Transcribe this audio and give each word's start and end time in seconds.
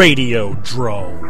Radiodrome. 0.00 1.20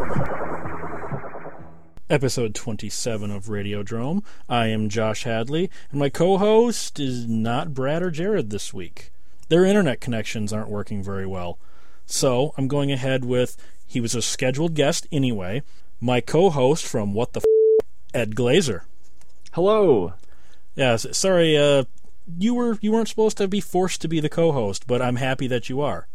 Episode 2.09 2.55
27 2.55 3.29
of 3.29 3.47
Radiodrome. 3.47 4.23
I 4.49 4.69
am 4.69 4.89
Josh 4.89 5.25
Hadley, 5.25 5.69
and 5.91 5.99
my 5.99 6.09
co 6.09 6.39
host 6.39 7.01
is 7.01 7.27
not 7.27 7.75
Brad 7.75 8.01
or 8.01 8.13
Jared 8.13 8.51
this 8.51 8.73
week. 8.73 9.11
Their 9.49 9.65
internet 9.65 10.01
connections 10.01 10.53
aren't 10.53 10.69
working 10.69 11.03
very 11.03 11.27
well. 11.27 11.59
So 12.07 12.55
I'm 12.57 12.69
going 12.69 12.93
ahead 12.93 13.25
with 13.25 13.57
he 13.85 14.01
was 14.01 14.15
a 14.15 14.23
scheduled 14.23 14.75
guest 14.75 15.05
anyway. 15.11 15.65
My 16.01 16.21
co 16.21 16.49
host 16.51 16.87
from 16.87 17.13
What 17.13 17.33
the 17.33 17.41
F, 17.41 17.87
Ed 18.15 18.37
Glazer. 18.37 18.83
Hello. 19.51 20.13
Yeah, 20.77 20.95
sorry, 20.95 21.59
uh, 21.59 21.87
you 22.39 22.55
were 22.55 22.79
you 22.81 22.93
weren't 22.93 23.09
supposed 23.09 23.37
to 23.39 23.49
be 23.49 23.61
forced 23.61 24.01
to 24.03 24.07
be 24.07 24.21
the 24.21 24.29
co-host, 24.29 24.87
but 24.87 25.03
I'm 25.03 25.17
happy 25.17 25.49
that 25.49 25.69
you 25.69 25.81
are. 25.81 26.07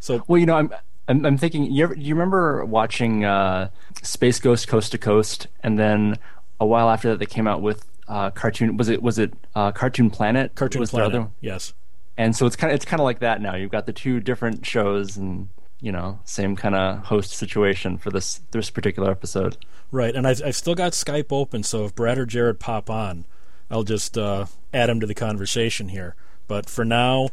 So 0.00 0.22
Well, 0.28 0.38
you 0.38 0.44
know, 0.44 0.56
I'm 0.56 0.70
I'm, 1.08 1.24
I'm 1.26 1.36
thinking. 1.38 1.70
You, 1.70 1.84
ever, 1.84 1.94
you 1.94 2.14
remember 2.14 2.64
watching 2.64 3.24
uh, 3.24 3.70
Space 4.02 4.38
Ghost 4.40 4.68
Coast 4.68 4.92
to 4.92 4.98
Coast, 4.98 5.46
and 5.62 5.78
then 5.78 6.18
a 6.60 6.66
while 6.66 6.88
after 6.90 7.10
that, 7.10 7.18
they 7.18 7.26
came 7.26 7.46
out 7.46 7.60
with 7.62 7.84
uh, 8.08 8.30
cartoon. 8.30 8.76
Was 8.76 8.88
it 8.88 9.02
was 9.02 9.18
it 9.18 9.34
uh, 9.54 9.72
Cartoon 9.72 10.10
Planet? 10.10 10.54
Cartoon 10.54 10.80
was 10.80 10.90
the 10.90 10.96
Planet, 10.98 11.14
other- 11.14 11.30
yes. 11.40 11.72
And 12.16 12.36
so 12.36 12.46
it's 12.46 12.54
kind 12.56 12.70
of 12.70 12.76
it's 12.76 12.84
kind 12.84 13.00
of 13.00 13.04
like 13.04 13.18
that 13.18 13.40
now. 13.40 13.54
You've 13.56 13.72
got 13.72 13.86
the 13.86 13.92
two 13.92 14.20
different 14.20 14.64
shows, 14.64 15.16
and 15.16 15.48
you 15.80 15.92
know, 15.92 16.20
same 16.24 16.56
kind 16.56 16.74
of 16.74 17.04
host 17.06 17.32
situation 17.32 17.98
for 17.98 18.10
this 18.10 18.40
this 18.52 18.70
particular 18.70 19.10
episode. 19.10 19.56
Right, 19.90 20.14
and 20.14 20.26
I've, 20.26 20.42
I've 20.44 20.56
still 20.56 20.74
got 20.74 20.92
Skype 20.92 21.30
open, 21.30 21.62
so 21.62 21.84
if 21.84 21.94
Brad 21.94 22.18
or 22.18 22.26
Jared 22.26 22.58
pop 22.58 22.88
on, 22.88 23.26
I'll 23.70 23.84
just 23.84 24.16
uh, 24.16 24.46
add 24.72 24.88
them 24.88 24.98
to 25.00 25.06
the 25.06 25.14
conversation 25.14 25.88
here. 25.90 26.16
But 26.48 26.68
for 26.68 26.84
now, 26.84 27.28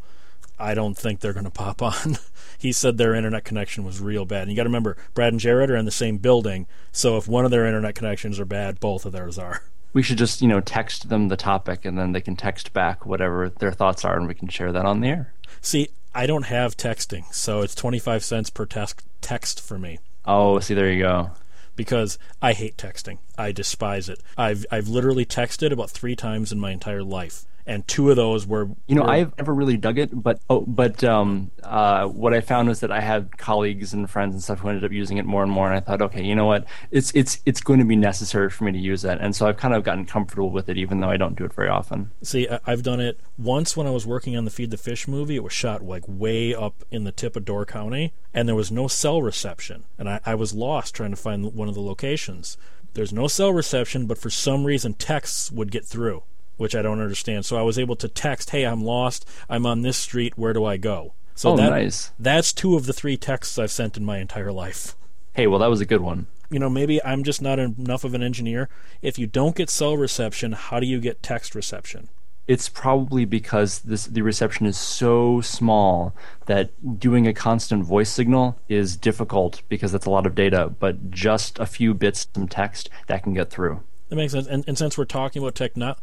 I 0.58 0.74
don't 0.74 0.96
think 0.96 1.20
they're 1.20 1.32
going 1.32 1.44
to 1.44 1.50
pop 1.50 1.80
on. 1.82 2.18
he 2.62 2.72
said 2.72 2.96
their 2.96 3.14
internet 3.14 3.44
connection 3.44 3.84
was 3.84 4.00
real 4.00 4.24
bad. 4.24 4.42
And 4.42 4.50
you 4.50 4.56
got 4.56 4.62
to 4.62 4.68
remember, 4.68 4.96
Brad 5.14 5.32
and 5.32 5.40
Jared 5.40 5.70
are 5.70 5.76
in 5.76 5.84
the 5.84 5.90
same 5.90 6.16
building, 6.18 6.66
so 6.92 7.16
if 7.16 7.26
one 7.28 7.44
of 7.44 7.50
their 7.50 7.66
internet 7.66 7.94
connections 7.94 8.38
are 8.40 8.44
bad, 8.44 8.80
both 8.80 9.04
of 9.04 9.12
theirs 9.12 9.38
are. 9.38 9.62
We 9.92 10.02
should 10.02 10.16
just 10.16 10.40
you 10.40 10.48
know 10.48 10.60
text 10.60 11.10
them 11.10 11.28
the 11.28 11.36
topic, 11.36 11.84
and 11.84 11.98
then 11.98 12.12
they 12.12 12.22
can 12.22 12.34
text 12.34 12.72
back 12.72 13.04
whatever 13.04 13.50
their 13.50 13.72
thoughts 13.72 14.04
are, 14.06 14.16
and 14.16 14.26
we 14.26 14.34
can 14.34 14.48
share 14.48 14.72
that 14.72 14.86
on 14.86 15.00
the 15.00 15.08
air. 15.08 15.34
See, 15.60 15.88
I 16.14 16.26
don't 16.26 16.46
have 16.46 16.76
texting, 16.78 17.30
so 17.32 17.60
it's 17.60 17.74
25 17.74 18.24
cents 18.24 18.48
per 18.48 18.64
text 18.64 19.04
text 19.20 19.60
for 19.60 19.78
me. 19.78 19.98
Oh, 20.24 20.60
see, 20.60 20.72
there 20.72 20.90
you 20.90 21.02
go. 21.02 21.32
because 21.76 22.18
I 22.40 22.52
hate 22.54 22.76
texting. 22.78 23.18
I 23.36 23.52
despise 23.52 24.08
it. 24.08 24.20
I've 24.38 24.64
I've 24.70 24.88
literally 24.88 25.26
texted 25.26 25.72
about 25.72 25.90
three 25.90 26.16
times 26.16 26.52
in 26.52 26.58
my 26.60 26.70
entire 26.70 27.02
life, 27.02 27.44
and 27.66 27.86
two 27.86 28.10
of 28.10 28.16
those 28.16 28.46
were 28.46 28.68
You 28.86 28.94
know, 28.96 29.02
were- 29.02 29.10
I've 29.10 29.36
never 29.38 29.54
really 29.54 29.76
dug 29.76 29.98
it, 29.98 30.10
but 30.12 30.40
oh, 30.50 30.60
but 30.62 31.02
um, 31.04 31.50
uh, 31.62 32.06
what 32.06 32.34
I 32.34 32.40
found 32.40 32.68
was 32.68 32.80
that 32.80 32.90
I 32.90 33.00
had 33.00 33.36
colleagues 33.38 33.92
and 33.94 34.08
friends 34.10 34.34
and 34.34 34.42
stuff 34.42 34.60
who 34.60 34.68
ended 34.68 34.84
up 34.84 34.92
using 34.92 35.16
it 35.18 35.24
more 35.24 35.42
and 35.42 35.50
more, 35.52 35.66
and 35.68 35.76
I 35.76 35.80
thought, 35.80 36.02
okay, 36.02 36.22
you 36.24 36.34
know 36.34 36.46
what, 36.46 36.64
it's 36.90 37.12
it's 37.14 37.40
it's 37.46 37.60
going 37.60 37.78
to 37.78 37.84
be 37.84 37.96
necessary 37.96 38.50
for 38.50 38.64
me 38.64 38.72
to 38.72 38.78
use 38.78 39.02
that, 39.02 39.20
and 39.20 39.34
so 39.36 39.46
I've 39.46 39.56
kind 39.56 39.74
of 39.74 39.84
gotten 39.84 40.04
comfortable 40.06 40.50
with 40.50 40.68
it, 40.68 40.76
even 40.76 41.00
though 41.00 41.10
I 41.10 41.16
don't 41.16 41.36
do 41.36 41.44
it 41.44 41.52
very 41.52 41.68
often. 41.68 42.10
see. 42.22 42.48
I've 42.66 42.82
done 42.82 43.00
it 43.00 43.20
once 43.38 43.76
when 43.76 43.86
I 43.86 43.90
was 43.90 44.06
working 44.06 44.36
on 44.36 44.44
the 44.44 44.50
Feed 44.50 44.70
the 44.70 44.76
Fish 44.76 45.06
movie. 45.08 45.36
It 45.36 45.42
was 45.44 45.52
shot 45.52 45.82
like 45.84 46.04
way 46.06 46.54
up 46.54 46.84
in 46.90 47.04
the 47.04 47.12
tip 47.12 47.36
of 47.36 47.44
Door 47.44 47.66
County, 47.66 48.12
and 48.34 48.48
there 48.48 48.54
was 48.56 48.70
no 48.70 48.88
cell 48.88 49.22
reception, 49.22 49.84
and 49.98 50.08
I, 50.08 50.20
I 50.26 50.34
was 50.34 50.52
lost 50.54 50.94
trying 50.94 51.10
to 51.10 51.16
find 51.16 51.54
one 51.54 51.68
of 51.68 51.74
the 51.74 51.80
locations. 51.82 52.56
There's 52.94 53.12
no 53.12 53.26
cell 53.26 53.52
reception, 53.52 54.06
but 54.06 54.18
for 54.18 54.28
some 54.28 54.64
reason 54.64 54.92
texts 54.94 55.50
would 55.50 55.70
get 55.70 55.86
through, 55.86 56.24
which 56.62 56.74
I 56.74 56.80
don't 56.80 57.00
understand. 57.00 57.44
So 57.44 57.58
I 57.58 57.62
was 57.62 57.78
able 57.78 57.96
to 57.96 58.08
text, 58.08 58.50
"Hey, 58.50 58.64
I'm 58.64 58.82
lost. 58.82 59.28
I'm 59.50 59.66
on 59.66 59.82
this 59.82 59.98
street. 59.98 60.38
Where 60.38 60.54
do 60.54 60.64
I 60.64 60.78
go?" 60.78 61.12
So 61.34 61.50
oh, 61.50 61.56
that, 61.56 61.70
nice. 61.70 62.12
That's 62.18 62.52
two 62.52 62.76
of 62.76 62.86
the 62.86 62.92
three 62.92 63.16
texts 63.16 63.58
I've 63.58 63.70
sent 63.70 63.96
in 63.96 64.04
my 64.04 64.18
entire 64.18 64.52
life. 64.52 64.94
Hey, 65.34 65.46
well, 65.46 65.58
that 65.58 65.70
was 65.70 65.80
a 65.80 65.86
good 65.86 66.00
one. 66.00 66.28
You 66.50 66.58
know, 66.58 66.70
maybe 66.70 67.02
I'm 67.04 67.24
just 67.24 67.42
not 67.42 67.58
enough 67.58 68.04
of 68.04 68.14
an 68.14 68.22
engineer. 68.22 68.68
If 69.00 69.18
you 69.18 69.26
don't 69.26 69.56
get 69.56 69.70
cell 69.70 69.96
reception, 69.96 70.52
how 70.52 70.78
do 70.78 70.86
you 70.86 71.00
get 71.00 71.22
text 71.22 71.54
reception? 71.54 72.10
It's 72.46 72.68
probably 72.68 73.24
because 73.24 73.80
this 73.80 74.04
the 74.06 74.22
reception 74.22 74.66
is 74.66 74.76
so 74.76 75.40
small 75.40 76.14
that 76.46 76.70
doing 76.98 77.26
a 77.26 77.32
constant 77.32 77.84
voice 77.84 78.10
signal 78.10 78.58
is 78.68 78.96
difficult 78.96 79.62
because 79.68 79.92
that's 79.92 80.06
a 80.06 80.10
lot 80.10 80.26
of 80.26 80.34
data, 80.34 80.72
but 80.78 81.10
just 81.10 81.58
a 81.58 81.66
few 81.66 81.94
bits 81.94 82.28
of 82.36 82.50
text 82.50 82.90
that 83.06 83.22
can 83.22 83.32
get 83.32 83.50
through. 83.50 83.82
That 84.10 84.16
makes 84.16 84.32
sense. 84.32 84.46
And, 84.46 84.62
and 84.68 84.76
since 84.76 84.98
we're 84.98 85.06
talking 85.06 85.40
about 85.40 85.54
techno- 85.54 85.96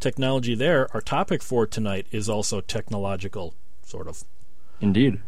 technology 0.00 0.54
there, 0.54 0.88
our 0.94 1.00
topic 1.00 1.42
for 1.42 1.66
tonight 1.66 2.06
is 2.10 2.28
also 2.28 2.60
technological, 2.60 3.54
sort 3.82 4.08
of. 4.08 4.24
Indeed. 4.80 5.20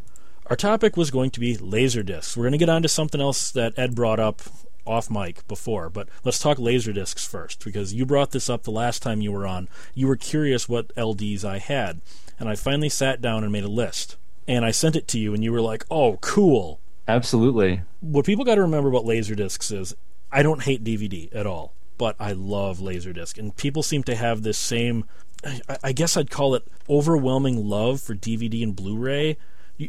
Our 0.46 0.56
topic 0.56 0.96
was 0.96 1.10
going 1.10 1.30
to 1.32 1.40
be 1.40 1.56
laser 1.56 2.02
discs. 2.02 2.36
We're 2.36 2.44
going 2.44 2.52
to 2.52 2.58
get 2.58 2.68
on 2.68 2.82
to 2.82 2.88
something 2.88 3.20
else 3.20 3.50
that 3.50 3.78
Ed 3.78 3.94
brought 3.94 4.18
up 4.18 4.42
off 4.86 5.10
mic 5.10 5.46
before, 5.46 5.90
but 5.90 6.08
let's 6.24 6.38
talk 6.38 6.58
laser 6.58 6.92
discs 6.92 7.26
first 7.26 7.62
because 7.64 7.92
you 7.92 8.06
brought 8.06 8.30
this 8.30 8.48
up 8.48 8.62
the 8.62 8.70
last 8.70 9.02
time 9.02 9.20
you 9.20 9.30
were 9.30 9.46
on. 9.46 9.68
You 9.94 10.06
were 10.06 10.16
curious 10.16 10.68
what 10.68 10.94
LDs 10.96 11.44
I 11.44 11.58
had, 11.58 12.00
and 12.38 12.48
I 12.48 12.54
finally 12.54 12.88
sat 12.88 13.20
down 13.20 13.42
and 13.42 13.52
made 13.52 13.64
a 13.64 13.68
list. 13.68 14.16
And 14.46 14.64
I 14.64 14.70
sent 14.70 14.96
it 14.96 15.06
to 15.08 15.18
you, 15.18 15.34
and 15.34 15.44
you 15.44 15.52
were 15.52 15.60
like, 15.60 15.84
"Oh, 15.90 16.16
cool." 16.22 16.80
Absolutely. 17.06 17.82
What 18.00 18.24
people 18.24 18.46
got 18.46 18.54
to 18.54 18.62
remember 18.62 18.88
about 18.88 19.04
laser 19.04 19.34
discs 19.34 19.70
is 19.70 19.94
I 20.32 20.42
don't 20.42 20.62
hate 20.62 20.82
DVD 20.82 21.28
at 21.34 21.46
all, 21.46 21.74
but 21.98 22.16
I 22.18 22.32
love 22.32 22.78
laserdisc, 22.78 23.36
and 23.38 23.54
people 23.56 23.82
seem 23.82 24.02
to 24.04 24.14
have 24.14 24.42
this 24.42 24.56
same. 24.58 25.04
I, 25.44 25.60
I 25.84 25.92
guess 25.92 26.16
I'd 26.16 26.30
call 26.30 26.54
it 26.54 26.64
overwhelming 26.88 27.68
love 27.68 28.00
for 28.00 28.14
DVD 28.14 28.62
and 28.62 28.74
Blu-ray. 28.74 29.36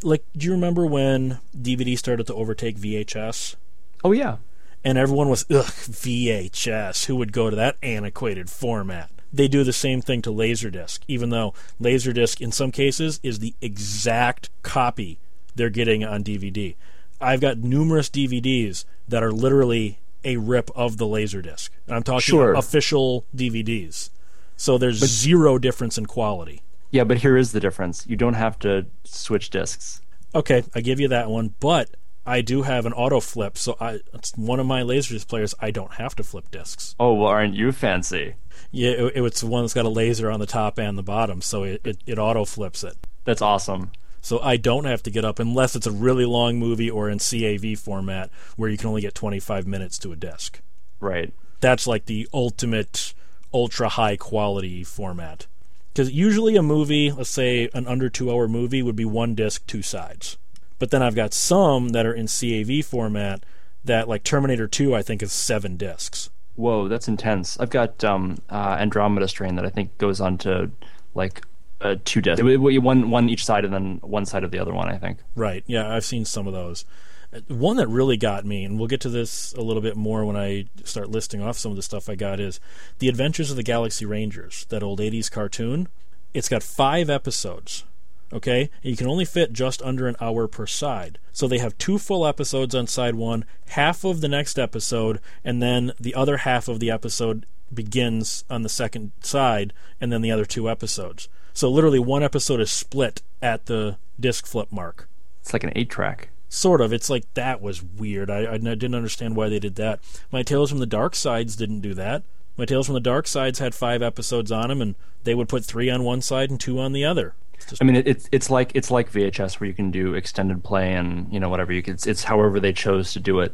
Like, 0.04 0.24
do 0.36 0.46
you 0.46 0.52
remember 0.52 0.86
when 0.86 1.40
DVD 1.58 1.98
started 1.98 2.28
to 2.28 2.34
overtake 2.36 2.78
VHS? 2.78 3.56
Oh 4.04 4.12
yeah. 4.12 4.38
and 4.84 4.98
everyone 4.98 5.30
was 5.30 5.46
ugh 5.50 5.66
VHS. 5.66 7.06
Who 7.06 7.16
would 7.18 7.32
go 7.34 7.50
to 7.50 7.56
that 7.56 7.78
antiquated 7.84 8.50
format? 8.50 9.10
They 9.32 9.48
do 9.48 9.64
the 9.64 9.74
same 9.74 10.02
thing 10.02 10.22
to 10.24 10.32
Laserdisc, 10.32 11.00
even 11.08 11.30
though 11.30 11.54
Laserdisc 11.80 12.42
in 12.42 12.52
some 12.52 12.72
cases 12.72 13.20
is 13.22 13.40
the 13.40 13.54
exact 13.62 14.50
copy 14.64 15.20
they're 15.56 15.70
getting 15.70 16.04
on 16.04 16.24
DVD. 16.24 16.76
I've 17.22 17.42
got 17.42 17.58
numerous 17.60 18.10
DVDs 18.10 18.86
that 19.08 19.22
are 19.22 19.32
literally 19.32 20.00
a 20.24 20.38
rip 20.38 20.70
of 20.76 20.98
the 20.98 21.06
Laserdisc, 21.06 21.70
and 21.88 21.96
I'm 21.96 22.04
talking 22.04 22.22
Sure. 22.22 22.54
official 22.54 23.26
DVDs. 23.36 24.10
So 24.58 24.78
there's 24.78 24.98
zero 24.98 25.58
difference 25.58 25.98
in 25.98 26.06
quality. 26.06 26.62
Yeah, 26.92 27.04
but 27.04 27.20
here 27.20 27.38
is 27.38 27.52
the 27.52 27.60
difference. 27.60 28.06
You 28.08 28.16
don't 28.16 28.34
have 28.34 28.60
to 28.60 28.88
switch 29.04 29.50
discs. 29.50 30.02
Okay, 30.36 30.64
I 30.76 30.82
give 30.82 31.00
you 31.00 31.08
that 31.10 31.30
one, 31.30 31.54
but 31.60 31.92
I 32.26 32.42
do 32.42 32.64
have 32.64 32.86
an 32.86 32.94
auto 32.94 33.20
flip, 33.20 33.58
so 33.58 33.76
I 33.80 34.00
it's 34.14 34.36
one 34.36 34.60
of 34.60 34.66
my 34.66 34.82
Laserdisc 34.82 35.28
players. 35.28 35.56
I 35.60 35.72
don't 35.72 35.94
have 35.94 36.16
to 36.18 36.24
flip 36.24 36.52
discs. 36.52 36.96
Oh, 37.00 37.14
well, 37.14 37.28
aren't 37.30 37.56
you 37.56 37.72
fancy? 37.72 38.36
Yeah, 38.72 38.92
it, 38.92 39.14
it's 39.16 39.42
the 39.42 39.48
one 39.48 39.64
that's 39.64 39.74
got 39.74 39.86
a 39.86 39.90
laser 39.90 40.30
on 40.30 40.40
the 40.40 40.46
top 40.46 40.78
and 40.78 40.98
the 40.98 41.04
bottom, 41.04 41.42
so 41.42 41.64
it, 41.64 41.82
it, 41.86 41.98
it 42.06 42.20
auto 42.20 42.44
flips 42.46 42.84
it. 42.84 42.98
That's 43.24 43.42
awesome. 43.42 43.92
So 44.22 44.40
I 44.40 44.58
don't 44.58 44.86
have 44.86 45.04
to 45.04 45.12
get 45.12 45.26
up 45.26 45.40
unless 45.40 45.76
it's 45.76 45.88
a 45.88 45.92
really 45.92 46.26
long 46.26 46.58
movie 46.58 46.90
or 46.90 47.10
in 47.10 47.20
CAV 47.20 47.80
format 47.80 48.30
where 48.56 48.70
you 48.70 48.78
can 48.78 48.88
only 48.88 49.02
get 49.02 49.16
25 49.16 49.66
minutes 49.66 49.98
to 50.00 50.12
a 50.12 50.16
disc. 50.16 50.60
Right. 51.00 51.34
That's 51.62 51.88
like 51.88 52.06
the 52.06 52.28
ultimate 52.34 53.14
ultra 53.54 53.90
high 53.90 54.18
quality 54.18 54.84
format. 54.84 55.48
Because 55.94 56.12
usually 56.12 56.56
a 56.56 56.62
movie, 56.62 57.12
let's 57.12 57.30
say 57.30 57.70
an 57.74 57.88
under 57.88 58.10
two 58.10 58.32
hour 58.32 58.48
movie, 58.48 58.82
would 58.82 58.96
be 58.96 59.06
one 59.06 59.36
disc, 59.36 59.66
two 59.68 59.82
sides. 59.82 60.38
But 60.78 60.92
then 60.92 61.02
I've 61.02 61.16
got 61.16 61.34
some 61.34 61.90
that 61.90 62.06
are 62.06 62.14
in 62.14 62.28
CAV 62.28 62.86
format 62.86 63.44
that, 63.84 64.08
like 64.08 64.24
Terminator 64.24 64.68
2, 64.68 64.96
I 64.96 65.02
think 65.02 65.22
is 65.22 65.34
seven 65.34 65.76
discs. 65.76 66.30
Whoa, 66.56 66.88
that's 66.88 67.08
intense. 67.08 67.60
I've 67.60 67.70
got 67.70 68.04
um, 68.04 68.38
uh, 68.50 68.78
Andromeda 68.80 69.28
Strain 69.28 69.56
that 69.56 69.66
I 69.66 69.70
think 69.70 69.98
goes 69.98 70.22
on 70.22 70.38
to 70.40 70.72
like 71.16 71.42
uh, 71.82 71.96
two 72.06 72.22
it- 72.26 72.58
One, 72.82 73.10
one 73.10 73.30
each 73.30 73.46
side, 73.46 73.66
and 73.66 73.74
then 73.74 74.00
one 74.02 74.26
side 74.26 74.44
of 74.44 74.52
the 74.52 74.60
other 74.60 74.74
one. 74.74 74.90
I 74.90 74.98
think. 74.98 75.20
Right. 75.36 75.64
Yeah, 75.68 75.94
I've 75.94 76.06
seen 76.06 76.26
some 76.26 76.48
of 76.48 76.54
those. 76.54 76.86
Uh, 77.34 77.40
One 77.48 77.78
that 77.78 77.88
really 77.88 78.18
got 78.18 78.46
me, 78.46 78.64
and 78.64 78.78
we'll 78.80 78.88
get 78.88 79.02
to 79.02 79.10
this 79.10 79.54
a 79.54 79.62
little 79.62 79.82
bit 79.82 79.96
more 79.96 80.26
when 80.26 80.36
I 80.36 80.66
start 80.84 81.10
listing 81.10 81.42
off 81.42 81.58
some 81.58 81.72
of 81.72 81.76
the 81.76 81.84
stuff 81.84 82.10
I 82.10 82.16
got, 82.16 82.40
is 82.40 82.60
The 83.00 83.08
Adventures 83.08 83.52
of 83.52 83.58
the 83.58 83.64
Galaxy 83.64 84.06
Rangers, 84.06 84.66
that 84.70 84.84
old 84.84 85.00
80s 85.00 85.30
cartoon. 85.32 85.88
It's 86.34 86.50
got 86.50 86.64
five 86.64 87.10
episodes. 87.10 87.84
Okay? 88.32 88.70
And 88.84 88.92
you 88.92 88.96
can 88.98 89.08
only 89.08 89.26
fit 89.26 89.54
just 89.54 89.82
under 89.82 90.08
an 90.08 90.16
hour 90.22 90.48
per 90.48 90.68
side. 90.68 91.18
So 91.32 91.48
they 91.48 91.58
have 91.60 91.78
two 91.78 91.98
full 91.98 92.26
episodes 92.28 92.76
on 92.76 92.86
side 92.88 93.16
one, 93.16 93.46
half 93.70 94.04
of 94.04 94.22
the 94.22 94.28
next 94.28 94.60
episode, 94.60 95.20
and 95.44 95.62
then 95.62 95.94
the 96.00 96.14
other 96.16 96.38
half 96.38 96.68
of 96.68 96.80
the 96.80 96.92
episode 96.92 97.46
begins 97.74 98.44
on 98.50 98.62
the 98.64 98.70
second 98.70 99.12
side, 99.22 99.74
and 100.02 100.12
then 100.12 100.22
the 100.22 100.32
other 100.32 100.46
two 100.46 100.70
episodes. 100.70 101.28
So 101.60 101.70
literally 101.70 102.00
one 102.00 102.24
episode 102.24 102.62
is 102.62 102.72
split 102.72 103.22
at 103.42 103.66
the 103.66 103.98
disc 104.18 104.46
flip 104.46 104.72
mark. 104.72 105.10
It's 105.42 105.52
like 105.52 105.66
an 105.66 105.74
eight 105.76 105.90
track. 105.90 106.30
Sort 106.48 106.80
of. 106.80 106.94
It's 106.94 107.10
like 107.10 107.26
that 107.34 107.62
was 107.62 107.84
weird. 107.84 108.30
I 108.32 108.58
didn't 108.58 108.96
understand 108.96 109.36
why 109.36 109.50
they 109.50 109.60
did 109.60 109.76
that. 109.76 110.00
My 110.32 110.42
Tales 110.42 110.70
from 110.70 110.80
the 110.80 110.86
Dark 110.86 111.16
Sides 111.16 111.58
didn't 111.58 111.82
do 111.82 111.94
that. 111.96 112.24
My 112.56 112.64
Tales 112.64 112.86
from 112.86 112.94
the 112.94 113.02
Dark 113.02 113.28
Sides 113.28 113.60
had 113.60 113.76
five 113.76 114.02
episodes 114.02 114.54
on 114.54 114.70
them, 114.70 114.82
and 114.82 114.96
they 115.26 115.36
would 115.36 115.50
put 115.50 115.66
three 115.66 115.90
on 115.90 116.06
one 116.06 116.22
side 116.22 116.50
and 116.50 116.58
two 116.58 116.80
on 116.80 116.94
the 116.94 117.04
other. 117.04 117.36
I 117.82 117.84
mean, 117.84 118.04
it's 118.06 118.30
it's 118.32 118.50
like 118.50 118.72
it's 118.74 118.90
like 118.90 119.12
VHS 119.12 119.60
where 119.60 119.68
you 119.68 119.74
can 119.74 119.92
do 119.92 120.14
extended 120.14 120.64
play 120.64 120.94
and 120.94 121.28
you 121.30 121.42
know 121.42 121.50
whatever 121.50 121.74
you 121.74 121.84
can. 121.84 121.96
It's, 121.96 122.08
it's 122.08 122.24
however 122.24 122.62
they 122.62 122.72
chose 122.72 123.12
to 123.12 123.20
do 123.20 123.42
it. 123.42 123.54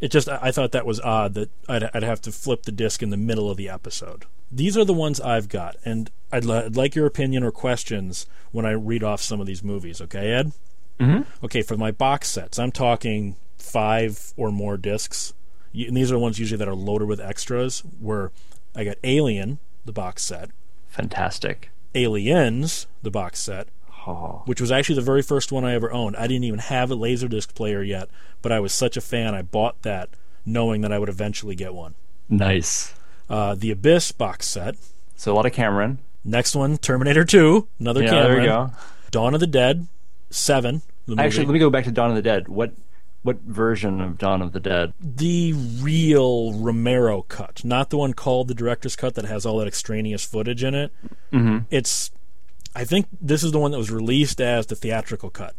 It 0.00 0.10
just 0.10 0.28
I 0.28 0.50
thought 0.50 0.72
that 0.72 0.84
was 0.84 0.98
odd 0.98 1.34
that 1.34 1.50
I'd, 1.68 1.84
I'd 1.94 2.02
have 2.02 2.20
to 2.22 2.32
flip 2.32 2.64
the 2.64 2.72
disc 2.72 3.04
in 3.04 3.10
the 3.10 3.16
middle 3.16 3.48
of 3.48 3.56
the 3.56 3.68
episode. 3.68 4.24
These 4.50 4.76
are 4.76 4.84
the 4.84 4.92
ones 4.92 5.20
I've 5.20 5.48
got, 5.48 5.76
and 5.84 6.10
I'd, 6.36 6.44
li- 6.44 6.56
I'd 6.66 6.76
like 6.76 6.94
your 6.94 7.06
opinion 7.06 7.42
or 7.42 7.50
questions 7.50 8.26
when 8.52 8.64
I 8.66 8.72
read 8.72 9.02
off 9.04 9.20
some 9.20 9.40
of 9.40 9.46
these 9.46 9.62
movies. 9.64 10.00
Okay, 10.00 10.32
Ed? 10.32 10.52
Mm-hmm. 11.00 11.44
Okay, 11.44 11.62
for 11.62 11.76
my 11.76 11.90
box 11.90 12.28
sets, 12.28 12.58
I'm 12.58 12.72
talking 12.72 13.36
five 13.58 14.32
or 14.36 14.50
more 14.50 14.76
discs, 14.76 15.34
and 15.74 15.96
these 15.96 16.10
are 16.10 16.14
the 16.14 16.20
ones 16.20 16.38
usually 16.38 16.58
that 16.58 16.68
are 16.68 16.74
loaded 16.74 17.06
with 17.08 17.20
extras. 17.20 17.80
Where 18.00 18.30
I 18.74 18.84
got 18.84 18.96
Alien, 19.04 19.58
the 19.84 19.92
box 19.92 20.24
set, 20.24 20.50
Fantastic. 20.88 21.70
Aliens, 21.94 22.86
the 23.02 23.10
box 23.10 23.38
set, 23.40 23.68
Oh, 24.06 24.42
which 24.46 24.60
was 24.60 24.70
actually 24.70 24.94
the 24.94 25.00
very 25.02 25.20
first 25.22 25.50
one 25.52 25.64
I 25.64 25.74
ever 25.74 25.92
owned. 25.92 26.16
I 26.16 26.26
didn't 26.28 26.44
even 26.44 26.60
have 26.60 26.90
a 26.92 26.96
Laserdisc 26.96 27.54
player 27.54 27.82
yet, 27.82 28.08
but 28.40 28.52
I 28.52 28.60
was 28.60 28.72
such 28.72 28.96
a 28.96 29.00
fan, 29.00 29.34
I 29.34 29.42
bought 29.42 29.82
that 29.82 30.10
knowing 30.46 30.80
that 30.82 30.92
I 30.92 30.98
would 31.00 31.08
eventually 31.08 31.54
get 31.56 31.74
one. 31.74 31.94
nice. 32.28 32.94
Uh, 33.28 33.56
the 33.56 33.72
Abyss 33.72 34.12
box 34.12 34.46
set. 34.46 34.76
So 35.16 35.32
a 35.32 35.34
lot 35.34 35.46
of 35.46 35.52
Cameron. 35.52 35.98
Next 36.26 36.56
one, 36.56 36.76
Terminator 36.78 37.24
2, 37.24 37.68
another 37.80 38.02
Yeah, 38.02 38.10
Cameron. 38.10 38.32
there 38.32 38.40
you 38.42 38.46
go. 38.48 38.70
Dawn 39.12 39.32
of 39.34 39.40
the 39.40 39.46
Dead, 39.46 39.86
7, 40.30 40.82
the 41.06 41.10
movie. 41.16 41.22
Actually, 41.22 41.46
let 41.46 41.52
me 41.52 41.58
go 41.60 41.70
back 41.70 41.84
to 41.84 41.92
Dawn 41.92 42.10
of 42.10 42.16
the 42.16 42.22
Dead. 42.22 42.48
What 42.48 42.72
what 43.22 43.40
version 43.40 44.00
of 44.00 44.18
Dawn 44.18 44.40
of 44.42 44.52
the 44.52 44.60
Dead? 44.60 44.92
the 45.00 45.52
real 45.52 46.52
Romero 46.52 47.22
cut, 47.22 47.64
not 47.64 47.90
the 47.90 47.96
one 47.96 48.12
called 48.12 48.46
the 48.48 48.54
director's 48.54 48.94
cut 48.96 49.14
that 49.14 49.24
has 49.24 49.44
all 49.46 49.58
that 49.58 49.66
extraneous 49.66 50.24
footage 50.24 50.62
in 50.62 50.74
it. 50.76 50.92
Mm-hmm. 51.32 51.58
It's, 51.70 52.12
I 52.74 52.84
think 52.84 53.06
this 53.20 53.42
is 53.42 53.50
the 53.52 53.58
one 53.58 53.72
that 53.72 53.78
was 53.78 53.90
released 53.90 54.40
as 54.40 54.66
the 54.66 54.76
theatrical 54.76 55.30
cut. 55.30 55.54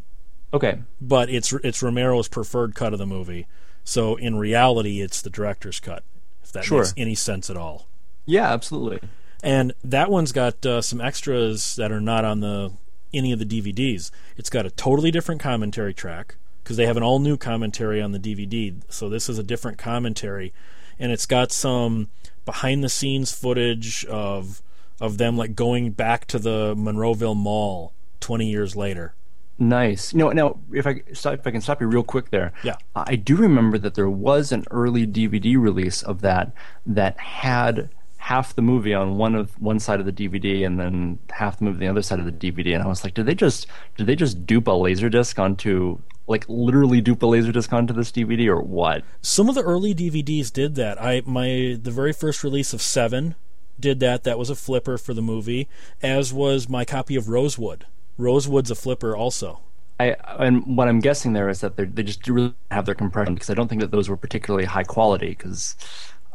Okay. 0.54 0.80
but 1.02 1.30
it's 1.30 1.52
it's 1.64 1.84
Romero's 1.84 2.30
preferred 2.30 2.74
cut 2.74 2.94
of 2.94 3.00
the 3.00 3.06
movie. 3.06 3.48
So 3.84 4.16
in 4.16 4.38
reality, 4.38 5.02
it's 5.02 5.22
the 5.22 5.30
director's 5.30 5.80
cut. 5.82 6.04
If 6.44 6.52
that 6.54 6.64
Sure. 6.64 6.80
makes 6.80 6.94
any 6.96 7.16
sense 7.16 7.50
at 7.50 7.58
all. 7.58 7.88
Yeah, 8.26 8.52
absolutely. 8.54 9.02
And 9.44 9.74
that 9.84 10.10
one's 10.10 10.32
got 10.32 10.66
uh, 10.66 10.82
some 10.82 11.00
extras 11.00 11.76
that 11.76 11.92
are 11.92 12.02
not 12.02 12.26
on 12.26 12.40
the 12.40 12.74
any 13.14 13.32
of 13.32 13.40
the 13.40 13.46
DVDs. 13.46 14.12
It's 14.36 14.50
got 14.50 14.66
a 14.66 14.72
totally 14.72 15.12
different 15.12 15.42
commentary 15.42 15.94
track 15.94 16.36
because 16.64 16.78
they 16.78 16.86
have 16.86 16.98
an 16.98 17.04
all 17.04 17.20
new 17.20 17.38
commentary 17.38 18.02
on 18.02 18.12
the 18.12 18.20
DVD. 18.20 18.76
So 18.90 19.10
this 19.10 19.30
is 19.30 19.38
a 19.38 19.44
different 19.44 19.78
commentary, 19.78 20.54
and 21.00 21.12
it's 21.12 21.26
got 21.26 21.52
some 21.52 22.10
behind 22.46 22.84
the 22.84 22.90
scenes 22.90 23.32
footage 23.32 24.06
of 24.06 24.62
of 25.00 25.18
them 25.18 25.38
like 25.38 25.56
going 25.56 25.92
back 25.92 26.26
to 26.26 26.40
the 26.40 26.76
Monroeville 26.76 27.36
Mall 27.36 27.94
20 28.20 28.50
years 28.50 28.76
later. 28.76 29.14
Nice. 29.60 30.14
You 30.14 30.20
know, 30.20 30.30
now 30.32 30.60
if 30.72 30.86
I 30.86 31.02
stop, 31.14 31.36
if 31.36 31.48
I 31.48 31.52
can 31.52 31.62
stop 31.62 31.82
you 31.82 31.88
real 31.88 32.04
quick 32.04 32.30
there. 32.30 32.54
Yeah. 32.64 32.76
I 32.96 33.16
do 33.16 33.36
remember 33.36 33.78
that 33.80 33.96
there 33.96 34.10
was 34.10 34.52
an 34.52 34.66
early 34.72 35.08
DVD 35.08 35.60
release 35.60 36.04
of 36.04 36.22
that 36.22 36.52
that 36.86 37.18
had 37.20 37.90
half 38.28 38.54
the 38.56 38.62
movie 38.62 38.94
on 38.94 39.16
one 39.16 39.34
of 39.36 39.58
one 39.62 39.80
side 39.80 40.02
of 40.02 40.06
the 40.06 40.12
DVD 40.12 40.66
and 40.66 40.78
then 40.78 41.18
half 41.30 41.60
the 41.60 41.64
movie 41.64 41.76
on 41.76 41.80
the 41.80 41.88
other 41.88 42.02
side 42.02 42.20
of 42.20 42.26
the 42.26 42.52
DVD 42.52 42.74
and 42.74 42.84
I 42.84 42.88
was 42.88 43.06
like, 43.06 43.14
did 43.14 43.26
they 43.26 43.34
just 43.34 43.68
did 43.96 44.06
they 44.06 44.18
just 44.18 44.46
dupe 44.46 44.68
a 44.68 44.72
laserdisc 44.72 45.40
onto 45.40 46.00
like 46.28 46.44
literally 46.50 47.00
dupe 47.00 47.24
a 47.24 47.26
laserdisc 47.26 47.72
onto 47.72 47.94
this 47.94 48.12
DVD 48.12 48.48
or 48.48 48.62
what? 48.62 49.06
Some 49.22 49.48
of 49.48 49.56
the 49.56 49.64
early 49.64 49.96
DVDs 49.96 50.52
did 50.52 50.76
that. 50.76 51.02
I 51.02 51.22
my 51.26 51.80
the 51.82 51.90
very 51.90 52.12
first 52.12 52.44
release 52.44 52.74
of 52.74 52.82
Seven 52.82 53.36
did 53.80 54.02
that. 54.02 54.26
That 54.26 54.38
was 54.38 54.50
a 54.50 54.56
flipper 54.56 54.98
for 54.98 55.14
the 55.14 55.22
movie, 55.22 55.70
as 56.02 56.34
was 56.34 56.68
my 56.68 56.84
copy 56.84 57.16
of 57.16 57.30
Rosewood. 57.30 57.86
Rosewood's 58.18 58.70
a 58.70 58.76
flipper 58.76 59.16
also. 59.16 59.62
I 60.02 60.18
and 60.38 60.76
what 60.76 60.90
I'm 60.90 61.00
guessing 61.00 61.32
there 61.32 61.48
is 61.48 61.62
that 61.62 61.78
they 61.78 61.86
they 61.86 62.04
just 62.04 62.28
really 62.28 62.54
have 62.72 62.86
their 62.86 62.94
compression 62.94 63.36
because 63.36 63.50
I 63.50 63.54
don't 63.54 63.70
think 63.70 63.80
that 63.80 63.92
those 63.92 64.10
were 64.10 64.18
particularly 64.18 64.66
high 64.66 64.84
quality 64.84 65.30
because 65.30 65.78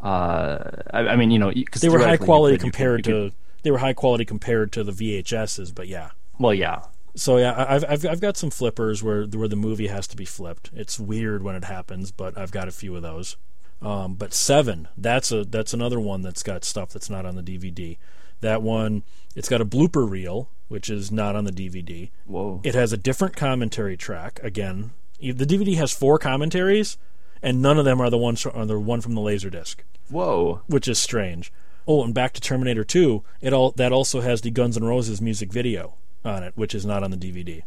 uh, 0.03 0.71
I, 0.93 1.01
I 1.09 1.17
mean 1.17 1.31
you 1.31 1.39
know 1.39 1.51
because 1.53 1.81
They 1.83 1.89
were 1.89 1.99
high 2.01 2.17
quality 2.17 2.59
compared 2.59 3.05
to 3.05 3.33
they 3.63 3.71
were 3.71 3.79
high 3.79 3.93
quality 3.93 4.25
compared 4.25 4.73
to 4.73 4.83
the 4.85 4.93
VHSs, 4.93 5.75
but 5.75 5.87
yeah. 5.89 6.11
well 6.39 6.55
yeah 6.55 6.83
So 7.15 7.37
yeah, 7.39 7.53
I- 7.53 7.75
I've 7.77 7.85
I've 7.89 8.07
I've 8.07 8.21
got 8.21 8.37
some 8.37 8.51
flippers 8.51 9.03
where 9.03 9.25
where 9.25 9.49
the 9.49 9.57
movie 9.57 9.87
has 9.89 10.07
to 10.09 10.17
be 10.17 10.25
flipped. 10.25 10.71
It's 10.75 10.99
weird 10.99 11.43
when 11.43 11.55
it 11.55 11.65
happens, 11.65 12.11
but 12.11 12.37
I've 12.37 12.51
got 12.51 12.69
a 12.69 12.73
few 12.73 12.97
of 12.97 13.03
those. 13.03 13.37
Um, 13.81 14.15
but 14.15 14.33
seven, 14.33 14.89
that's 14.97 15.33
a 15.33 15.45
that's 15.45 15.75
another 15.75 15.99
one 16.01 16.23
that's 16.23 16.43
got 16.43 16.65
stuff 16.65 16.91
that's 16.91 17.11
not 17.11 17.27
on 17.27 17.35
the 17.37 17.43
DVD. 17.43 17.99
That 18.41 18.63
one, 18.63 19.03
it's 19.37 19.49
got 19.49 19.61
a 19.61 19.65
blooper 19.65 20.09
reel, 20.09 20.49
which 20.69 20.89
is 20.91 21.13
not 21.13 21.37
on 21.37 21.45
the 21.45 21.53
DVD. 21.53 22.11
whoa 22.27 22.61
It 22.65 22.75
has 22.75 22.93
a 22.93 22.97
different 22.97 23.37
commentary 23.37 23.97
track. 23.97 24.41
Again, 24.43 24.91
the 25.21 25.47
DVD 25.47 25.77
has 25.77 25.93
four 25.93 26.19
commentaries, 26.19 26.97
and 27.43 27.61
none 27.61 27.79
of 27.79 27.85
them 27.85 28.01
are 28.01 28.11
the 28.11 28.19
ones 28.19 28.45
are 28.47 28.67
the 28.67 28.79
one 28.79 29.01
from 29.01 29.15
the 29.15 29.21
Laserdisc, 29.21 29.77
whoa 30.11 30.63
which 30.67 30.89
is 30.89 30.99
strange. 30.99 31.53
Oh, 31.87 32.05
and 32.05 32.15
back 32.15 32.33
to 32.35 32.41
Terminator 32.41 32.85
2, 32.85 33.25
it 33.41 33.53
all 33.53 33.73
that 33.73 33.93
also 33.93 34.21
has 34.21 34.41
the 34.41 34.51
Guns 34.51 34.77
N' 34.77 34.85
Roses 34.85 35.21
music 35.21 35.53
video 35.53 35.95
on 36.25 36.45
it, 36.45 36.53
which 36.55 36.75
is 36.75 36.87
not 36.87 37.03
on 37.03 37.11
the 37.11 37.17
DVD. 37.17 37.63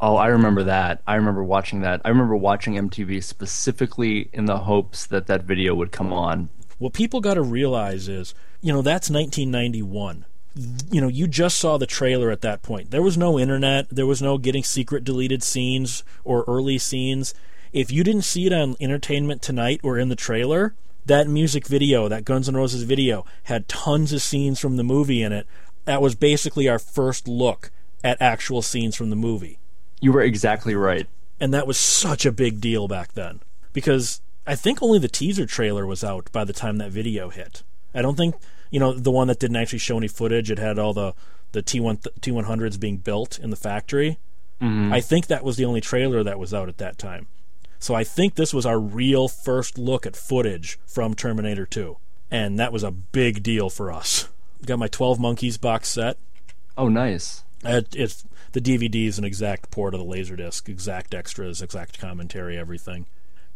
Oh, 0.00 0.16
I 0.16 0.28
remember 0.28 0.64
that. 0.64 1.02
I 1.06 1.14
remember 1.16 1.44
watching 1.44 1.82
that. 1.82 2.00
I 2.04 2.08
remember 2.08 2.34
watching 2.34 2.74
MTV 2.74 3.22
specifically 3.22 4.30
in 4.32 4.46
the 4.46 4.58
hopes 4.58 5.06
that 5.06 5.26
that 5.26 5.42
video 5.42 5.74
would 5.74 5.92
come 5.92 6.12
on. 6.12 6.48
What 6.78 6.94
people 6.94 7.20
got 7.20 7.34
to 7.34 7.42
realize 7.42 8.08
is, 8.08 8.34
you 8.62 8.72
know, 8.72 8.80
that's 8.80 9.10
1991. 9.10 10.24
You 10.90 11.00
know, 11.02 11.08
you 11.08 11.28
just 11.28 11.58
saw 11.58 11.76
the 11.76 11.86
trailer 11.86 12.30
at 12.30 12.40
that 12.40 12.62
point. 12.62 12.90
There 12.90 13.02
was 13.02 13.18
no 13.18 13.38
internet, 13.38 13.88
there 13.90 14.06
was 14.06 14.22
no 14.22 14.38
getting 14.38 14.64
secret 14.64 15.04
deleted 15.04 15.42
scenes 15.42 16.02
or 16.24 16.44
early 16.48 16.78
scenes. 16.78 17.34
If 17.72 17.92
you 17.92 18.02
didn't 18.02 18.22
see 18.22 18.46
it 18.46 18.52
on 18.52 18.76
Entertainment 18.80 19.42
Tonight 19.42 19.80
or 19.82 19.98
in 19.98 20.08
the 20.08 20.16
trailer, 20.16 20.74
that 21.06 21.28
music 21.28 21.66
video, 21.66 22.08
that 22.08 22.24
Guns 22.24 22.48
N' 22.48 22.56
Roses 22.56 22.82
video, 22.82 23.24
had 23.44 23.68
tons 23.68 24.12
of 24.12 24.22
scenes 24.22 24.58
from 24.58 24.76
the 24.76 24.82
movie 24.82 25.22
in 25.22 25.32
it. 25.32 25.46
That 25.84 26.02
was 26.02 26.14
basically 26.14 26.68
our 26.68 26.78
first 26.78 27.28
look 27.28 27.70
at 28.02 28.20
actual 28.20 28.62
scenes 28.62 28.96
from 28.96 29.10
the 29.10 29.16
movie. 29.16 29.58
You 30.00 30.12
were 30.12 30.22
exactly 30.22 30.74
right. 30.74 31.06
And 31.38 31.54
that 31.54 31.66
was 31.66 31.78
such 31.78 32.26
a 32.26 32.32
big 32.32 32.60
deal 32.60 32.88
back 32.88 33.12
then 33.12 33.40
because 33.72 34.20
I 34.46 34.56
think 34.56 34.82
only 34.82 34.98
the 34.98 35.08
teaser 35.08 35.46
trailer 35.46 35.86
was 35.86 36.02
out 36.02 36.30
by 36.32 36.44
the 36.44 36.52
time 36.52 36.78
that 36.78 36.90
video 36.90 37.30
hit. 37.30 37.62
I 37.94 38.02
don't 38.02 38.16
think, 38.16 38.34
you 38.70 38.80
know, 38.80 38.92
the 38.92 39.10
one 39.10 39.28
that 39.28 39.38
didn't 39.38 39.56
actually 39.56 39.78
show 39.78 39.96
any 39.96 40.08
footage, 40.08 40.50
it 40.50 40.58
had 40.58 40.78
all 40.78 40.92
the 40.92 41.14
the 41.52 41.62
T1 41.62 42.06
T100s 42.20 42.78
being 42.78 42.98
built 42.98 43.38
in 43.38 43.50
the 43.50 43.56
factory. 43.56 44.18
Mm-hmm. 44.60 44.92
I 44.92 45.00
think 45.00 45.26
that 45.26 45.42
was 45.42 45.56
the 45.56 45.64
only 45.64 45.80
trailer 45.80 46.22
that 46.22 46.38
was 46.38 46.54
out 46.54 46.68
at 46.68 46.78
that 46.78 46.98
time. 46.98 47.26
So 47.80 47.94
I 47.94 48.04
think 48.04 48.34
this 48.34 48.52
was 48.52 48.66
our 48.66 48.78
real 48.78 49.26
first 49.26 49.78
look 49.78 50.06
at 50.06 50.14
footage 50.14 50.78
from 50.86 51.14
Terminator 51.14 51.64
2. 51.64 51.96
And 52.30 52.58
that 52.60 52.72
was 52.72 52.84
a 52.84 52.90
big 52.90 53.42
deal 53.42 53.70
for 53.70 53.90
us. 53.90 54.28
Got 54.64 54.78
my 54.78 54.86
12 54.86 55.18
Monkeys 55.18 55.56
box 55.56 55.88
set. 55.88 56.18
Oh, 56.76 56.88
nice. 56.88 57.42
It, 57.64 57.88
it's 57.96 58.24
the 58.52 58.60
DVD 58.60 59.06
is 59.06 59.18
an 59.18 59.24
exact 59.24 59.70
port 59.70 59.94
of 59.94 60.00
the 60.00 60.06
Laserdisc, 60.06 60.68
exact 60.68 61.14
extras, 61.14 61.62
exact 61.62 61.98
commentary, 61.98 62.56
everything. 62.56 63.06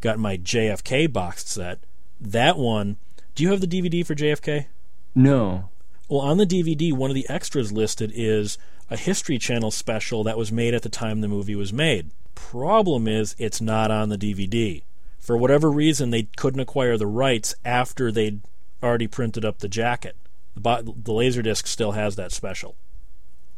Got 0.00 0.18
my 0.18 0.38
JFK 0.38 1.12
box 1.12 1.46
set. 1.46 1.80
That 2.18 2.56
one. 2.56 2.96
Do 3.34 3.42
you 3.42 3.50
have 3.50 3.60
the 3.60 3.66
DVD 3.66 4.06
for 4.06 4.14
JFK? 4.14 4.66
No. 5.14 5.68
Well, 6.08 6.20
on 6.20 6.38
the 6.38 6.46
DVD, 6.46 6.92
one 6.92 7.10
of 7.10 7.14
the 7.14 7.28
extras 7.28 7.72
listed 7.72 8.10
is 8.14 8.56
a 8.90 8.96
History 8.96 9.38
Channel 9.38 9.70
special 9.70 10.24
that 10.24 10.38
was 10.38 10.50
made 10.50 10.74
at 10.74 10.82
the 10.82 10.88
time 10.88 11.20
the 11.20 11.28
movie 11.28 11.54
was 11.54 11.72
made. 11.72 12.10
Problem 12.34 13.08
is, 13.08 13.34
it's 13.38 13.60
not 13.60 13.90
on 13.90 14.08
the 14.08 14.18
DVD. 14.18 14.82
For 15.18 15.36
whatever 15.36 15.70
reason, 15.70 16.10
they 16.10 16.24
couldn't 16.36 16.60
acquire 16.60 16.96
the 16.96 17.06
rights 17.06 17.54
after 17.64 18.12
they'd 18.12 18.40
already 18.82 19.06
printed 19.06 19.44
up 19.44 19.58
the 19.58 19.68
jacket. 19.68 20.16
The, 20.54 20.60
bo- 20.60 20.82
the 20.82 21.12
Laserdisc 21.12 21.66
still 21.66 21.92
has 21.92 22.16
that 22.16 22.32
special. 22.32 22.76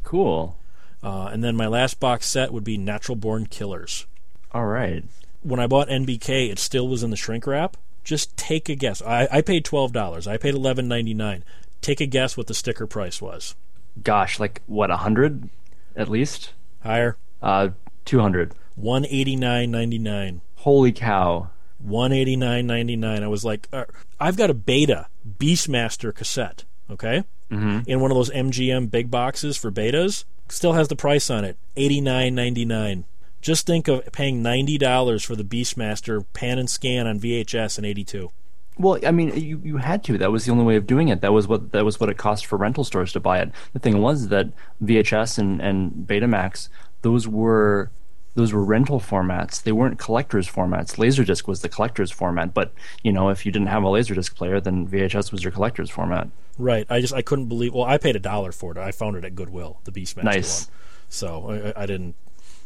Cool. 0.03 0.57
Uh, 1.03 1.29
and 1.31 1.43
then 1.43 1.55
my 1.55 1.67
last 1.67 1.99
box 1.99 2.25
set 2.25 2.51
would 2.51 2.63
be 2.63 2.77
Natural 2.77 3.15
Born 3.15 3.45
Killers. 3.45 4.05
All 4.51 4.65
right. 4.65 5.03
When 5.43 5.59
I 5.59 5.67
bought 5.67 5.89
NBK, 5.89 6.49
it 6.49 6.59
still 6.59 6.87
was 6.87 7.03
in 7.03 7.09
the 7.09 7.17
shrink 7.17 7.45
wrap. 7.45 7.77
Just 8.03 8.35
take 8.37 8.69
a 8.69 8.75
guess. 8.75 9.01
I, 9.01 9.27
I 9.29 9.41
paid 9.41 9.65
twelve 9.65 9.91
dollars. 9.91 10.27
I 10.27 10.37
paid 10.37 10.55
eleven 10.55 10.87
ninety 10.87 11.13
nine. 11.13 11.43
Take 11.81 11.99
a 11.99 12.05
guess 12.05 12.37
what 12.37 12.47
the 12.47 12.53
sticker 12.53 12.87
price 12.87 13.21
was. 13.21 13.53
Gosh, 14.01 14.39
like 14.39 14.61
what, 14.65 14.89
a 14.89 14.97
hundred 14.97 15.49
at 15.95 16.07
least? 16.07 16.53
Higher. 16.83 17.17
Uh, 17.41 17.69
two 18.05 18.21
hundred. 18.21 18.53
One 18.77 19.05
eighty 19.05 19.35
nine 19.35 19.71
ninety 19.71 19.97
nine. 19.97 20.41
Holy 20.57 20.91
cow. 20.93 21.49
One 21.79 22.13
eighty 22.13 22.35
nine 22.35 22.65
ninety 22.67 22.95
nine. 22.95 23.23
I 23.23 23.27
was 23.27 23.43
like, 23.43 23.67
uh, 23.73 23.85
I've 24.19 24.37
got 24.37 24.49
a 24.49 24.53
beta 24.53 25.07
Beastmaster 25.39 26.13
cassette. 26.13 26.63
Okay, 26.89 27.23
Mm-hmm. 27.51 27.89
in 27.89 27.99
one 27.99 28.11
of 28.11 28.15
those 28.15 28.29
MGM 28.29 28.89
big 28.91 29.09
boxes 29.11 29.57
for 29.57 29.71
betas. 29.71 30.23
Still 30.49 30.73
has 30.73 30.87
the 30.89 30.95
price 30.95 31.29
on 31.29 31.43
it. 31.43 31.57
Eighty 31.75 31.99
nine 31.99 32.33
ninety 32.35 32.63
nine. 32.65 33.03
Just 33.41 33.65
think 33.65 33.87
of 33.87 34.09
paying 34.11 34.41
ninety 34.41 34.77
dollars 34.77 35.23
for 35.23 35.35
the 35.35 35.43
Beastmaster 35.43 36.23
pan 36.33 36.59
and 36.59 36.69
scan 36.69 37.07
on 37.07 37.19
VHS 37.19 37.77
in 37.79 37.83
eighty 37.85 38.03
two. 38.05 38.31
Well, 38.79 38.99
I 39.05 39.09
mean, 39.11 39.35
you, 39.35 39.59
you 39.63 39.77
had 39.77 40.03
to. 40.03 40.19
That 40.19 40.31
was 40.31 40.45
the 40.45 40.51
only 40.51 40.63
way 40.63 40.75
of 40.75 40.85
doing 40.85 41.07
it. 41.07 41.21
That 41.21 41.33
was 41.33 41.47
what 41.47 41.71
that 41.71 41.83
was 41.83 41.99
what 41.99 42.09
it 42.09 42.17
cost 42.17 42.45
for 42.45 42.57
rental 42.57 42.83
stores 42.83 43.11
to 43.13 43.19
buy 43.19 43.39
it. 43.39 43.51
The 43.73 43.79
thing 43.79 44.01
was 44.01 44.27
that 44.27 44.49
VHS 44.83 45.39
and, 45.39 45.59
and 45.61 46.07
Betamax, 46.07 46.69
those 47.01 47.27
were 47.27 47.89
those 48.37 48.53
were 48.53 48.63
rental 48.63 48.99
formats. 48.99 49.63
They 49.63 49.71
weren't 49.71 49.97
collectors 49.97 50.47
formats. 50.47 50.97
Laserdisc 50.97 51.47
was 51.47 51.61
the 51.61 51.69
collector's 51.69 52.11
format, 52.11 52.53
but 52.53 52.71
you 53.01 53.11
know, 53.11 53.29
if 53.29 53.47
you 53.47 53.51
didn't 53.51 53.69
have 53.69 53.83
a 53.83 53.87
Laserdisc 53.87 54.35
player, 54.35 54.61
then 54.61 54.87
VHS 54.87 55.31
was 55.31 55.43
your 55.43 55.51
collector's 55.51 55.89
format. 55.89 56.27
Right. 56.59 56.85
I 56.87 57.01
just 57.01 57.15
I 57.15 57.23
couldn't 57.23 57.47
believe. 57.47 57.73
Well, 57.73 57.85
I 57.85 57.97
paid 57.97 58.15
a 58.15 58.19
dollar 58.19 58.51
for 58.51 58.71
it. 58.71 58.77
I 58.77 58.91
found 58.91 59.15
it 59.15 59.25
at 59.25 59.33
Goodwill, 59.33 59.79
the 59.85 59.91
Beastmaster 59.91 60.23
Nice. 60.23 60.67
one. 60.67 60.75
So 61.09 61.73
I, 61.75 61.83
I 61.83 61.85
didn't 61.87 62.13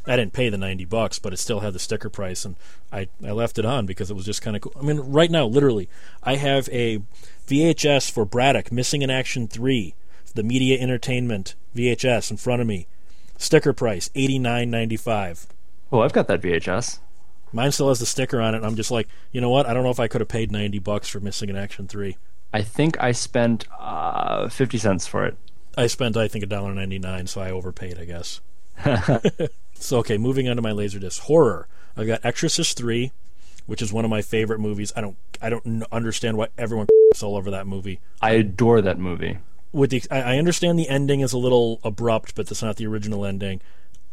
I 0.06 0.18
didn't 0.18 0.34
pay 0.34 0.50
the 0.50 0.58
ninety 0.58 0.84
bucks, 0.84 1.20
but 1.20 1.32
it 1.32 1.38
still 1.38 1.62
had 1.62 1.72
the 1.72 1.80
sticker 1.80 2.10
price, 2.10 2.44
and 2.44 2.58
I 2.92 3.08
I 3.26 3.32
left 3.32 3.58
it 3.58 3.64
on 3.66 3.86
because 3.86 4.12
it 4.12 4.16
was 4.16 4.26
just 4.26 4.42
kind 4.42 4.58
of 4.58 4.62
cool. 4.64 4.74
I 4.78 4.82
mean, 4.82 5.00
right 5.00 5.32
now, 5.32 5.46
literally, 5.46 5.88
I 6.22 6.36
have 6.36 6.68
a 6.70 7.02
VHS 7.48 8.12
for 8.12 8.26
Braddock 8.26 8.74
Missing 8.74 9.04
in 9.04 9.10
Action 9.10 9.48
three, 9.48 9.96
the 10.36 10.44
Media 10.44 10.78
Entertainment 10.82 11.56
VHS 11.76 12.30
in 12.30 12.36
front 12.36 12.62
of 12.62 12.68
me. 12.68 12.88
Sticker 13.38 13.72
price 13.72 14.10
eighty 14.16 14.38
nine 14.38 14.70
ninety 14.70 14.98
five. 14.98 15.48
Oh, 15.92 16.00
I've 16.00 16.14
got 16.14 16.28
that 16.28 16.42
VHS. 16.42 17.00
Mine 17.54 17.72
still 17.72 17.90
has 17.90 18.00
the 18.00 18.06
sticker 18.06 18.40
on 18.40 18.56
it. 18.56 18.64
I'm 18.64 18.76
just 18.76 18.92
like, 18.92 19.08
you 19.32 19.42
know 19.42 19.50
what? 19.50 19.66
I 19.66 19.74
don't 19.74 19.84
know 19.84 19.90
if 19.90 20.00
I 20.00 20.08
could 20.08 20.22
have 20.22 20.30
paid 20.30 20.52
90 20.52 20.80
bucks 20.80 21.10
for 21.10 21.20
Missing 21.20 21.50
in 21.50 21.58
Action 21.58 21.88
3. 21.88 22.18
I 22.54 22.62
think 22.62 23.02
I 23.02 23.12
spent 23.12 23.66
uh, 23.78 24.48
50 24.48 24.78
cents 24.78 25.08
for 25.08 25.26
it. 25.26 25.38
I 25.78 25.88
spent, 25.88 26.18
I 26.18 26.28
think, 26.28 26.46
$1.99, 26.46 27.28
so 27.28 27.42
I 27.42 27.52
overpaid, 27.52 27.98
I 27.98 28.06
guess. 28.06 28.42
so, 29.74 30.00
okay, 30.00 30.18
moving 30.18 30.48
on 30.48 30.56
to 30.56 30.62
my 30.62 30.72
Laserdisc. 30.72 31.20
Horror. 31.20 31.68
I've 31.96 32.08
got 32.08 32.24
Exorcist 32.24 32.78
3, 32.78 33.12
which 33.66 33.82
is 33.82 33.92
one 33.92 34.06
of 34.06 34.12
my 34.12 34.22
favorite 34.22 34.60
movies. 34.60 34.94
I 34.96 35.02
don't, 35.02 35.18
I 35.42 35.50
don't 35.50 35.84
understand 35.92 36.38
why 36.38 36.48
everyone 36.58 36.88
is 37.14 37.24
all 37.24 37.36
over 37.36 37.52
that 37.52 37.68
movie. 37.68 38.00
I 38.22 38.32
adore 38.32 38.82
that 38.82 38.98
movie. 38.98 39.40
With 39.74 39.90
the, 39.90 40.04
I 40.12 40.38
understand 40.38 40.78
the 40.78 40.90
ending 40.90 41.22
is 41.22 41.32
a 41.32 41.38
little 41.38 41.80
abrupt, 41.84 42.36
but 42.36 42.48
that's 42.48 42.62
not 42.62 42.76
the 42.78 42.88
original 42.88 43.26
ending. 43.26 43.62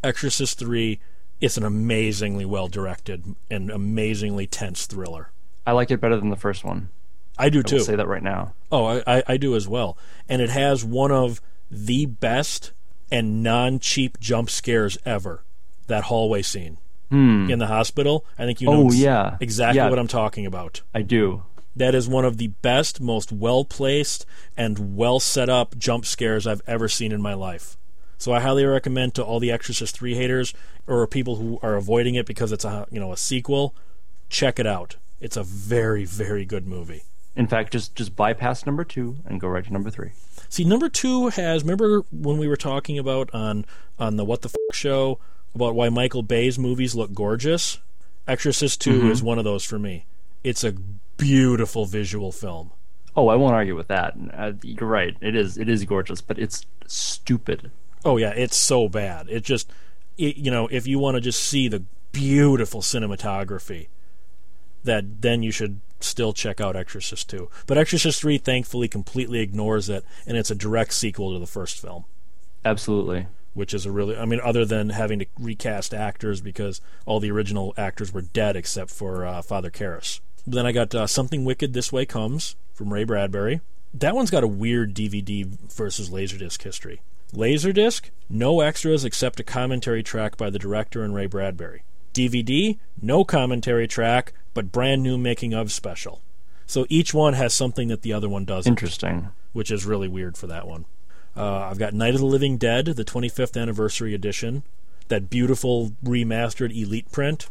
Exorcist 0.05 0.59
3 0.61 1.01
it's 1.41 1.57
an 1.57 1.65
amazingly 1.65 2.45
well 2.45 2.69
directed 2.69 3.37
and 3.51 3.71
amazingly 3.71 4.47
tense 4.47 4.87
thriller. 4.87 5.31
I 5.67 5.73
like 5.73 5.91
it 5.91 6.01
better 6.01 6.17
than 6.17 6.31
the 6.31 6.37
first 6.37 6.65
one. 6.65 6.89
I 7.39 7.51
do 7.51 7.61
I 7.61 7.63
too. 7.63 7.81
say 7.81 7.95
that 7.95 8.09
right 8.09 8.23
now. 8.23 8.55
Oh, 8.73 8.85
I, 8.85 9.03
I, 9.07 9.23
I 9.29 9.37
do 9.37 9.55
as 9.55 9.69
well. 9.69 9.97
And 10.29 10.43
it 10.43 10.51
has 10.51 10.85
one 10.85 11.13
of 11.13 11.41
the 11.71 12.07
best 12.07 12.73
and 13.11 13.43
non 13.43 13.79
cheap 13.79 14.19
jump 14.19 14.51
scares 14.51 14.99
ever. 15.05 15.45
That 15.87 16.05
hallway 16.05 16.43
scene 16.43 16.79
hmm. 17.11 17.51
in 17.51 17.59
the 17.59 17.67
hospital. 17.67 18.25
I 18.39 18.45
think 18.45 18.61
you 18.61 18.69
know 18.69 18.89
oh, 18.89 18.93
yeah. 18.93 19.37
exactly 19.41 19.79
yeah. 19.79 19.89
what 19.89 19.99
I'm 19.99 20.09
talking 20.09 20.47
about. 20.47 20.83
I 20.95 21.03
do. 21.03 21.43
That 21.77 21.95
is 21.95 22.09
one 22.09 22.25
of 22.25 22.39
the 22.39 22.49
best, 22.49 23.01
most 23.01 23.31
well 23.31 23.65
placed, 23.65 24.27
and 24.57 24.97
well 24.97 25.21
set 25.21 25.49
up 25.49 25.79
jump 25.79 26.05
scares 26.05 26.47
I've 26.47 26.63
ever 26.67 26.89
seen 26.89 27.13
in 27.13 27.23
my 27.23 27.35
life. 27.35 27.77
So 28.19 28.33
I 28.33 28.41
highly 28.41 28.65
recommend 28.65 29.15
to 29.15 29.25
all 29.25 29.41
the 29.41 29.53
Exorcist 29.53 29.97
3 29.97 30.15
haters 30.15 30.53
or 30.87 31.07
people 31.07 31.37
who 31.37 31.59
are 31.63 31.77
avoiding 31.77 32.17
it 32.17 32.27
because 32.27 32.53
it's 32.53 32.65
a 32.65 32.87
you 32.91 33.01
know 33.01 33.13
a 33.13 33.17
sequel, 33.17 33.75
check 34.29 34.59
it 34.59 34.67
out. 34.67 34.97
It's 35.21 35.37
a 35.37 35.43
very, 35.43 36.05
very 36.05 36.45
good 36.45 36.67
movie. 36.67 37.05
In 37.37 37.47
fact, 37.47 37.73
just 37.73 37.95
just 37.95 38.17
bypass 38.17 38.67
number 38.67 38.85
two 38.85 39.19
and 39.25 39.41
go 39.41 39.49
right 39.49 39.65
to 39.65 39.73
number 39.73 39.91
three. 39.91 40.11
See, 40.49 40.65
number 40.65 40.89
two 40.89 41.29
has. 41.29 41.63
Remember 41.63 42.03
when 42.11 42.39
we 42.39 42.49
were 42.49 42.57
talking 42.57 42.99
about 42.99 43.33
on 43.33 43.65
on 43.99 44.17
the 44.17 44.25
What 44.25 44.43
the 44.43 44.49
F 44.49 44.75
show 44.77 45.19
about 45.55 45.75
why 45.75 45.89
Michael 45.89 46.23
Bay's 46.23 46.59
movies 46.59 46.95
look 46.95 47.15
gorgeous? 47.15 47.79
Exorcist 48.27 48.83
2 48.83 49.11
is 49.11 49.23
one 49.23 49.39
of 49.39 49.45
those 49.45 49.65
for 49.65 49.79
me. 49.79 50.05
It's 50.45 50.63
a 50.63 50.73
beautiful 51.17 51.87
visual 51.87 52.31
film. 52.31 52.73
Oh, 53.17 53.29
I 53.29 53.37
won't 53.37 53.55
argue 53.55 53.75
with 53.75 53.89
that. 53.89 54.15
Uh, 54.35 54.53
you're 54.63 54.89
right. 54.89 55.17
It 55.21 55.35
is 55.35 55.57
it 55.57 55.69
is 55.69 55.85
gorgeous, 55.85 56.21
but 56.21 56.39
it's 56.39 56.67
stupid. 56.87 57.71
Oh 58.05 58.17
yeah, 58.17 58.31
it's 58.31 58.57
so 58.57 58.89
bad. 58.89 59.29
It 59.29 59.43
just, 59.45 59.71
it, 60.17 60.37
you 60.37 60.51
know, 60.51 60.69
if 60.69 60.87
you 60.87 60.99
want 60.99 61.17
to 61.17 61.21
just 61.21 61.43
see 61.43 61.69
the 61.69 61.85
beautiful 62.13 62.81
cinematography, 62.81 63.89
that 64.85 65.23
then 65.23 65.43
you 65.43 65.51
should 65.51 65.81
still 66.01 66.33
check 66.33 66.61
out 66.61 66.77
Exorcist 66.77 67.29
2. 67.31 67.51
But 67.67 67.77
Exorcist 67.79 68.21
3 68.21 68.39
thankfully 68.39 68.87
completely 68.89 69.41
ignores 69.41 69.89
it, 69.89 70.05
and 70.27 70.37
it's 70.37 70.51
a 70.51 70.55
direct 70.55 70.93
sequel 70.95 71.33
to 71.33 71.39
the 71.39 71.47
first 71.47 71.81
film. 71.81 72.05
Absolutely. 72.65 73.27
which 73.55 73.73
is 73.75 73.87
a 73.87 73.91
really 73.91 74.17
I 74.17 74.25
mean 74.25 74.41
other 74.45 74.65
than 74.65 74.91
having 74.91 75.19
to 75.21 75.27
recast 75.39 75.93
actors 75.95 76.41
because 76.41 76.81
all 77.07 77.19
the 77.19 77.31
original 77.31 77.75
actors 77.77 78.13
were 78.13 78.23
dead 78.23 78.57
except 78.57 78.91
for 78.91 79.25
uh, 79.25 79.43
Father 79.43 79.71
Karras. 79.71 80.21
Then 80.47 80.67
I 80.67 80.73
got 80.73 80.95
uh, 80.95 81.07
Something 81.07 81.45
Wicked 81.45 81.73
This 81.73 81.93
Way 81.93 82.07
Comes 82.07 82.57
from 82.73 82.93
Ray 82.93 83.05
Bradbury. 83.05 83.61
That 83.93 84.15
one's 84.15 84.31
got 84.31 84.45
a 84.45 84.49
weird 84.49 84.95
DVD 84.95 85.45
versus 85.45 86.11
Laserdisc 86.11 86.63
history. 86.63 87.01
Laserdisc, 87.33 88.11
no 88.29 88.61
extras 88.61 89.05
except 89.05 89.41
a 89.41 89.45
commentary 89.45 90.03
track 90.03 90.37
by 90.37 90.51
the 90.51 90.59
director 90.59 91.03
and 91.05 91.15
Ray 91.15 91.27
Bradbury. 91.27 91.83
DVD, 92.15 92.79
no 93.01 93.25
commentary 93.25 93.87
track, 93.87 94.33
but 94.55 94.73
brand 94.73 95.03
new 95.03 95.19
making 95.19 95.53
of 95.55 95.71
special. 95.71 96.21
So 96.67 96.87
each 96.89 97.15
one 97.15 97.35
has 97.35 97.55
something 97.55 97.89
that 97.89 98.03
the 98.03 98.13
other 98.13 98.29
one 98.29 98.45
doesn't 98.45 98.71
Interesting. 98.71 99.29
which 99.53 99.71
is 99.71 99.87
really 99.87 100.09
weird 100.09 100.37
for 100.37 100.47
that 100.49 100.67
one. 100.67 100.85
Uh, 101.37 101.61
I've 101.71 101.79
got 101.79 101.95
Night 101.95 102.15
of 102.15 102.21
the 102.21 102.27
Living 102.27 102.57
Dead, 102.59 102.87
the 102.87 103.05
25th 103.05 103.61
anniversary 103.61 104.13
edition, 104.15 104.65
that 105.09 105.31
beautiful 105.31 105.93
remastered 106.05 106.75
Elite 106.77 107.11
print, 107.13 107.49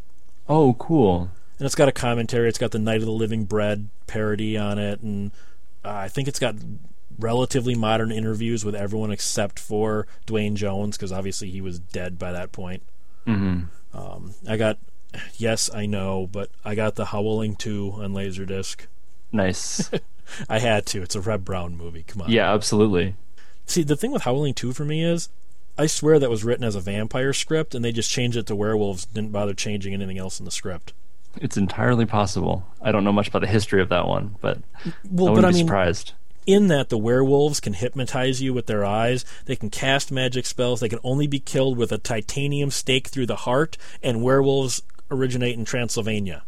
Oh, 0.49 0.73
cool. 0.73 1.31
and 1.57 1.65
it's 1.65 1.75
got 1.75 1.87
a 1.87 1.93
commentary. 1.93 2.49
It's 2.49 2.57
got 2.57 2.71
the 2.71 2.79
Night 2.79 2.99
of 2.99 3.05
the 3.05 3.11
Living 3.11 3.45
Bread 3.45 3.87
parody 4.07 4.57
on 4.57 4.77
it, 4.77 4.99
and 5.01 5.31
uh, 5.85 5.89
I 5.91 6.07
think 6.09 6.27
it's 6.27 6.39
got 6.39 6.55
relatively 7.19 7.75
modern 7.75 8.11
interviews 8.11 8.63
with 8.65 8.75
everyone 8.75 9.11
except 9.11 9.59
for 9.59 10.07
Duane 10.25 10.55
Jones, 10.55 10.97
because 10.97 11.11
obviously 11.11 11.49
he 11.49 11.61
was 11.61 11.79
dead 11.79 12.17
by 12.19 12.31
that 12.31 12.51
point. 12.51 12.83
hmm 13.25 13.61
Um, 13.93 14.33
I 14.47 14.57
got, 14.57 14.77
yes, 15.35 15.69
I 15.73 15.85
know, 15.85 16.27
but 16.31 16.49
I 16.63 16.75
got 16.75 16.95
the 16.95 17.05
Howling 17.05 17.55
2 17.55 17.93
on 17.97 18.13
Laserdisc. 18.13 18.85
Nice. 19.31 19.89
I 20.49 20.59
had 20.59 20.85
to. 20.87 21.01
It's 21.01 21.15
a 21.15 21.21
Reb 21.21 21.43
Brown 21.45 21.75
movie. 21.77 22.03
Come 22.03 22.21
on. 22.23 22.29
yeah, 22.29 22.53
absolutely. 22.53 23.15
See, 23.65 23.83
the 23.83 23.95
thing 23.95 24.11
with 24.11 24.23
Howling 24.23 24.53
2 24.53 24.73
for 24.73 24.85
me 24.85 25.03
is, 25.03 25.29
I 25.77 25.85
swear 25.87 26.19
that 26.19 26.29
was 26.29 26.43
written 26.43 26.63
as 26.63 26.75
a 26.75 26.79
vampire 26.81 27.33
script, 27.33 27.75
and 27.75 27.83
they 27.85 27.91
just 27.91 28.09
changed 28.09 28.37
it 28.37 28.47
to 28.47 28.55
werewolves, 28.55 29.05
didn't 29.05 29.31
bother 29.31 29.53
changing 29.53 29.93
anything 29.93 30.17
else 30.17 30.39
in 30.39 30.45
the 30.45 30.51
script. 30.51 30.93
It's 31.39 31.55
entirely 31.57 32.05
possible. 32.05 32.65
I 32.81 32.91
don't 32.91 33.03
know 33.03 33.11
much 33.11 33.27
about 33.27 33.41
the 33.41 33.47
history 33.47 33.81
of 33.81 33.89
that 33.89 34.07
one, 34.07 34.35
but 34.41 34.57
I 34.85 34.93
Well, 35.09 35.33
wouldn't 35.33 35.35
but 35.35 35.45
I 35.45 35.49
be 35.51 35.55
mean, 35.57 35.65
surprised. 35.67 36.13
In 36.47 36.67
that 36.69 36.89
the 36.89 36.97
werewolves 36.97 37.59
can 37.59 37.73
hypnotize 37.73 38.41
you 38.41 38.53
with 38.53 38.65
their 38.65 38.83
eyes, 38.83 39.23
they 39.45 39.55
can 39.55 39.69
cast 39.69 40.11
magic 40.11 40.45
spells, 40.47 40.79
they 40.79 40.89
can 40.89 40.99
only 41.03 41.27
be 41.27 41.39
killed 41.39 41.77
with 41.77 41.91
a 41.91 41.97
titanium 41.99 42.71
stake 42.71 43.09
through 43.09 43.27
the 43.27 43.35
heart, 43.35 43.77
and 44.01 44.23
werewolves 44.23 44.81
originate 45.11 45.55
in 45.57 45.65
Transylvania. 45.65 46.43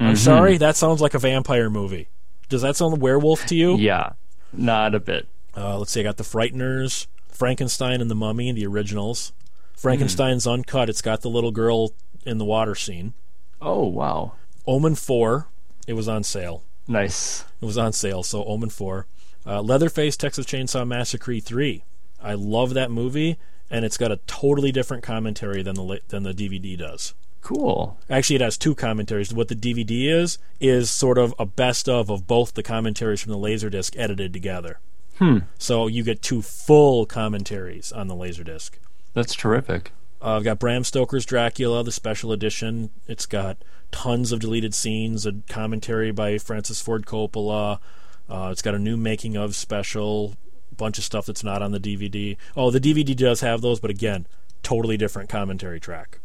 I'm 0.00 0.06
Mm-hmm. 0.08 0.14
sorry, 0.16 0.56
that 0.58 0.76
sounds 0.76 1.00
like 1.00 1.14
a 1.14 1.18
vampire 1.18 1.70
movie. 1.70 2.08
Does 2.48 2.62
that 2.62 2.76
sound 2.76 3.00
werewolf 3.00 3.46
to 3.46 3.54
you? 3.54 3.76
Yeah, 3.76 4.12
not 4.52 4.94
a 4.94 5.00
bit. 5.00 5.28
Uh, 5.56 5.78
let's 5.78 5.92
see, 5.92 6.00
I 6.00 6.02
got 6.02 6.16
the 6.16 6.24
Frighteners, 6.24 7.06
Frankenstein 7.28 8.00
and 8.00 8.10
the 8.10 8.14
Mummy, 8.14 8.50
the 8.52 8.66
originals. 8.66 9.32
Frankenstein's 9.76 10.46
uncut. 10.46 10.88
It's 10.88 11.02
got 11.02 11.20
the 11.22 11.28
little 11.30 11.50
girl 11.50 11.92
in 12.24 12.38
the 12.38 12.44
water 12.44 12.74
scene. 12.74 13.12
Oh, 13.60 13.86
wow. 13.86 14.32
Omen 14.66 14.94
4, 14.94 15.46
it 15.86 15.92
was 15.94 16.08
on 16.08 16.22
sale. 16.24 16.62
Nice. 16.88 17.44
It 17.60 17.64
was 17.66 17.78
on 17.78 17.92
sale, 17.92 18.22
so 18.22 18.44
Omen 18.44 18.68
4. 18.70 19.06
Uh, 19.46 19.62
Leatherface, 19.62 20.16
Texas 20.16 20.46
Chainsaw 20.46 20.86
Massacre 20.86 21.38
3. 21.38 21.84
I 22.20 22.34
love 22.34 22.74
that 22.74 22.90
movie, 22.90 23.38
and 23.70 23.84
it's 23.84 23.96
got 23.96 24.10
a 24.10 24.20
totally 24.26 24.72
different 24.72 25.02
commentary 25.02 25.62
than 25.62 25.76
the 25.76 26.00
than 26.08 26.22
the 26.24 26.32
DVD 26.32 26.76
does. 26.76 27.14
Cool. 27.42 27.96
Actually, 28.10 28.36
it 28.36 28.42
has 28.42 28.58
two 28.58 28.74
commentaries. 28.74 29.32
What 29.32 29.46
the 29.46 29.54
DVD 29.54 30.08
is 30.08 30.38
is 30.58 30.90
sort 30.90 31.16
of 31.16 31.32
a 31.38 31.46
best 31.46 31.88
of 31.88 32.10
of 32.10 32.26
both 32.26 32.54
the 32.54 32.62
commentaries 32.62 33.20
from 33.20 33.30
the 33.30 33.38
Laserdisc 33.38 33.96
edited 33.96 34.32
together. 34.32 34.80
Hmm. 35.18 35.38
So 35.58 35.86
you 35.86 36.02
get 36.02 36.22
two 36.22 36.42
full 36.42 37.06
commentaries 37.06 37.92
on 37.92 38.08
the 38.08 38.16
Laserdisc. 38.16 38.72
That's 39.14 39.34
terrific. 39.34 39.92
Uh, 40.20 40.36
I've 40.36 40.44
got 40.44 40.58
Bram 40.58 40.82
Stoker's 40.82 41.24
Dracula, 41.24 41.84
the 41.84 41.92
special 41.92 42.32
edition. 42.32 42.90
It's 43.06 43.26
got 43.26 43.58
tons 43.92 44.32
of 44.32 44.40
deleted 44.40 44.74
scenes, 44.74 45.24
a 45.24 45.34
commentary 45.48 46.10
by 46.10 46.38
Francis 46.38 46.80
Ford 46.80 47.06
Coppola. 47.06 47.78
Uh, 48.28 48.48
it's 48.52 48.62
got 48.62 48.74
a 48.74 48.78
new 48.78 48.96
making 48.96 49.36
of 49.36 49.54
special, 49.54 50.34
bunch 50.76 50.98
of 50.98 51.04
stuff 51.04 51.26
that's 51.26 51.44
not 51.44 51.62
on 51.62 51.72
the 51.72 51.80
DVD. 51.80 52.36
Oh, 52.56 52.70
the 52.70 52.80
DVD 52.80 53.14
does 53.16 53.40
have 53.40 53.60
those, 53.60 53.80
but 53.80 53.90
again, 53.90 54.26
totally 54.62 54.96
different 54.96 55.28
commentary 55.28 55.80
track. 55.80 56.18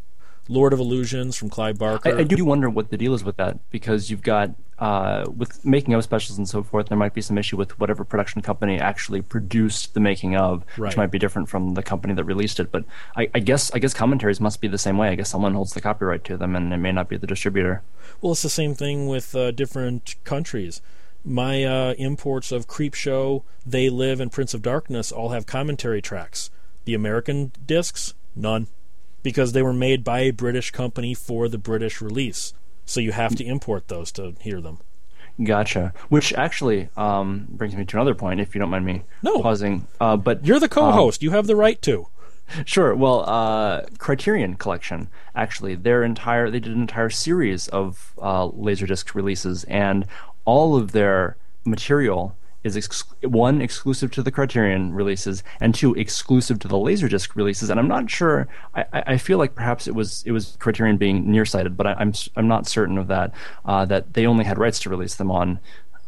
Lord 0.48 0.74
of 0.74 0.80
Illusions 0.80 1.38
from 1.38 1.50
Clive 1.50 1.78
Barker. 1.78 2.10
I, 2.10 2.20
I 2.20 2.24
do 2.24 2.44
wonder 2.44 2.70
what 2.70 2.90
the 2.90 2.98
deal 2.98 3.14
is 3.14 3.24
with 3.24 3.38
that 3.38 3.60
because 3.70 4.10
you've 4.10 4.24
got 4.24 4.50
uh, 4.80 5.26
with 5.38 5.64
making 5.64 5.94
of 5.94 6.04
specials 6.04 6.40
and 6.40 6.50
so 6.50 6.64
forth. 6.64 6.88
There 6.90 6.98
might 6.98 7.14
be 7.14 7.22
some 7.22 7.38
issue 7.38 7.56
with 7.56 7.80
whatever 7.80 8.04
production 8.04 8.42
company 8.42 8.80
actually 8.80 9.22
produced 9.22 9.94
the 9.94 10.00
making 10.00 10.36
of, 10.36 10.66
Right. 10.76 10.90
which 10.90 10.98
might 10.98 11.12
be 11.12 11.20
different 11.20 11.48
from 11.48 11.76
the 11.76 11.84
company 11.84 12.16
that 12.16 12.24
released 12.24 12.60
it. 12.60 12.72
But 12.72 12.84
I, 13.16 13.30
I 13.36 13.40
guess 13.40 13.72
I 13.74 13.80
guess 13.80 13.94
commentaries 13.94 14.42
must 14.42 14.60
be 14.60 14.68
the 14.68 14.80
same 14.80 14.98
way. 14.98 15.10
I 15.10 15.16
guess 15.16 15.30
someone 15.30 15.54
holds 15.54 15.74
the 15.74 15.82
copyright 15.82 16.24
to 16.26 16.36
them, 16.38 16.56
and 16.56 16.74
it 16.74 16.78
may 16.78 16.92
not 16.92 17.08
be 17.08 17.18
the 17.18 17.28
distributor. 17.28 17.84
Well, 18.20 18.32
it's 18.32 18.42
the 18.42 18.50
same 18.50 18.74
thing 18.74 19.08
with 19.08 19.36
uh, 19.36 19.52
different 19.52 20.16
countries. 20.24 20.82
My 21.24 21.64
uh, 21.64 21.94
imports 21.94 22.52
of 22.52 22.68
Creepshow, 22.68 23.44
They 23.66 23.90
Live, 23.90 24.20
and 24.20 24.32
Prince 24.32 24.54
of 24.54 24.62
Darkness 24.62 25.12
all 25.12 25.30
have 25.30 25.46
commentary 25.46 26.02
tracks. 26.02 26.50
The 26.86 26.94
American 26.96 27.52
discs, 27.66 28.16
none, 28.36 28.68
because 29.22 29.54
they 29.54 29.62
were 29.62 29.74
made 29.74 30.04
by 30.04 30.22
a 30.22 30.32
British 30.32 30.72
company 30.72 31.14
for 31.14 31.48
the 31.48 31.60
British 31.60 32.02
release. 32.02 32.54
So 32.86 33.00
you 33.00 33.12
have 33.12 33.36
to 33.36 33.46
import 33.46 33.88
those 33.88 34.12
to 34.14 34.34
hear 34.42 34.60
them. 34.62 34.80
Gotcha. 35.44 35.94
Which 36.10 36.34
actually 36.34 36.90
um, 36.98 37.46
brings 37.50 37.76
me 37.76 37.86
to 37.86 37.98
another 37.98 38.16
point, 38.16 38.40
if 38.40 38.54
you 38.56 38.60
don't 38.60 38.70
mind 38.72 38.86
me 38.86 39.04
No. 39.22 39.42
pausing. 39.42 39.88
Uh, 40.00 40.18
but 40.18 40.46
You're 40.46 40.60
the 40.60 40.68
co-host. 40.70 41.22
you 41.24 41.32
have 41.32 41.48
the 41.48 41.56
right 41.56 41.82
to. 41.84 42.08
Sure. 42.66 42.94
Well, 42.94 43.24
uh, 43.30 43.84
Criterion 43.98 44.56
Collection 44.56 45.08
actually, 45.34 45.74
their 45.76 46.04
entire 46.04 46.52
they 46.52 46.60
did 46.60 46.74
an 46.74 46.82
entire 46.82 47.10
series 47.10 47.70
of 47.70 48.12
uh, 48.22 48.46
Laserdisc 48.50 49.16
releases, 49.16 49.64
and 49.66 50.06
all 50.46 50.76
of 50.76 50.92
their 50.92 51.38
material 51.66 52.36
is 52.64 52.78
ex- 52.78 53.04
one 53.24 53.60
exclusive 53.60 54.12
to 54.12 54.22
the 54.22 54.32
Criterion 54.32 54.94
releases, 54.94 55.44
and 55.60 55.74
two 55.74 55.96
exclusive 55.96 56.60
to 56.60 56.68
the 56.68 56.76
Laserdisc 56.78 57.36
releases. 57.36 57.70
And 57.72 57.80
I'm 57.80 57.88
not 57.88 58.10
sure. 58.12 58.48
I, 58.76 58.86
I 58.94 59.18
feel 59.18 59.40
like 59.40 59.56
perhaps 59.56 59.88
it 59.88 59.96
was 59.96 60.24
it 60.28 60.32
was 60.32 60.58
Criterion 60.60 60.98
being 60.98 61.32
nearsighted, 61.32 61.76
but 61.76 61.88
I, 61.88 61.94
I'm 61.94 62.10
s- 62.10 62.30
I'm 62.36 62.48
not 62.48 62.68
certain 62.68 62.98
of 63.00 63.08
that. 63.08 63.34
Uh, 63.66 63.86
that 63.86 64.14
they 64.14 64.28
only 64.28 64.46
had 64.46 64.60
rights 64.60 64.80
to 64.82 64.90
release 64.92 65.16
them 65.16 65.32
on 65.32 65.60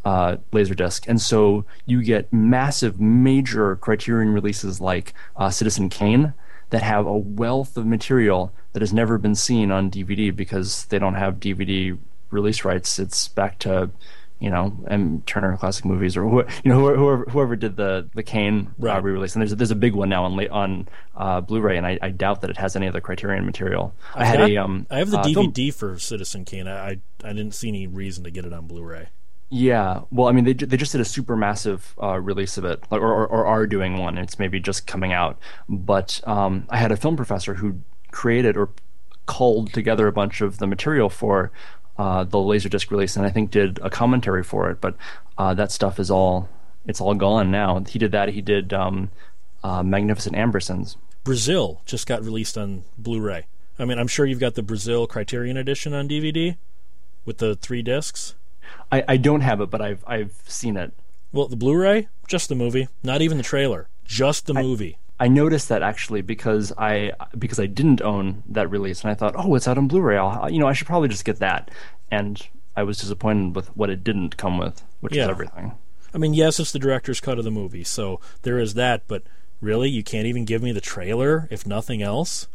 uh, 0.04 0.36
Laserdisc, 0.52 1.08
and 1.08 1.20
so 1.20 1.64
you 1.86 2.02
get 2.02 2.32
massive, 2.32 3.00
major 3.00 3.74
Criterion 3.76 4.32
releases 4.32 4.80
like 4.80 5.12
uh, 5.36 5.50
Citizen 5.50 5.88
Kane 5.88 6.34
that 6.70 6.82
have 6.82 7.06
a 7.06 7.16
wealth 7.16 7.76
of 7.76 7.86
material 7.86 8.52
that 8.74 8.82
has 8.82 8.92
never 8.92 9.18
been 9.18 9.34
seen 9.34 9.70
on 9.70 9.90
DVD 9.90 10.34
because 10.34 10.84
they 10.86 10.98
don't 10.98 11.14
have 11.14 11.40
DVD 11.40 11.96
release 12.30 12.64
rights. 12.64 12.98
It's 12.98 13.28
back 13.28 13.58
to 13.60 13.90
you 14.44 14.50
know 14.50 14.76
M 14.88 15.22
Turner 15.26 15.56
Classic 15.56 15.84
Movies 15.84 16.16
or 16.16 16.22
who, 16.28 16.44
you 16.62 16.70
know 16.70 16.78
whoever, 16.94 17.24
whoever 17.24 17.56
did 17.56 17.76
the 17.76 18.08
the 18.14 18.22
Kane 18.22 18.74
uh, 18.82 19.00
re-release. 19.00 19.34
And 19.34 19.40
there's 19.40 19.52
a, 19.52 19.56
there's 19.56 19.70
a 19.70 19.74
big 19.76 19.94
one 19.94 20.10
now 20.10 20.24
on 20.24 20.38
on 20.50 20.88
uh, 21.16 21.40
Blu-ray, 21.40 21.76
and 21.78 21.86
I, 21.86 21.98
I 22.02 22.10
doubt 22.10 22.42
that 22.42 22.50
it 22.50 22.58
has 22.58 22.76
any 22.76 22.86
other 22.86 23.00
Criterion 23.00 23.46
material. 23.46 23.94
I 24.14 24.20
I've 24.20 24.26
had 24.26 24.38
got- 24.38 24.50
a 24.50 24.56
um 24.58 24.86
I 24.90 24.98
have 24.98 25.10
the 25.10 25.18
uh, 25.18 25.24
DVD 25.24 25.72
for 25.72 25.98
Citizen 25.98 26.44
Kane. 26.44 26.68
I, 26.68 26.90
I 26.90 26.98
I 27.24 27.32
didn't 27.32 27.54
see 27.54 27.68
any 27.68 27.86
reason 27.86 28.22
to 28.24 28.30
get 28.30 28.44
it 28.44 28.52
on 28.52 28.66
Blu-ray. 28.66 29.08
Yeah, 29.50 30.00
well, 30.10 30.26
I 30.28 30.32
mean, 30.32 30.44
they 30.44 30.52
they 30.52 30.76
just 30.76 30.92
did 30.92 31.00
a 31.00 31.04
super 31.04 31.36
massive 31.36 31.94
uh, 32.02 32.18
release 32.18 32.58
of 32.58 32.64
it, 32.64 32.82
or, 32.90 33.00
or 33.00 33.26
or 33.26 33.46
are 33.46 33.66
doing 33.66 33.98
one. 33.98 34.18
It's 34.18 34.38
maybe 34.38 34.58
just 34.60 34.86
coming 34.86 35.12
out. 35.12 35.38
But 35.68 36.20
um, 36.26 36.66
I 36.70 36.78
had 36.78 36.90
a 36.92 36.96
film 36.96 37.16
professor 37.16 37.54
who 37.54 37.80
created 38.10 38.56
or 38.56 38.70
culled 39.26 39.72
together 39.72 40.06
a 40.06 40.12
bunch 40.12 40.40
of 40.40 40.58
the 40.58 40.66
material 40.66 41.08
for 41.08 41.50
uh, 41.98 42.24
the 42.24 42.38
Laserdisc 42.38 42.90
release, 42.90 43.16
and 43.16 43.24
I 43.26 43.30
think 43.30 43.50
did 43.50 43.78
a 43.82 43.90
commentary 43.90 44.42
for 44.42 44.70
it. 44.70 44.80
But 44.80 44.96
uh, 45.38 45.54
that 45.54 45.72
stuff 45.72 45.98
is 45.98 46.10
all 46.10 46.48
it's 46.86 47.00
all 47.00 47.14
gone 47.14 47.50
now. 47.50 47.80
He 47.80 47.98
did 47.98 48.12
that. 48.12 48.30
He 48.30 48.42
did 48.42 48.72
um, 48.72 49.10
uh, 49.62 49.82
Magnificent 49.82 50.36
Ambersons. 50.36 50.96
Brazil 51.22 51.80
just 51.86 52.06
got 52.06 52.22
released 52.22 52.58
on 52.58 52.84
Blu-ray. 52.98 53.46
I 53.78 53.84
mean, 53.86 53.98
I'm 53.98 54.06
sure 54.06 54.26
you've 54.26 54.40
got 54.40 54.54
the 54.54 54.62
Brazil 54.62 55.06
Criterion 55.06 55.56
edition 55.56 55.94
on 55.94 56.08
DVD 56.08 56.56
with 57.24 57.38
the 57.38 57.56
three 57.56 57.82
discs. 57.82 58.34
I, 58.92 59.02
I 59.08 59.16
don't 59.16 59.40
have 59.40 59.60
it, 59.60 59.70
but 59.70 59.80
I've 59.80 60.04
I've 60.06 60.34
seen 60.46 60.76
it. 60.76 60.92
Well, 61.32 61.48
the 61.48 61.56
Blu-ray, 61.56 62.08
just 62.28 62.48
the 62.48 62.54
movie, 62.54 62.88
not 63.02 63.22
even 63.22 63.38
the 63.38 63.42
trailer, 63.42 63.88
just 64.04 64.46
the 64.46 64.54
movie. 64.54 64.98
I 64.98 65.03
noticed 65.28 65.68
that 65.68 65.82
actually 65.82 66.22
because 66.22 66.72
I 66.76 67.12
because 67.38 67.58
I 67.60 67.66
didn't 67.66 68.02
own 68.02 68.42
that 68.48 68.68
release 68.70 69.02
and 69.02 69.10
I 69.10 69.14
thought, 69.14 69.34
oh, 69.36 69.54
it's 69.54 69.68
out 69.68 69.78
on 69.78 69.88
Blu-ray. 69.88 70.16
I'll, 70.16 70.50
you 70.50 70.58
know, 70.58 70.66
I 70.66 70.72
should 70.72 70.86
probably 70.86 71.08
just 71.08 71.24
get 71.24 71.38
that. 71.38 71.70
And 72.10 72.40
I 72.76 72.82
was 72.82 72.98
disappointed 72.98 73.54
with 73.54 73.68
what 73.76 73.90
it 73.90 74.02
didn't 74.04 74.36
come 74.36 74.58
with, 74.58 74.82
which 75.00 75.14
Yeah. 75.14 75.24
is 75.24 75.28
everything. 75.30 75.72
I 76.12 76.18
mean, 76.18 76.34
yes, 76.34 76.58
it's 76.60 76.72
the 76.72 76.78
director's 76.78 77.20
cut 77.20 77.38
of 77.38 77.44
the 77.44 77.50
movie, 77.50 77.84
so 77.84 78.20
there 78.42 78.58
is 78.58 78.74
that. 78.74 79.02
But 79.08 79.22
really, 79.60 79.88
you 79.88 80.02
can't 80.04 80.26
even 80.26 80.44
give 80.44 80.62
me 80.62 80.72
the 80.72 80.80
trailer, 80.80 81.48
if 81.50 81.66
nothing 81.66 82.02
else. 82.02 82.46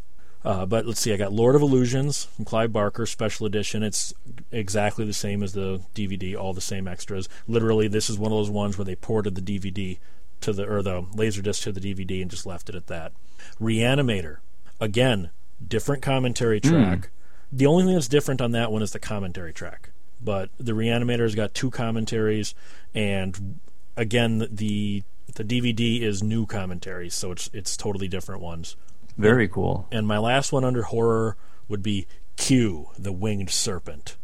Uh, 0.45 0.65
but 0.65 0.85
let's 0.85 1.01
see, 1.01 1.13
I 1.13 1.17
got 1.17 1.33
Lord 1.33 1.55
of 1.55 1.61
Illusions 1.61 2.23
from 2.25 2.45
Clive 2.45 2.71
Barker, 2.71 3.05
special 3.05 3.45
edition. 3.45 3.83
It's 3.83 4.13
exactly 4.51 5.03
the 5.05 5.11
same 5.13 5.43
as 5.43 5.51
the 5.51 5.81
DVD, 5.93 6.37
all 6.37 6.53
the 6.53 6.61
same 6.61 6.87
extras. 6.87 7.27
Literally, 7.47 7.89
this 7.89 8.09
is 8.09 8.17
one 8.17 8.31
of 8.31 8.37
those 8.37 8.49
ones 8.49 8.77
where 8.77 8.85
they 8.85 8.95
ported 8.95 9.35
the 9.35 9.41
DVD 9.41 9.97
to 10.41 10.53
the 10.53 10.65
or 10.65 10.81
the 10.81 11.03
laserdisc 11.03 11.63
to 11.63 11.71
the 11.71 11.79
DVD 11.81 12.21
and 12.21 12.31
just 12.31 12.45
left 12.45 12.69
it 12.69 12.75
at 12.75 12.87
that. 12.87 13.11
Reanimator, 13.59 14.37
again, 14.79 15.31
different 15.65 16.01
commentary 16.01 16.59
hmm. 16.59 16.69
track. 16.69 17.09
The 17.51 17.65
only 17.65 17.85
thing 17.85 17.93
that's 17.95 18.07
different 18.07 18.41
on 18.41 18.51
that 18.51 18.71
one 18.71 18.81
is 18.81 18.91
the 18.91 18.99
commentary 18.99 19.53
track. 19.53 19.91
But 20.21 20.49
the 20.57 20.73
Reanimator's 20.73 21.33
got 21.33 21.53
two 21.53 21.71
commentaries, 21.71 22.53
and 22.93 23.59
again, 23.95 24.47
the 24.51 25.03
the 25.35 25.43
DVD 25.43 26.01
is 26.01 26.21
new 26.21 26.45
commentaries, 26.45 27.13
so 27.13 27.31
it's 27.31 27.49
it's 27.53 27.77
totally 27.77 28.07
different 28.07 28.41
ones. 28.41 28.75
Very 29.17 29.47
cool. 29.47 29.87
And 29.91 30.07
my 30.07 30.17
last 30.17 30.51
one 30.51 30.63
under 30.63 30.83
horror 30.83 31.37
would 31.67 31.83
be 31.83 32.07
Q, 32.35 32.89
the 32.97 33.11
Winged 33.11 33.49
Serpent. 33.49 34.17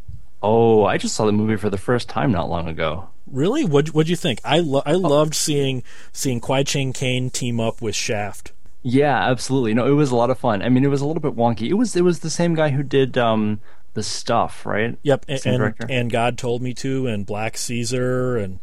Oh, 0.47 0.85
I 0.85 0.97
just 0.97 1.15
saw 1.15 1.25
the 1.25 1.31
movie 1.31 1.55
for 1.55 1.71
the 1.71 1.77
first 1.77 2.07
time 2.07 2.31
not 2.31 2.49
long 2.49 2.67
ago. 2.67 3.09
Really? 3.25 3.65
What 3.65 3.87
what'd 3.95 4.09
you 4.09 4.15
think? 4.15 4.39
I 4.45 4.59
lo- 4.59 4.83
I 4.85 4.91
loved 4.91 5.33
seeing 5.33 5.81
seeing 6.13 6.39
Kwai 6.39 6.61
Chang 6.63 6.93
Caine 6.93 7.31
team 7.31 7.59
up 7.59 7.81
with 7.81 7.95
Shaft. 7.95 8.51
Yeah, 8.83 9.17
absolutely. 9.17 9.73
No, 9.73 9.87
it 9.87 9.95
was 9.95 10.11
a 10.11 10.15
lot 10.15 10.29
of 10.29 10.37
fun. 10.37 10.61
I 10.61 10.69
mean, 10.69 10.83
it 10.85 10.89
was 10.89 11.01
a 11.01 11.07
little 11.07 11.21
bit 11.21 11.35
wonky. 11.35 11.67
It 11.69 11.73
was 11.73 11.95
it 11.95 12.03
was 12.03 12.19
the 12.19 12.29
same 12.29 12.53
guy 12.53 12.69
who 12.69 12.83
did 12.83 13.17
um 13.17 13.59
the 13.95 14.03
stuff, 14.03 14.65
right? 14.65 14.99
Yep, 15.01 15.25
and 15.27 15.39
Same 15.39 15.61
and, 15.61 15.75
and 15.89 16.11
God 16.11 16.37
told 16.37 16.61
me 16.61 16.73
to, 16.75 17.07
and 17.07 17.25
Black 17.25 17.57
Caesar, 17.57 18.37
and 18.37 18.59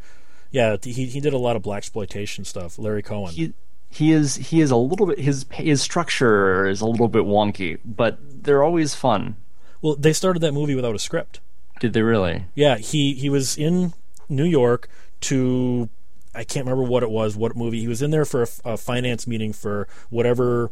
yeah, 0.53 0.77
he 0.81 1.07
he 1.07 1.21
did 1.21 1.33
a 1.33 1.39
lot 1.39 1.57
of 1.57 1.63
black 1.63 1.79
exploitation 1.79 2.45
stuff. 2.45 2.79
Larry 2.79 3.03
Cohen. 3.03 3.33
he 3.33 3.55
he 3.91 4.13
is 4.13 4.37
he 4.37 4.61
is 4.61 4.71
a 4.71 4.77
little 4.77 5.07
bit 5.07 5.19
his 5.19 5.47
his 5.51 5.83
structure 5.83 6.67
is 6.69 6.81
a 6.81 6.87
little 6.87 7.09
bit 7.09 7.25
wonky, 7.25 7.81
but 7.85 8.19
they're 8.45 8.63
always 8.63 8.95
fun. 8.95 9.35
well, 9.81 9.97
they 9.97 10.13
started 10.13 10.39
that 10.41 10.53
movie 10.53 10.77
without 10.77 10.95
a 10.95 11.01
script. 11.01 11.41
Did 11.83 11.95
they 11.95 12.03
really? 12.03 12.45
Yeah, 12.55 12.77
he 12.77 13.15
he 13.15 13.29
was 13.29 13.59
in 13.59 13.93
New 14.29 14.45
York 14.45 14.89
to 15.23 15.89
I 16.33 16.45
can't 16.45 16.65
remember 16.65 16.89
what 16.89 17.03
it 17.03 17.11
was, 17.11 17.35
what 17.35 17.57
movie. 17.57 17.81
He 17.81 17.89
was 17.89 18.01
in 18.01 18.13
there 18.13 18.25
for 18.25 18.45
a, 18.45 18.47
a 18.65 18.77
finance 18.77 19.27
meeting 19.27 19.53
for 19.53 19.89
whatever 20.09 20.71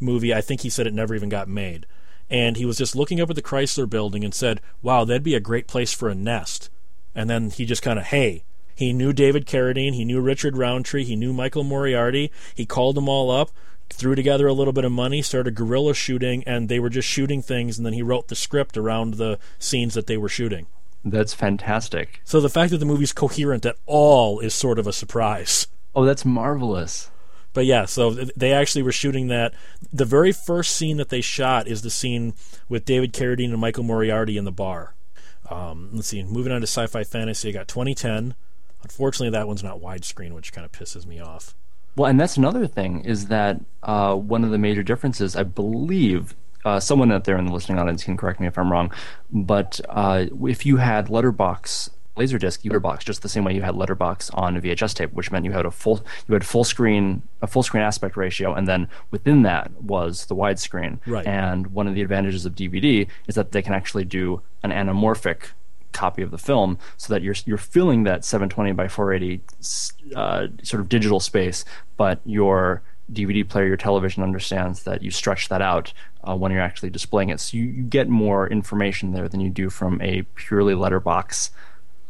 movie. 0.00 0.34
I 0.34 0.42
think 0.42 0.60
he 0.60 0.68
said 0.68 0.86
it 0.86 0.92
never 0.92 1.14
even 1.14 1.30
got 1.30 1.48
made. 1.48 1.86
And 2.28 2.58
he 2.58 2.66
was 2.66 2.76
just 2.76 2.94
looking 2.94 3.22
up 3.22 3.30
at 3.30 3.36
the 3.36 3.42
Chrysler 3.42 3.88
building 3.88 4.22
and 4.22 4.34
said, 4.34 4.60
"Wow, 4.82 5.06
that'd 5.06 5.22
be 5.22 5.34
a 5.34 5.40
great 5.40 5.66
place 5.66 5.94
for 5.94 6.10
a 6.10 6.14
nest." 6.14 6.68
And 7.14 7.30
then 7.30 7.48
he 7.48 7.64
just 7.64 7.80
kind 7.80 7.98
of, 7.98 8.04
"Hey, 8.04 8.44
he 8.74 8.92
knew 8.92 9.14
David 9.14 9.46
Carradine, 9.46 9.94
he 9.94 10.04
knew 10.04 10.20
Richard 10.20 10.58
Roundtree, 10.58 11.04
he 11.04 11.16
knew 11.16 11.32
Michael 11.32 11.64
Moriarty. 11.64 12.30
He 12.54 12.66
called 12.66 12.96
them 12.96 13.08
all 13.08 13.30
up, 13.30 13.50
threw 13.90 14.14
together 14.14 14.46
a 14.46 14.52
little 14.52 14.72
bit 14.72 14.84
of 14.84 14.92
money, 14.92 15.22
started 15.22 15.54
guerrilla 15.54 15.94
shooting, 15.94 16.42
and 16.44 16.68
they 16.68 16.78
were 16.78 16.90
just 16.90 17.08
shooting 17.08 17.42
things. 17.42 17.76
And 17.76 17.84
then 17.84 17.92
he 17.92 18.02
wrote 18.02 18.28
the 18.28 18.34
script 18.34 18.76
around 18.76 19.14
the 19.14 19.38
scenes 19.58 19.94
that 19.94 20.06
they 20.06 20.16
were 20.16 20.28
shooting." 20.28 20.66
That's 21.04 21.34
fantastic. 21.34 22.20
So 22.24 22.40
the 22.40 22.50
fact 22.50 22.70
that 22.72 22.78
the 22.78 22.84
movie's 22.86 23.12
coherent 23.12 23.64
at 23.64 23.76
all 23.86 24.40
is 24.40 24.54
sort 24.54 24.78
of 24.78 24.86
a 24.86 24.92
surprise. 24.92 25.66
Oh, 25.94 26.04
that's 26.04 26.24
marvelous. 26.24 27.10
But 27.52 27.66
yeah, 27.66 27.84
so 27.86 28.10
they 28.36 28.52
actually 28.52 28.82
were 28.82 28.92
shooting 28.92 29.28
that. 29.28 29.54
The 29.92 30.04
very 30.04 30.32
first 30.32 30.76
scene 30.76 30.98
that 30.98 31.08
they 31.08 31.20
shot 31.20 31.66
is 31.66 31.82
the 31.82 31.90
scene 31.90 32.34
with 32.68 32.84
David 32.84 33.12
Carradine 33.12 33.50
and 33.50 33.58
Michael 33.58 33.82
Moriarty 33.82 34.36
in 34.36 34.44
the 34.44 34.52
bar. 34.52 34.94
Um, 35.48 35.90
let's 35.92 36.08
see. 36.08 36.22
Moving 36.22 36.52
on 36.52 36.60
to 36.60 36.66
sci-fi 36.66 37.02
fantasy, 37.02 37.48
I 37.48 37.52
got 37.52 37.66
2010. 37.66 38.34
Unfortunately, 38.82 39.30
that 39.30 39.48
one's 39.48 39.64
not 39.64 39.80
widescreen, 39.80 40.32
which 40.32 40.52
kind 40.52 40.64
of 40.64 40.70
pisses 40.70 41.06
me 41.06 41.18
off. 41.18 41.54
Well, 41.96 42.08
and 42.08 42.20
that's 42.20 42.36
another 42.36 42.66
thing 42.66 43.04
is 43.04 43.26
that 43.26 43.60
uh, 43.82 44.14
one 44.14 44.44
of 44.44 44.50
the 44.50 44.58
major 44.58 44.82
differences, 44.82 45.36
I 45.36 45.42
believe, 45.42 46.34
uh, 46.64 46.80
someone 46.80 47.10
out 47.10 47.24
there 47.24 47.36
in 47.36 47.46
the 47.46 47.52
listening 47.52 47.78
audience 47.78 48.04
can 48.04 48.16
correct 48.16 48.40
me 48.40 48.46
if 48.46 48.58
I'm 48.58 48.70
wrong, 48.70 48.92
but 49.30 49.80
uh, 49.88 50.26
if 50.42 50.66
you 50.66 50.76
had 50.76 51.08
Letterbox 51.08 51.90
Laserdisc, 52.16 52.64
you 52.64 52.70
Letterbox 52.70 53.04
just 53.04 53.22
the 53.22 53.28
same 53.28 53.44
way 53.44 53.54
you 53.54 53.62
had 53.62 53.74
Letterbox 53.74 54.30
on 54.30 54.56
a 54.56 54.60
VHS 54.60 54.94
tape, 54.94 55.12
which 55.12 55.30
meant 55.30 55.44
you 55.44 55.52
had 55.52 55.64
a 55.64 55.70
full 55.70 56.04
you 56.28 56.34
had 56.34 56.44
full 56.44 56.64
screen 56.64 57.22
a 57.40 57.46
full 57.46 57.62
screen 57.62 57.82
aspect 57.82 58.16
ratio, 58.16 58.52
and 58.52 58.68
then 58.68 58.88
within 59.10 59.42
that 59.42 59.70
was 59.80 60.26
the 60.26 60.34
widescreen. 60.34 60.98
Right. 61.06 61.26
And 61.26 61.68
one 61.68 61.88
of 61.88 61.94
the 61.94 62.02
advantages 62.02 62.44
of 62.44 62.54
DVD 62.54 63.06
is 63.26 63.36
that 63.36 63.52
they 63.52 63.62
can 63.62 63.72
actually 63.72 64.04
do 64.04 64.42
an 64.62 64.70
anamorphic 64.70 65.52
copy 65.92 66.22
of 66.22 66.30
the 66.30 66.38
film 66.38 66.78
so 66.96 67.12
that 67.12 67.22
you're 67.22 67.34
you're 67.44 67.58
filling 67.58 68.04
that 68.04 68.24
720 68.24 68.72
by 68.72 68.88
480 68.88 69.42
uh, 70.14 70.46
sort 70.62 70.80
of 70.80 70.88
digital 70.88 71.20
space, 71.20 71.64
but 71.96 72.20
your 72.24 72.82
DVD 73.12 73.46
player, 73.48 73.66
your 73.66 73.76
television 73.76 74.22
understands 74.22 74.84
that 74.84 75.02
you 75.02 75.10
stretch 75.10 75.48
that 75.48 75.62
out 75.62 75.92
uh, 76.26 76.36
when 76.36 76.52
you're 76.52 76.60
actually 76.60 76.90
displaying 76.90 77.28
it. 77.28 77.40
So 77.40 77.56
you, 77.56 77.64
you 77.64 77.82
get 77.82 78.08
more 78.08 78.48
information 78.48 79.12
there 79.12 79.28
than 79.28 79.40
you 79.40 79.50
do 79.50 79.70
from 79.70 80.00
a 80.00 80.22
purely 80.34 80.74
letterbox 80.74 81.50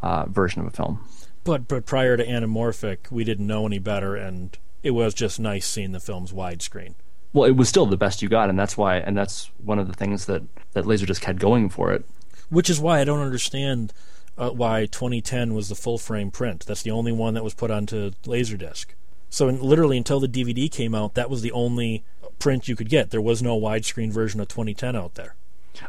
uh, 0.03 0.27
version 0.27 0.61
of 0.61 0.67
a 0.67 0.71
film. 0.71 1.07
But 1.45 1.69
but 1.69 1.87
prior 1.87 2.17
to 2.17 2.27
anamorphic, 2.27 3.11
we 3.11 3.25
didn't 3.25 3.47
know 3.47 3.67
any 3.67 3.79
better, 3.79 4.15
and 4.15 4.57
it 4.83 4.91
was 4.91 5.15
just 5.15 5.41
nice 5.41 5.67
seeing 5.67 5.93
the 5.93 6.01
films 6.01 6.33
widescreen. 6.33 6.95
Well, 7.33 7.49
it 7.49 7.57
was 7.57 7.69
still 7.69 7.87
the 7.87 7.97
best 7.97 8.23
you 8.23 8.29
got, 8.29 8.51
and 8.51 8.59
that's 8.59 8.77
why, 8.77 8.97
and 8.97 9.17
that's 9.17 9.51
one 9.65 9.79
of 9.79 9.87
the 9.87 9.95
things 9.95 10.27
that 10.27 10.43
that 10.73 10.85
Laserdisc 10.85 11.25
had 11.25 11.39
going 11.39 11.69
for 11.71 11.93
it. 11.93 12.05
Which 12.51 12.69
is 12.69 12.79
why 12.81 13.01
I 13.01 13.05
don't 13.05 13.21
understand. 13.21 13.93
uh, 14.39 14.51
why 14.51 14.87
2010 14.87 15.55
was 15.55 15.69
the 15.69 15.75
full 15.75 15.99
frame 15.99 16.31
print. 16.31 16.65
That's 16.67 16.83
the 16.83 16.91
only 16.91 17.13
one 17.13 17.35
that 17.35 17.45
was 17.45 17.53
put 17.55 17.71
onto 17.71 18.13
Laserdisc. 18.25 18.87
So 19.29 19.49
in, 19.49 19.61
literally 19.61 19.99
until 19.99 20.19
the 20.19 20.29
DVD 20.29 20.71
came 20.71 20.95
out, 20.95 21.15
that 21.15 21.29
was 21.29 21.43
the 21.43 21.53
only 21.53 22.05
print 22.39 22.67
you 22.67 22.75
could 22.75 22.89
get. 22.89 23.11
There 23.11 23.21
was 23.21 23.43
no 23.43 23.61
widescreen 23.61 24.11
version 24.11 24.41
of 24.41 24.49
2010 24.49 24.97
out 24.97 25.15
there. 25.15 25.35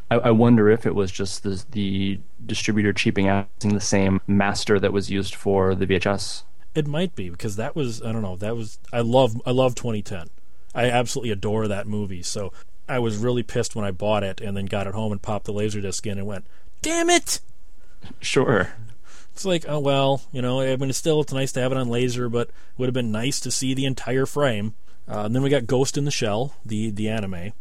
I, 0.09 0.15
I 0.15 0.31
wonder 0.31 0.69
if 0.69 0.85
it 0.85 0.95
was 0.95 1.11
just 1.11 1.43
the, 1.43 1.63
the 1.71 2.19
distributor 2.45 2.91
cheaping 2.91 3.27
out 3.27 3.47
using 3.61 3.73
the 3.73 3.81
same 3.81 4.19
master 4.27 4.79
that 4.79 4.91
was 4.91 5.09
used 5.09 5.33
for 5.33 5.73
the 5.73 5.87
VHS. 5.87 6.43
It 6.75 6.87
might 6.87 7.15
be 7.15 7.29
because 7.29 7.55
that 7.55 7.75
was 7.75 8.01
I 8.01 8.11
don't 8.11 8.21
know 8.21 8.35
that 8.37 8.55
was 8.55 8.79
I 8.91 8.99
love 8.99 9.41
I 9.45 9.51
love 9.51 9.75
2010. 9.75 10.27
I 10.75 10.89
absolutely 10.89 11.31
adore 11.31 11.67
that 11.67 11.87
movie. 11.87 12.23
So 12.23 12.51
I 12.91 12.99
was 12.99 13.17
really 13.17 13.43
pissed 13.43 13.75
when 13.75 13.85
I 13.85 13.91
bought 13.91 14.23
it 14.23 14.41
and 14.41 14.55
then 14.55 14.65
got 14.65 14.87
it 14.87 14.93
home 14.93 15.11
and 15.11 15.21
popped 15.21 15.45
the 15.45 15.53
laserdisc 15.53 16.05
in 16.05 16.17
and 16.17 16.27
went, 16.27 16.45
"Damn 16.81 17.09
it!" 17.09 17.39
Sure. 18.19 18.73
It's 19.33 19.45
like, 19.45 19.65
oh 19.67 19.79
well, 19.79 20.21
you 20.31 20.41
know. 20.41 20.59
I 20.61 20.75
mean, 20.75 20.89
it's 20.89 20.97
still 20.97 21.21
it's 21.21 21.31
nice 21.33 21.51
to 21.53 21.61
have 21.61 21.71
it 21.71 21.77
on 21.77 21.89
laser, 21.89 22.29
but 22.29 22.49
it 22.49 22.53
would 22.77 22.87
have 22.87 22.93
been 22.93 23.11
nice 23.11 23.39
to 23.41 23.51
see 23.51 23.73
the 23.73 23.85
entire 23.85 24.25
frame. 24.25 24.73
Uh, 25.07 25.21
and 25.25 25.35
then 25.35 25.41
we 25.41 25.49
got 25.49 25.65
Ghost 25.67 25.97
in 25.97 26.05
the 26.05 26.11
Shell, 26.11 26.55
the 26.65 26.91
the 26.91 27.09
anime, 27.09 27.53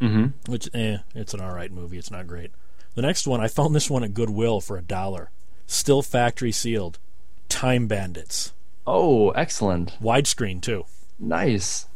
hmm 0.00 0.26
which 0.46 0.68
eh, 0.74 0.98
it's 1.14 1.32
an 1.34 1.40
all 1.40 1.54
right 1.54 1.70
movie. 1.72 1.98
It's 1.98 2.10
not 2.10 2.26
great. 2.26 2.50
The 2.94 3.02
next 3.02 3.26
one, 3.26 3.40
I 3.40 3.48
found 3.48 3.74
this 3.74 3.88
one 3.88 4.04
at 4.04 4.14
Goodwill 4.14 4.60
for 4.60 4.76
a 4.76 4.82
dollar, 4.82 5.30
still 5.66 6.02
factory 6.02 6.52
sealed. 6.52 6.98
Time 7.48 7.86
Bandits, 7.86 8.52
Oh, 8.86 9.30
excellent. 9.30 9.96
widescreen 10.02 10.60
too. 10.60 10.84
Nice. 11.18 11.86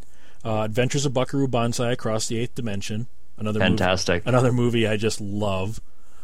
Uh, 0.46 0.62
Adventures 0.62 1.04
of 1.04 1.12
Buckaroo 1.12 1.48
Banzai 1.48 1.90
Across 1.90 2.28
the 2.28 2.38
Eighth 2.38 2.54
Dimension, 2.54 3.08
another 3.36 3.58
movie, 3.58 3.70
Fantastic. 3.70 4.22
another 4.26 4.52
movie 4.52 4.86
I 4.86 4.96
just 4.96 5.20
love. 5.20 5.80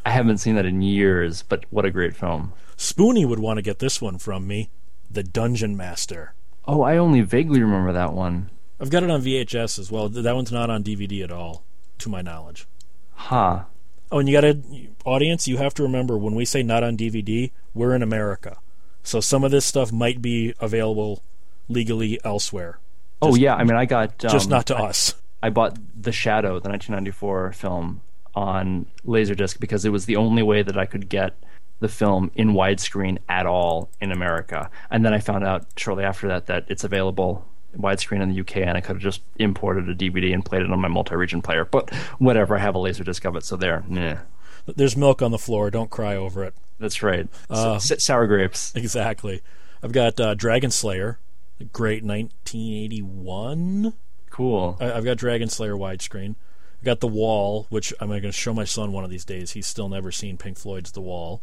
I 0.07 0.11
haven't 0.11 0.39
seen 0.39 0.55
that 0.55 0.65
in 0.65 0.81
years, 0.81 1.43
but 1.43 1.65
what 1.71 1.85
a 1.85 1.91
great 1.91 2.15
film. 2.15 2.53
Spoonie 2.77 3.27
would 3.27 3.41
want 3.41 3.59
to 3.59 3.63
get 3.63 3.81
this 3.81 4.01
one 4.01 4.19
from 4.19 4.47
me, 4.47 4.71
The 5.11 5.25
Dungeon 5.25 5.77
Master. 5.77 6.35
Oh, 6.67 6.83
I 6.83 6.99
only 6.99 7.21
vaguely 7.23 7.61
remember 7.61 7.93
that 7.93 8.13
one. 8.13 8.51
I've 8.81 8.91
got 8.91 9.03
it 9.03 9.11
on 9.11 9.23
VHS 9.23 9.81
as 9.81 9.91
well. 9.91 10.09
That 10.09 10.37
one's 10.37 10.53
not 10.53 10.71
on 10.71 10.85
DVD 10.85 11.25
at 11.25 11.33
all, 11.33 11.65
to 11.99 12.09
my 12.09 12.23
knowledge. 12.23 12.69
Huh. 13.15 13.65
Oh, 14.13 14.21
and 14.21 14.29
you 14.29 14.37
got 14.41 14.43
to 14.43 14.63
audience. 15.05 15.49
You 15.49 15.57
have 15.57 15.75
to 15.75 15.83
remember 15.83 16.17
when 16.17 16.37
we 16.37 16.45
say 16.45 16.63
not 16.63 16.85
on 16.85 16.97
DVD, 16.97 17.51
we're 17.75 17.95
in 17.97 18.03
America, 18.05 18.59
so 19.03 19.19
some 19.21 19.43
of 19.43 19.51
this 19.51 19.65
stuff 19.65 19.91
might 19.91 20.23
be 20.23 20.55
available 20.61 21.25
legally 21.69 22.21
elsewhere. 22.23 22.79
Oh 23.23 23.29
Just- 23.31 23.41
yeah, 23.41 23.55
I 23.55 23.65
mean, 23.65 23.77
I 23.77 23.87
got 23.87 24.25
um, 24.25 24.31
just 24.31 24.51
not 24.51 24.67
to 24.67 24.77
us. 24.77 25.15
I 25.43 25.51
bought 25.51 25.77
The 26.01 26.13
Shadow, 26.13 26.61
the 26.61 26.69
1994 26.69 27.53
film, 27.53 28.01
on 28.35 28.87
Laserdisc 29.07 29.59
because 29.61 29.85
it 29.85 29.91
was 29.91 30.07
the 30.07 30.17
only 30.17 30.43
way 30.43 30.63
that 30.63 30.77
I 30.79 30.87
could 30.87 31.09
get 31.09 31.35
the 31.81 31.89
film 31.89 32.31
in 32.35 32.51
widescreen 32.53 33.19
at 33.29 33.45
all 33.45 33.91
in 34.01 34.13
America. 34.13 34.71
And 34.91 35.05
then 35.05 35.13
I 35.13 35.19
found 35.19 35.45
out 35.45 35.67
shortly 35.77 36.05
after 36.05 36.29
that 36.29 36.47
that 36.47 36.65
it's 36.69 36.85
available 36.85 37.45
widescreen 37.77 38.23
in 38.23 38.31
the 38.33 38.41
UK, 38.41 38.59
and 38.59 38.77
I 38.77 38.81
could 38.81 38.97
have 38.97 39.03
just 39.03 39.23
imported 39.37 39.89
a 39.89 39.95
DVD 39.95 40.33
and 40.33 40.45
played 40.45 40.63
it 40.63 40.71
on 40.71 40.79
my 40.81 40.89
multi-region 40.89 41.43
player. 41.43 41.65
But 41.65 41.93
whatever, 42.19 42.55
I 42.57 42.61
have 42.61 42.75
a 42.77 42.79
Laserdisc 42.79 43.25
of 43.25 43.35
it, 43.35 43.45
so 43.45 43.57
there. 43.57 43.83
Yeah, 43.91 44.21
There's 44.67 44.97
milk 44.97 45.23
on 45.23 45.31
the 45.33 45.39
floor. 45.39 45.71
Don't 45.71 45.91
cry 45.91 46.15
over 46.15 46.45
it. 46.45 46.55
that's 46.79 47.03
right. 47.03 47.29
Uh, 47.51 47.75
S- 47.77 48.05
sour 48.05 48.27
grapes. 48.29 48.73
Exactly. 48.77 49.43
I've 49.83 49.93
got 49.93 50.21
uh, 50.21 50.35
Dragon 50.35 50.71
Slayer, 50.71 51.19
great 51.63 52.03
1981. 52.05 53.95
Cool. 54.31 54.77
I- 54.81 54.93
I've 54.93 55.05
got 55.05 55.17
Dragon 55.19 55.49
Slayer 55.49 55.75
widescreen. 55.77 56.37
I've 56.81 56.85
got 56.85 57.01
The 57.01 57.09
Wall, 57.09 57.67
which 57.71 57.93
I'm 58.01 58.09
going 58.09 58.23
to 58.23 58.33
show 58.33 58.53
my 58.53 58.65
son 58.65 58.93
one 58.93 59.05
of 59.05 59.11
these 59.11 59.25
days. 59.25 59.53
He's 59.53 59.67
still 59.67 59.89
never 59.89 60.11
seen 60.11 60.37
Pink 60.37 60.59
Floyd's 60.59 60.93
The 60.93 61.01
Wall. 61.01 61.43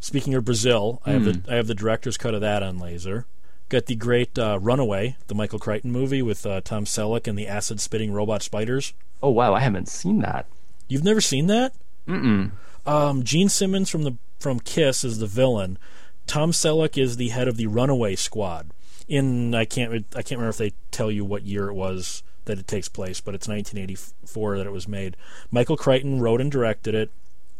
Speaking 0.00 0.34
of 0.34 0.44
Brazil, 0.44 1.00
I 1.06 1.12
have 1.12 1.24
the 1.24 1.40
I 1.48 1.54
have 1.54 1.68
the 1.68 1.76
director's 1.76 2.16
cut 2.16 2.34
of 2.34 2.40
that 2.40 2.60
on 2.64 2.78
laser. 2.80 3.26
Got 3.68 3.86
the 3.86 3.94
great 3.94 4.36
uh, 4.36 4.58
Runaway, 4.60 5.16
the 5.28 5.34
Michael 5.36 5.60
Crichton 5.60 5.92
movie 5.92 6.22
with 6.22 6.44
uh, 6.44 6.60
Tom 6.62 6.84
Selleck 6.84 7.28
and 7.28 7.38
the 7.38 7.46
acid 7.46 7.80
spitting 7.80 8.12
robot 8.12 8.42
spiders. 8.42 8.94
Oh 9.22 9.30
wow, 9.30 9.54
I 9.54 9.60
haven't 9.60 9.88
seen 9.88 10.18
that. 10.20 10.46
You've 10.88 11.04
never 11.04 11.20
seen 11.20 11.46
that? 11.46 11.72
Mm-mm. 12.08 12.50
Um, 12.84 13.22
Gene 13.22 13.48
Simmons 13.48 13.88
from 13.88 14.02
the 14.02 14.16
from 14.40 14.58
Kiss 14.58 15.04
is 15.04 15.20
the 15.20 15.28
villain. 15.28 15.78
Tom 16.26 16.50
Selleck 16.50 17.00
is 17.00 17.16
the 17.16 17.28
head 17.28 17.46
of 17.46 17.56
the 17.56 17.68
Runaway 17.68 18.16
Squad. 18.16 18.70
In 19.12 19.54
I 19.54 19.66
can't 19.66 19.92
I 20.16 20.22
can't 20.22 20.38
remember 20.38 20.48
if 20.48 20.56
they 20.56 20.72
tell 20.90 21.10
you 21.10 21.22
what 21.22 21.42
year 21.42 21.68
it 21.68 21.74
was 21.74 22.22
that 22.46 22.58
it 22.58 22.66
takes 22.66 22.88
place, 22.88 23.20
but 23.20 23.34
it's 23.34 23.46
1984 23.46 24.56
that 24.56 24.66
it 24.66 24.72
was 24.72 24.88
made. 24.88 25.18
Michael 25.50 25.76
Crichton 25.76 26.18
wrote 26.18 26.40
and 26.40 26.50
directed 26.50 26.94
it. 26.94 27.10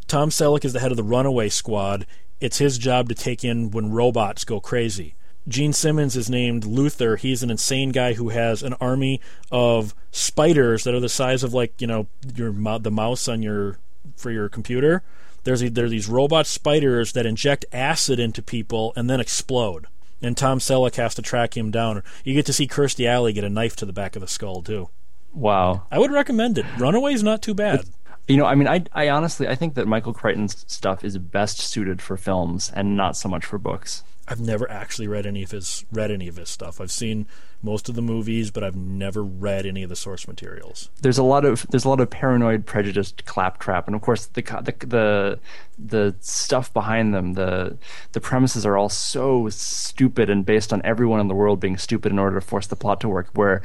Tom 0.08 0.30
Selleck 0.30 0.64
is 0.64 0.72
the 0.72 0.80
head 0.80 0.90
of 0.90 0.96
the 0.96 1.02
Runaway 1.02 1.50
Squad. 1.50 2.06
It's 2.40 2.56
his 2.56 2.78
job 2.78 3.10
to 3.10 3.14
take 3.14 3.44
in 3.44 3.70
when 3.70 3.92
robots 3.92 4.46
go 4.46 4.60
crazy. 4.60 5.14
Gene 5.46 5.74
Simmons 5.74 6.16
is 6.16 6.30
named 6.30 6.64
Luther. 6.64 7.16
He's 7.16 7.42
an 7.42 7.50
insane 7.50 7.90
guy 7.90 8.14
who 8.14 8.30
has 8.30 8.62
an 8.62 8.72
army 8.80 9.20
of 9.50 9.94
spiders 10.10 10.84
that 10.84 10.94
are 10.94 11.00
the 11.00 11.08
size 11.10 11.42
of 11.42 11.52
like 11.52 11.78
you 11.82 11.86
know 11.86 12.06
your 12.34 12.50
the 12.78 12.90
mouse 12.90 13.28
on 13.28 13.42
your 13.42 13.76
for 14.16 14.30
your 14.30 14.48
computer. 14.48 15.02
There's 15.44 15.62
a, 15.62 15.68
there 15.68 15.84
are 15.84 15.90
these 15.90 16.08
robot 16.08 16.46
spiders 16.46 17.12
that 17.12 17.26
inject 17.26 17.66
acid 17.72 18.18
into 18.18 18.40
people 18.40 18.94
and 18.96 19.10
then 19.10 19.20
explode. 19.20 19.86
And 20.22 20.36
Tom 20.36 20.60
Selleck 20.60 20.94
has 20.96 21.14
to 21.16 21.22
track 21.22 21.56
him 21.56 21.70
down. 21.70 22.02
You 22.24 22.34
get 22.34 22.46
to 22.46 22.52
see 22.52 22.68
Kirstie 22.68 23.06
Alley 23.06 23.32
get 23.32 23.44
a 23.44 23.50
knife 23.50 23.76
to 23.76 23.86
the 23.86 23.92
back 23.92 24.14
of 24.16 24.22
the 24.22 24.28
skull 24.28 24.62
too. 24.62 24.88
Wow. 25.34 25.86
I 25.90 25.98
would 25.98 26.12
recommend 26.12 26.58
it. 26.58 26.66
Runaway's 26.78 27.22
not 27.22 27.42
too 27.42 27.54
bad. 27.54 27.84
You 28.28 28.36
know, 28.36 28.46
I 28.46 28.54
mean, 28.54 28.68
I, 28.68 28.84
I 28.92 29.08
honestly, 29.08 29.48
I 29.48 29.56
think 29.56 29.74
that 29.74 29.88
Michael 29.88 30.12
Crichton's 30.12 30.64
stuff 30.68 31.02
is 31.02 31.18
best 31.18 31.58
suited 31.58 32.00
for 32.00 32.16
films 32.16 32.70
and 32.74 32.96
not 32.96 33.16
so 33.16 33.28
much 33.28 33.44
for 33.44 33.58
books. 33.58 34.04
I've 34.28 34.40
never 34.40 34.70
actually 34.70 35.08
read 35.08 35.26
any 35.26 35.42
of 35.42 35.50
his 35.50 35.84
read 35.90 36.10
any 36.10 36.28
of 36.28 36.36
his 36.36 36.48
stuff. 36.48 36.80
I've 36.80 36.92
seen 36.92 37.26
most 37.62 37.88
of 37.88 37.96
the 37.96 38.02
movies, 38.02 38.50
but 38.50 38.62
I've 38.62 38.76
never 38.76 39.22
read 39.22 39.66
any 39.66 39.82
of 39.82 39.88
the 39.88 39.96
source 39.96 40.28
materials. 40.28 40.90
There's 41.00 41.18
a 41.18 41.22
lot 41.24 41.44
of 41.44 41.66
there's 41.70 41.84
a 41.84 41.88
lot 41.88 42.00
of 42.00 42.08
paranoid, 42.08 42.64
prejudiced 42.64 43.24
claptrap, 43.24 43.86
and 43.86 43.96
of 43.96 44.02
course 44.02 44.26
the 44.26 44.42
the 44.42 44.86
the, 44.86 45.38
the 45.78 46.14
stuff 46.20 46.72
behind 46.72 47.12
them, 47.14 47.34
the 47.34 47.76
the 48.12 48.20
premises 48.20 48.64
are 48.64 48.76
all 48.76 48.88
so 48.88 49.48
stupid 49.48 50.30
and 50.30 50.46
based 50.46 50.72
on 50.72 50.82
everyone 50.84 51.20
in 51.20 51.28
the 51.28 51.34
world 51.34 51.58
being 51.58 51.76
stupid 51.76 52.12
in 52.12 52.18
order 52.18 52.38
to 52.38 52.46
force 52.46 52.68
the 52.68 52.76
plot 52.76 53.00
to 53.00 53.08
work. 53.08 53.28
Where 53.34 53.62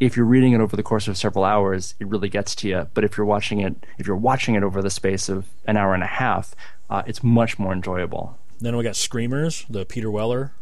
if 0.00 0.16
you're 0.16 0.26
reading 0.26 0.52
it 0.52 0.60
over 0.60 0.74
the 0.74 0.82
course 0.82 1.06
of 1.06 1.16
several 1.16 1.44
hours, 1.44 1.94
it 2.00 2.08
really 2.08 2.28
gets 2.28 2.56
to 2.56 2.68
you. 2.68 2.88
But 2.92 3.04
if 3.04 3.16
you're 3.16 3.26
watching 3.26 3.60
it, 3.60 3.86
if 3.98 4.06
you're 4.08 4.16
watching 4.16 4.56
it 4.56 4.64
over 4.64 4.82
the 4.82 4.90
space 4.90 5.28
of 5.28 5.46
an 5.64 5.76
hour 5.76 5.94
and 5.94 6.02
a 6.02 6.08
half, 6.08 6.56
uh, 6.90 7.04
it's 7.06 7.22
much 7.22 7.56
more 7.56 7.72
enjoyable. 7.72 8.36
Then 8.62 8.76
we 8.76 8.84
got 8.84 8.94
Screamers, 8.94 9.66
the 9.68 9.84
Peter 9.84 10.08
Weller. 10.08 10.52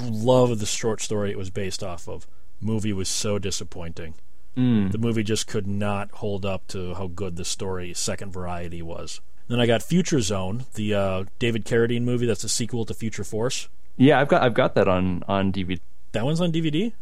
Love 0.00 0.60
the 0.60 0.66
short 0.66 1.00
story 1.00 1.32
it 1.32 1.36
was 1.36 1.50
based 1.50 1.82
off 1.82 2.08
of. 2.08 2.24
Movie 2.60 2.92
was 2.92 3.08
so 3.08 3.36
disappointing. 3.40 4.14
Mm. 4.56 4.92
The 4.92 4.98
movie 4.98 5.24
just 5.24 5.48
could 5.48 5.66
not 5.66 6.08
hold 6.12 6.46
up 6.46 6.68
to 6.68 6.94
how 6.94 7.08
good 7.08 7.34
the 7.34 7.44
story, 7.44 7.92
second 7.94 8.32
variety, 8.32 8.80
was. 8.80 9.20
Then 9.48 9.58
I 9.58 9.66
got 9.66 9.82
Future 9.82 10.20
Zone, 10.20 10.66
the 10.74 10.94
uh, 10.94 11.24
David 11.40 11.64
Carradine 11.64 12.02
movie 12.02 12.26
that's 12.26 12.44
a 12.44 12.48
sequel 12.48 12.84
to 12.84 12.94
Future 12.94 13.24
Force. 13.24 13.68
Yeah, 13.96 14.20
I've 14.20 14.28
got 14.28 14.42
I've 14.42 14.54
got 14.54 14.76
that 14.76 14.86
on 14.86 15.24
on 15.26 15.52
DVD. 15.52 15.80
That 16.12 16.24
one's 16.24 16.40
on 16.40 16.52
DVD. 16.52 16.92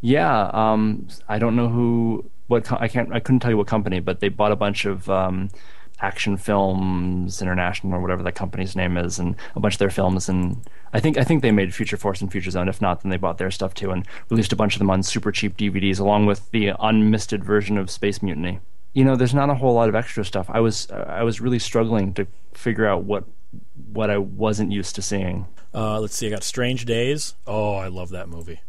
Yeah, 0.00 0.50
um, 0.54 1.08
I 1.28 1.38
don't 1.38 1.54
know 1.54 1.68
who 1.68 2.30
what 2.46 2.70
I 2.72 2.88
can't 2.88 3.12
I 3.12 3.20
couldn't 3.20 3.40
tell 3.40 3.50
you 3.50 3.58
what 3.58 3.66
company, 3.66 4.00
but 4.00 4.20
they 4.20 4.30
bought 4.30 4.52
a 4.52 4.56
bunch 4.56 4.86
of 4.86 5.10
um, 5.10 5.50
Action 6.00 6.36
Films 6.36 7.42
International 7.42 7.94
or 7.94 8.00
whatever 8.00 8.22
the 8.22 8.32
company's 8.32 8.76
name 8.76 8.96
is, 8.96 9.18
and 9.18 9.34
a 9.56 9.60
bunch 9.60 9.74
of 9.74 9.78
their 9.78 9.90
films. 9.90 10.28
And 10.28 10.60
I 10.92 11.00
think 11.00 11.18
I 11.18 11.24
think 11.24 11.42
they 11.42 11.50
made 11.50 11.74
Future 11.74 11.96
Force 11.96 12.20
and 12.20 12.30
Future 12.30 12.50
Zone. 12.50 12.68
If 12.68 12.80
not, 12.80 13.02
then 13.02 13.10
they 13.10 13.16
bought 13.16 13.38
their 13.38 13.50
stuff 13.50 13.74
too 13.74 13.90
and 13.90 14.06
released 14.30 14.52
a 14.52 14.56
bunch 14.56 14.74
of 14.74 14.78
them 14.78 14.90
on 14.90 15.02
super 15.02 15.32
cheap 15.32 15.56
DVDs, 15.56 15.98
along 15.98 16.26
with 16.26 16.50
the 16.50 16.68
unmisted 16.80 17.42
version 17.44 17.78
of 17.78 17.90
Space 17.90 18.22
Mutiny. 18.22 18.60
You 18.92 19.04
know, 19.04 19.16
there's 19.16 19.34
not 19.34 19.50
a 19.50 19.54
whole 19.54 19.74
lot 19.74 19.88
of 19.88 19.94
extra 19.94 20.24
stuff. 20.24 20.46
I 20.50 20.60
was 20.60 20.90
I 20.90 21.22
was 21.22 21.40
really 21.40 21.58
struggling 21.58 22.14
to 22.14 22.26
figure 22.54 22.86
out 22.86 23.04
what 23.04 23.24
what 23.92 24.10
I 24.10 24.18
wasn't 24.18 24.72
used 24.72 24.94
to 24.96 25.02
seeing. 25.02 25.46
Uh, 25.74 26.00
let's 26.00 26.16
see, 26.16 26.26
I 26.26 26.30
got 26.30 26.42
Strange 26.42 26.84
Days. 26.84 27.34
Oh, 27.46 27.74
I 27.74 27.88
love 27.88 28.10
that 28.10 28.28
movie. 28.28 28.60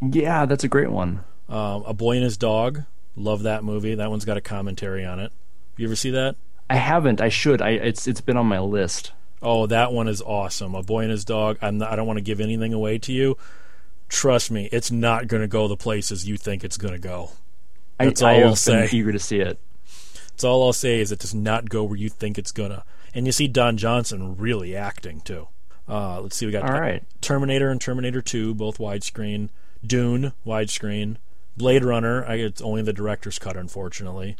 Yeah, 0.00 0.44
that's 0.44 0.64
a 0.64 0.68
great 0.68 0.90
one. 0.90 1.24
Um, 1.48 1.84
a 1.86 1.94
Boy 1.94 2.16
and 2.16 2.24
His 2.24 2.36
Dog. 2.36 2.84
Love 3.16 3.44
that 3.44 3.64
movie. 3.64 3.94
That 3.94 4.10
one's 4.10 4.24
got 4.24 4.36
a 4.36 4.40
commentary 4.40 5.04
on 5.04 5.20
it. 5.20 5.32
You 5.76 5.86
ever 5.86 5.96
see 5.96 6.10
that? 6.10 6.36
I 6.68 6.76
haven't. 6.76 7.20
I 7.20 7.28
should. 7.28 7.60
I 7.60 7.70
it's 7.70 8.06
it's 8.06 8.20
been 8.20 8.36
on 8.36 8.46
my 8.46 8.60
list. 8.60 9.12
Oh, 9.42 9.66
that 9.66 9.92
one 9.92 10.08
is 10.08 10.22
awesome. 10.22 10.74
A 10.74 10.82
Boy 10.82 11.02
and 11.02 11.10
His 11.10 11.24
Dog. 11.24 11.58
I'm 11.60 11.78
not, 11.78 11.92
I 11.92 11.96
don't 11.96 12.06
want 12.06 12.16
to 12.16 12.22
give 12.24 12.40
anything 12.40 12.72
away 12.72 12.98
to 12.98 13.12
you. 13.12 13.36
Trust 14.08 14.50
me, 14.50 14.68
it's 14.72 14.90
not 14.90 15.28
going 15.28 15.42
to 15.42 15.48
go 15.48 15.68
the 15.68 15.76
places 15.76 16.26
you 16.26 16.38
think 16.38 16.64
it's 16.64 16.78
going 16.78 16.94
to 16.94 16.98
go. 16.98 17.32
I, 17.98 18.06
That's 18.06 18.22
I 18.22 18.34
all 18.34 18.38
have 18.38 18.48
I'll 18.48 18.56
say. 18.56 18.88
eager 18.92 19.12
to 19.12 19.18
see 19.18 19.40
it. 19.40 19.58
That's 20.30 20.44
all 20.44 20.64
I'll 20.64 20.72
say 20.72 21.00
is 21.00 21.12
it 21.12 21.20
does 21.20 21.34
not 21.34 21.68
go 21.68 21.84
where 21.84 21.96
you 21.96 22.08
think 22.08 22.38
it's 22.38 22.50
gonna. 22.52 22.84
And 23.14 23.26
you 23.26 23.32
see 23.32 23.46
Don 23.46 23.76
Johnson 23.76 24.36
really 24.36 24.74
acting 24.74 25.20
too. 25.20 25.48
Uh, 25.88 26.20
let's 26.20 26.34
see, 26.36 26.46
we 26.46 26.52
got 26.52 26.64
All 26.64 26.80
right. 26.80 27.04
Terminator 27.20 27.70
and 27.70 27.80
Terminator 27.80 28.22
2, 28.22 28.54
both 28.54 28.78
widescreen. 28.78 29.50
Dune, 29.86 30.32
widescreen. 30.44 31.16
Blade 31.56 31.84
Runner, 31.84 32.24
I, 32.24 32.36
it's 32.36 32.62
only 32.62 32.82
the 32.82 32.92
director's 32.92 33.38
cut, 33.38 33.56
unfortunately. 33.56 34.36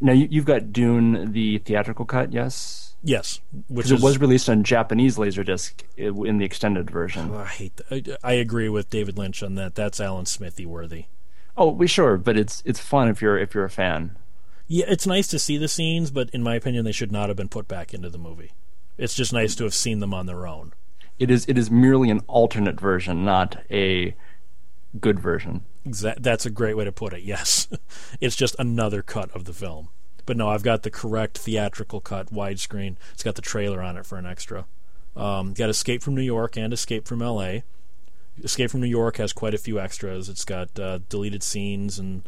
Now 0.00 0.12
you, 0.12 0.28
you've 0.30 0.44
got 0.44 0.72
Dune, 0.72 1.32
the 1.32 1.58
theatrical 1.58 2.04
cut, 2.04 2.32
yes? 2.32 2.94
Yes, 3.04 3.40
which 3.68 3.86
Because 3.86 3.92
is 3.92 4.00
it 4.00 4.04
was 4.04 4.18
released 4.18 4.48
on 4.48 4.62
Japanese 4.62 5.16
Laserdisc 5.16 5.82
uh, 5.98 6.22
in 6.22 6.38
the 6.38 6.44
extended 6.44 6.88
version. 6.90 7.30
Oh, 7.32 7.38
I 7.38 7.46
hate. 7.46 7.76
That. 7.76 8.18
I, 8.22 8.30
I 8.30 8.32
agree 8.34 8.68
with 8.68 8.90
David 8.90 9.18
Lynch 9.18 9.42
on 9.42 9.56
that. 9.56 9.74
That's 9.74 10.00
Alan 10.00 10.26
Smithee 10.26 10.66
worthy. 10.66 11.06
Oh, 11.56 11.70
we 11.70 11.86
sure, 11.86 12.16
but 12.16 12.38
it's 12.38 12.62
it's 12.64 12.80
fun 12.80 13.08
if 13.08 13.20
you're 13.20 13.36
if 13.36 13.54
you're 13.54 13.64
a 13.64 13.70
fan. 13.70 14.16
Yeah, 14.68 14.86
it's 14.88 15.06
nice 15.06 15.26
to 15.28 15.38
see 15.38 15.58
the 15.58 15.68
scenes, 15.68 16.10
but 16.10 16.30
in 16.30 16.42
my 16.42 16.54
opinion, 16.54 16.84
they 16.84 16.92
should 16.92 17.12
not 17.12 17.28
have 17.28 17.36
been 17.36 17.48
put 17.48 17.68
back 17.68 17.92
into 17.92 18.08
the 18.08 18.18
movie. 18.18 18.52
It's 18.96 19.14
just 19.14 19.32
nice 19.32 19.54
to 19.56 19.64
have 19.64 19.74
seen 19.74 19.98
them 19.98 20.14
on 20.14 20.26
their 20.26 20.46
own. 20.46 20.72
It 21.18 21.30
is 21.30 21.44
it 21.46 21.58
is 21.58 21.70
merely 21.70 22.08
an 22.08 22.20
alternate 22.26 22.80
version, 22.80 23.24
not 23.24 23.62
a 23.70 24.14
good 25.00 25.18
version. 25.18 25.64
That's 25.84 26.46
a 26.46 26.50
great 26.50 26.76
way 26.76 26.84
to 26.84 26.92
put 26.92 27.12
it. 27.12 27.22
Yes, 27.22 27.68
it's 28.20 28.36
just 28.36 28.56
another 28.58 29.02
cut 29.02 29.30
of 29.32 29.44
the 29.44 29.52
film. 29.52 29.88
But 30.24 30.36
no, 30.36 30.48
I've 30.48 30.62
got 30.62 30.82
the 30.82 30.90
correct 30.90 31.38
theatrical 31.38 32.00
cut, 32.00 32.32
widescreen. 32.32 32.96
It's 33.12 33.24
got 33.24 33.34
the 33.34 33.42
trailer 33.42 33.82
on 33.82 33.96
it 33.96 34.06
for 34.06 34.18
an 34.18 34.26
extra. 34.26 34.66
Um, 35.16 35.52
got 35.52 35.68
Escape 35.68 36.02
from 36.02 36.14
New 36.14 36.22
York 36.22 36.56
and 36.56 36.72
Escape 36.72 37.06
from 37.06 37.20
L.A. 37.20 37.64
Escape 38.42 38.70
from 38.70 38.80
New 38.80 38.86
York 38.86 39.18
has 39.18 39.32
quite 39.32 39.52
a 39.52 39.58
few 39.58 39.78
extras. 39.78 40.28
It's 40.28 40.44
got 40.44 40.78
uh, 40.78 41.00
deleted 41.08 41.42
scenes 41.42 41.98
and 41.98 42.26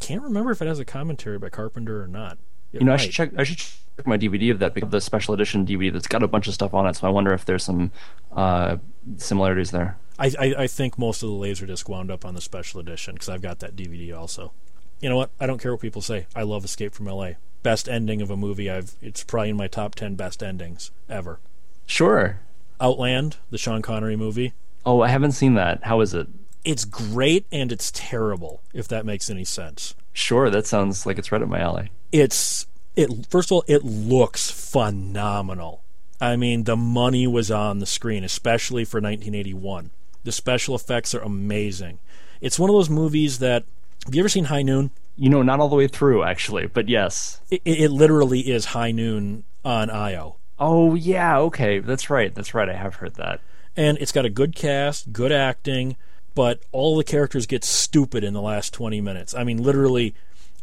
can't 0.00 0.22
remember 0.22 0.50
if 0.50 0.60
it 0.60 0.68
has 0.68 0.78
a 0.78 0.84
commentary 0.84 1.38
by 1.38 1.48
Carpenter 1.48 2.02
or 2.02 2.08
not. 2.08 2.38
It 2.72 2.80
You 2.80 2.86
know, 2.86 2.92
I 2.92 2.96
should 2.96 3.12
check. 3.12 3.30
I 3.38 3.44
should 3.44 3.58
check 3.58 4.06
my 4.06 4.18
DVD 4.18 4.50
of 4.50 4.58
that 4.58 4.74
because 4.74 4.90
the 4.90 5.00
special 5.00 5.32
edition 5.32 5.64
DVD 5.64 5.92
that's 5.92 6.06
got 6.08 6.22
a 6.22 6.28
bunch 6.28 6.46
of 6.46 6.54
stuff 6.54 6.74
on 6.74 6.86
it. 6.86 6.96
So 6.96 7.06
I 7.06 7.10
wonder 7.10 7.32
if 7.32 7.44
there's 7.44 7.64
some 7.64 7.90
uh, 8.32 8.76
similarities 9.16 9.70
there. 9.70 9.96
I, 10.18 10.32
I, 10.38 10.54
I 10.58 10.66
think 10.66 10.98
most 10.98 11.22
of 11.22 11.28
the 11.28 11.34
Laserdisc 11.34 11.88
wound 11.88 12.10
up 12.10 12.24
on 12.24 12.34
the 12.34 12.40
special 12.40 12.80
edition 12.80 13.14
because 13.14 13.28
I've 13.28 13.42
got 13.42 13.60
that 13.60 13.76
DVD 13.76 14.16
also. 14.16 14.52
You 15.00 15.08
know 15.08 15.16
what? 15.16 15.30
I 15.38 15.46
don't 15.46 15.60
care 15.60 15.72
what 15.72 15.82
people 15.82 16.02
say. 16.02 16.26
I 16.34 16.42
love 16.42 16.64
Escape 16.64 16.94
from 16.94 17.08
L.A. 17.08 17.36
Best 17.62 17.88
ending 17.88 18.22
of 18.22 18.30
a 18.30 18.36
movie. 18.36 18.70
I've 18.70 18.94
it's 19.02 19.24
probably 19.24 19.50
in 19.50 19.56
my 19.56 19.66
top 19.66 19.94
ten 19.94 20.14
best 20.14 20.42
endings 20.42 20.90
ever. 21.08 21.40
Sure. 21.84 22.40
Outland, 22.80 23.36
the 23.50 23.58
Sean 23.58 23.82
Connery 23.82 24.16
movie. 24.16 24.52
Oh, 24.84 25.00
I 25.00 25.08
haven't 25.08 25.32
seen 25.32 25.54
that. 25.54 25.84
How 25.84 26.00
is 26.00 26.14
it? 26.14 26.28
It's 26.64 26.84
great 26.84 27.46
and 27.52 27.72
it's 27.72 27.90
terrible. 27.92 28.62
If 28.72 28.88
that 28.88 29.04
makes 29.06 29.28
any 29.30 29.44
sense. 29.44 29.94
Sure, 30.12 30.48
that 30.48 30.66
sounds 30.66 31.06
like 31.06 31.18
it's 31.18 31.30
right 31.30 31.42
up 31.42 31.48
my 31.48 31.60
alley. 31.60 31.90
It's 32.12 32.66
it. 32.94 33.26
First 33.28 33.48
of 33.48 33.56
all, 33.56 33.64
it 33.66 33.84
looks 33.84 34.50
phenomenal. 34.50 35.82
I 36.20 36.36
mean, 36.36 36.64
the 36.64 36.76
money 36.76 37.26
was 37.26 37.50
on 37.50 37.78
the 37.80 37.86
screen, 37.86 38.24
especially 38.24 38.84
for 38.84 38.98
1981. 38.98 39.90
The 40.26 40.32
special 40.32 40.74
effects 40.74 41.14
are 41.14 41.20
amazing. 41.20 42.00
It's 42.40 42.58
one 42.58 42.68
of 42.68 42.74
those 42.74 42.90
movies 42.90 43.38
that. 43.38 43.62
Have 44.04 44.14
you 44.14 44.20
ever 44.20 44.28
seen 44.28 44.46
High 44.46 44.62
Noon? 44.62 44.90
You 45.14 45.30
know, 45.30 45.42
not 45.42 45.60
all 45.60 45.68
the 45.68 45.76
way 45.76 45.86
through 45.86 46.24
actually, 46.24 46.66
but 46.66 46.88
yes. 46.88 47.40
It, 47.48 47.62
it 47.64 47.90
literally 47.92 48.40
is 48.40 48.66
High 48.66 48.90
Noon 48.90 49.44
on 49.64 49.88
Io. 49.88 50.34
Oh 50.58 50.96
yeah, 50.96 51.38
okay, 51.38 51.78
that's 51.78 52.10
right. 52.10 52.34
That's 52.34 52.54
right. 52.54 52.68
I 52.68 52.74
have 52.74 52.96
heard 52.96 53.14
that. 53.14 53.40
And 53.76 53.98
it's 53.98 54.10
got 54.10 54.24
a 54.24 54.28
good 54.28 54.56
cast, 54.56 55.12
good 55.12 55.30
acting, 55.30 55.96
but 56.34 56.60
all 56.72 56.96
the 56.96 57.04
characters 57.04 57.46
get 57.46 57.62
stupid 57.62 58.24
in 58.24 58.34
the 58.34 58.42
last 58.42 58.74
20 58.74 59.00
minutes. 59.00 59.32
I 59.32 59.44
mean, 59.44 59.62
literally 59.62 60.12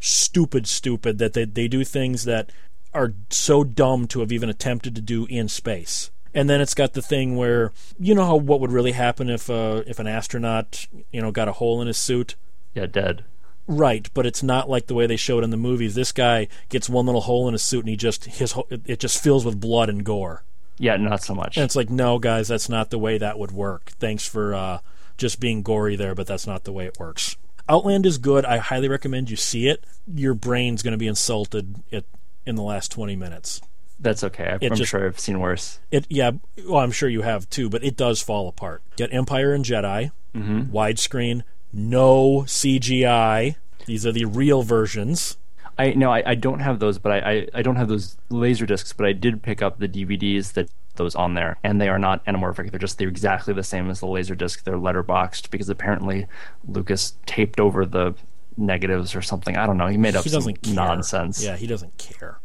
stupid, 0.01 0.67
stupid 0.67 1.19
that 1.19 1.31
they, 1.31 1.45
they 1.45 1.69
do 1.69 1.85
things 1.85 2.25
that 2.25 2.51
are 2.93 3.13
so 3.29 3.63
dumb 3.63 4.07
to 4.07 4.19
have 4.19 4.33
even 4.33 4.49
attempted 4.49 4.93
to 4.95 5.01
do 5.01 5.25
in 5.27 5.47
space. 5.47 6.11
And 6.33 6.49
then 6.49 6.61
it's 6.61 6.73
got 6.73 6.93
the 6.93 7.01
thing 7.01 7.35
where 7.35 7.71
you 7.99 8.15
know 8.15 8.25
how 8.25 8.35
what 8.35 8.59
would 8.59 8.71
really 8.71 8.93
happen 8.93 9.29
if 9.29 9.49
uh, 9.49 9.83
if 9.85 9.99
an 9.99 10.07
astronaut 10.07 10.87
you 11.11 11.21
know 11.21 11.31
got 11.31 11.47
a 11.47 11.53
hole 11.53 11.81
in 11.81 11.87
his 11.87 11.97
suit. 11.97 12.35
Yeah, 12.73 12.87
dead. 12.87 13.23
Right, 13.65 14.09
but 14.13 14.25
it's 14.25 14.43
not 14.43 14.69
like 14.69 14.87
the 14.87 14.93
way 14.93 15.07
they 15.07 15.15
showed 15.15 15.43
in 15.43 15.49
the 15.49 15.57
movies. 15.57 15.95
This 15.95 16.11
guy 16.11 16.49
gets 16.67 16.89
one 16.89 17.05
little 17.05 17.21
hole 17.21 17.47
in 17.47 17.53
his 17.53 17.61
suit, 17.61 17.81
and 17.81 17.89
he 17.89 17.95
just 17.95 18.25
his 18.25 18.55
it 18.85 18.99
just 18.99 19.23
fills 19.23 19.45
with 19.45 19.61
blood 19.61 19.89
and 19.89 20.03
gore. 20.03 20.43
Yeah, 20.77 20.97
not 20.97 21.23
so 21.23 21.35
much. 21.35 21.55
And 21.55 21.63
it's 21.63 21.75
like, 21.75 21.89
no, 21.89 22.19
guys, 22.19 22.47
that's 22.47 22.67
not 22.67 22.89
the 22.89 22.97
way 22.97 23.17
that 23.17 23.37
would 23.37 23.51
work. 23.51 23.91
Thanks 23.99 24.27
for 24.27 24.53
uh, 24.55 24.79
just 25.17 25.39
being 25.39 25.61
gory 25.61 25.95
there, 25.95 26.15
but 26.15 26.27
that's 26.27 26.47
not 26.47 26.63
the 26.63 26.71
way 26.71 26.85
it 26.85 26.99
works. 26.99 27.37
Outland 27.69 28.05
is 28.05 28.17
good. 28.17 28.43
I 28.43 28.57
highly 28.57 28.89
recommend 28.89 29.29
you 29.29 29.37
see 29.37 29.67
it. 29.67 29.85
Your 30.13 30.33
brain's 30.33 30.81
going 30.81 30.93
to 30.93 30.97
be 30.97 31.07
insulted 31.07 31.81
at, 31.91 32.03
in 32.45 32.55
the 32.55 32.63
last 32.63 32.91
20 32.91 33.15
minutes. 33.15 33.61
That's 34.03 34.23
okay. 34.23 34.49
I'm 34.49 34.59
It 34.61 34.73
just- 34.73 34.91
sure 34.91 35.07
I've 35.07 35.19
seen 35.19 35.39
worse. 35.39 35.79
It, 35.89 36.05
yeah, 36.09 36.31
well, 36.67 36.79
I'm 36.79 36.91
sure 36.91 37.09
you 37.09 37.21
have 37.21 37.49
too, 37.49 37.69
but 37.69 37.83
it 37.83 37.97
does 37.97 38.21
fall 38.21 38.47
apart. 38.47 38.83
Get 38.97 39.13
Empire 39.13 39.53
and 39.53 39.65
Jedi, 39.65 40.11
mm-hmm. 40.35 40.75
widescreen, 40.75 41.43
no 41.71 42.43
CGI. 42.45 43.55
These 43.85 44.05
are 44.05 44.11
the 44.11 44.25
real 44.25 44.61
versions. 44.61 45.37
I 45.77 45.91
no, 45.93 46.11
I, 46.11 46.21
I 46.25 46.35
don't 46.35 46.59
have 46.59 46.79
those, 46.79 46.99
but 46.99 47.11
I, 47.11 47.31
I, 47.31 47.47
I 47.55 47.61
don't 47.63 47.77
have 47.77 47.87
those 47.87 48.17
laser 48.29 48.65
discs, 48.65 48.93
but 48.93 49.07
I 49.07 49.13
did 49.13 49.41
pick 49.41 49.61
up 49.61 49.79
the 49.79 49.87
DVDs 49.87 50.53
that 50.53 50.69
those 50.95 51.15
on 51.15 51.33
there, 51.33 51.57
and 51.63 51.81
they 51.81 51.89
are 51.89 51.97
not 51.97 52.23
anamorphic. 52.25 52.69
They're 52.69 52.79
just 52.79 52.99
they're 52.99 53.07
exactly 53.07 53.53
the 53.53 53.63
same 53.63 53.89
as 53.89 53.99
the 53.99 54.05
laser 54.05 54.35
disc. 54.35 54.63
They're 54.63 54.75
letterboxed 54.77 55.49
because 55.49 55.69
apparently 55.69 56.27
Lucas 56.67 57.15
taped 57.25 57.59
over 57.59 57.85
the 57.85 58.13
negatives 58.57 59.15
or 59.15 59.21
something. 59.21 59.57
I 59.57 59.65
don't 59.65 59.77
know. 59.77 59.87
He 59.87 59.97
made 59.97 60.15
up 60.15 60.23
he 60.23 60.29
doesn't 60.29 60.67
nonsense. 60.67 61.43
Yeah, 61.43 61.55
he 61.55 61.65
doesn't 61.65 61.97
care. 61.97 62.37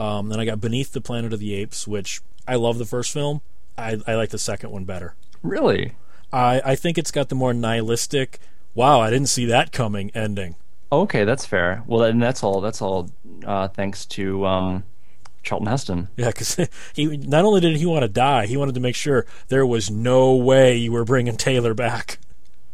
Um, 0.00 0.30
then 0.30 0.40
I 0.40 0.46
got 0.46 0.62
Beneath 0.62 0.92
the 0.92 1.02
Planet 1.02 1.34
of 1.34 1.40
the 1.40 1.54
Apes, 1.54 1.86
which 1.86 2.22
I 2.48 2.54
love 2.54 2.78
the 2.78 2.86
first 2.86 3.12
film. 3.12 3.42
I, 3.76 3.98
I 4.06 4.14
like 4.14 4.30
the 4.30 4.38
second 4.38 4.70
one 4.70 4.84
better. 4.84 5.14
Really? 5.42 5.92
I, 6.32 6.62
I 6.64 6.74
think 6.74 6.96
it's 6.96 7.10
got 7.10 7.28
the 7.28 7.34
more 7.34 7.52
nihilistic, 7.52 8.38
wow, 8.74 9.00
I 9.00 9.10
didn't 9.10 9.28
see 9.28 9.44
that 9.46 9.72
coming 9.72 10.10
ending. 10.14 10.56
Okay, 10.90 11.24
that's 11.24 11.44
fair. 11.44 11.82
Well, 11.86 12.00
then 12.00 12.18
that's 12.18 12.42
all. 12.42 12.62
That's 12.62 12.80
all 12.80 13.10
uh, 13.44 13.68
thanks 13.68 14.06
to 14.06 14.46
um, 14.46 14.84
Charlton 15.42 15.68
Heston. 15.68 16.08
Yeah, 16.16 16.28
because 16.28 16.56
he 16.94 17.18
not 17.18 17.44
only 17.44 17.60
did 17.60 17.76
he 17.76 17.86
want 17.86 18.02
to 18.02 18.08
die, 18.08 18.46
he 18.46 18.56
wanted 18.56 18.74
to 18.76 18.80
make 18.80 18.96
sure 18.96 19.26
there 19.48 19.66
was 19.66 19.90
no 19.90 20.34
way 20.34 20.76
you 20.76 20.92
were 20.92 21.04
bringing 21.04 21.36
Taylor 21.36 21.74
back. 21.74 22.18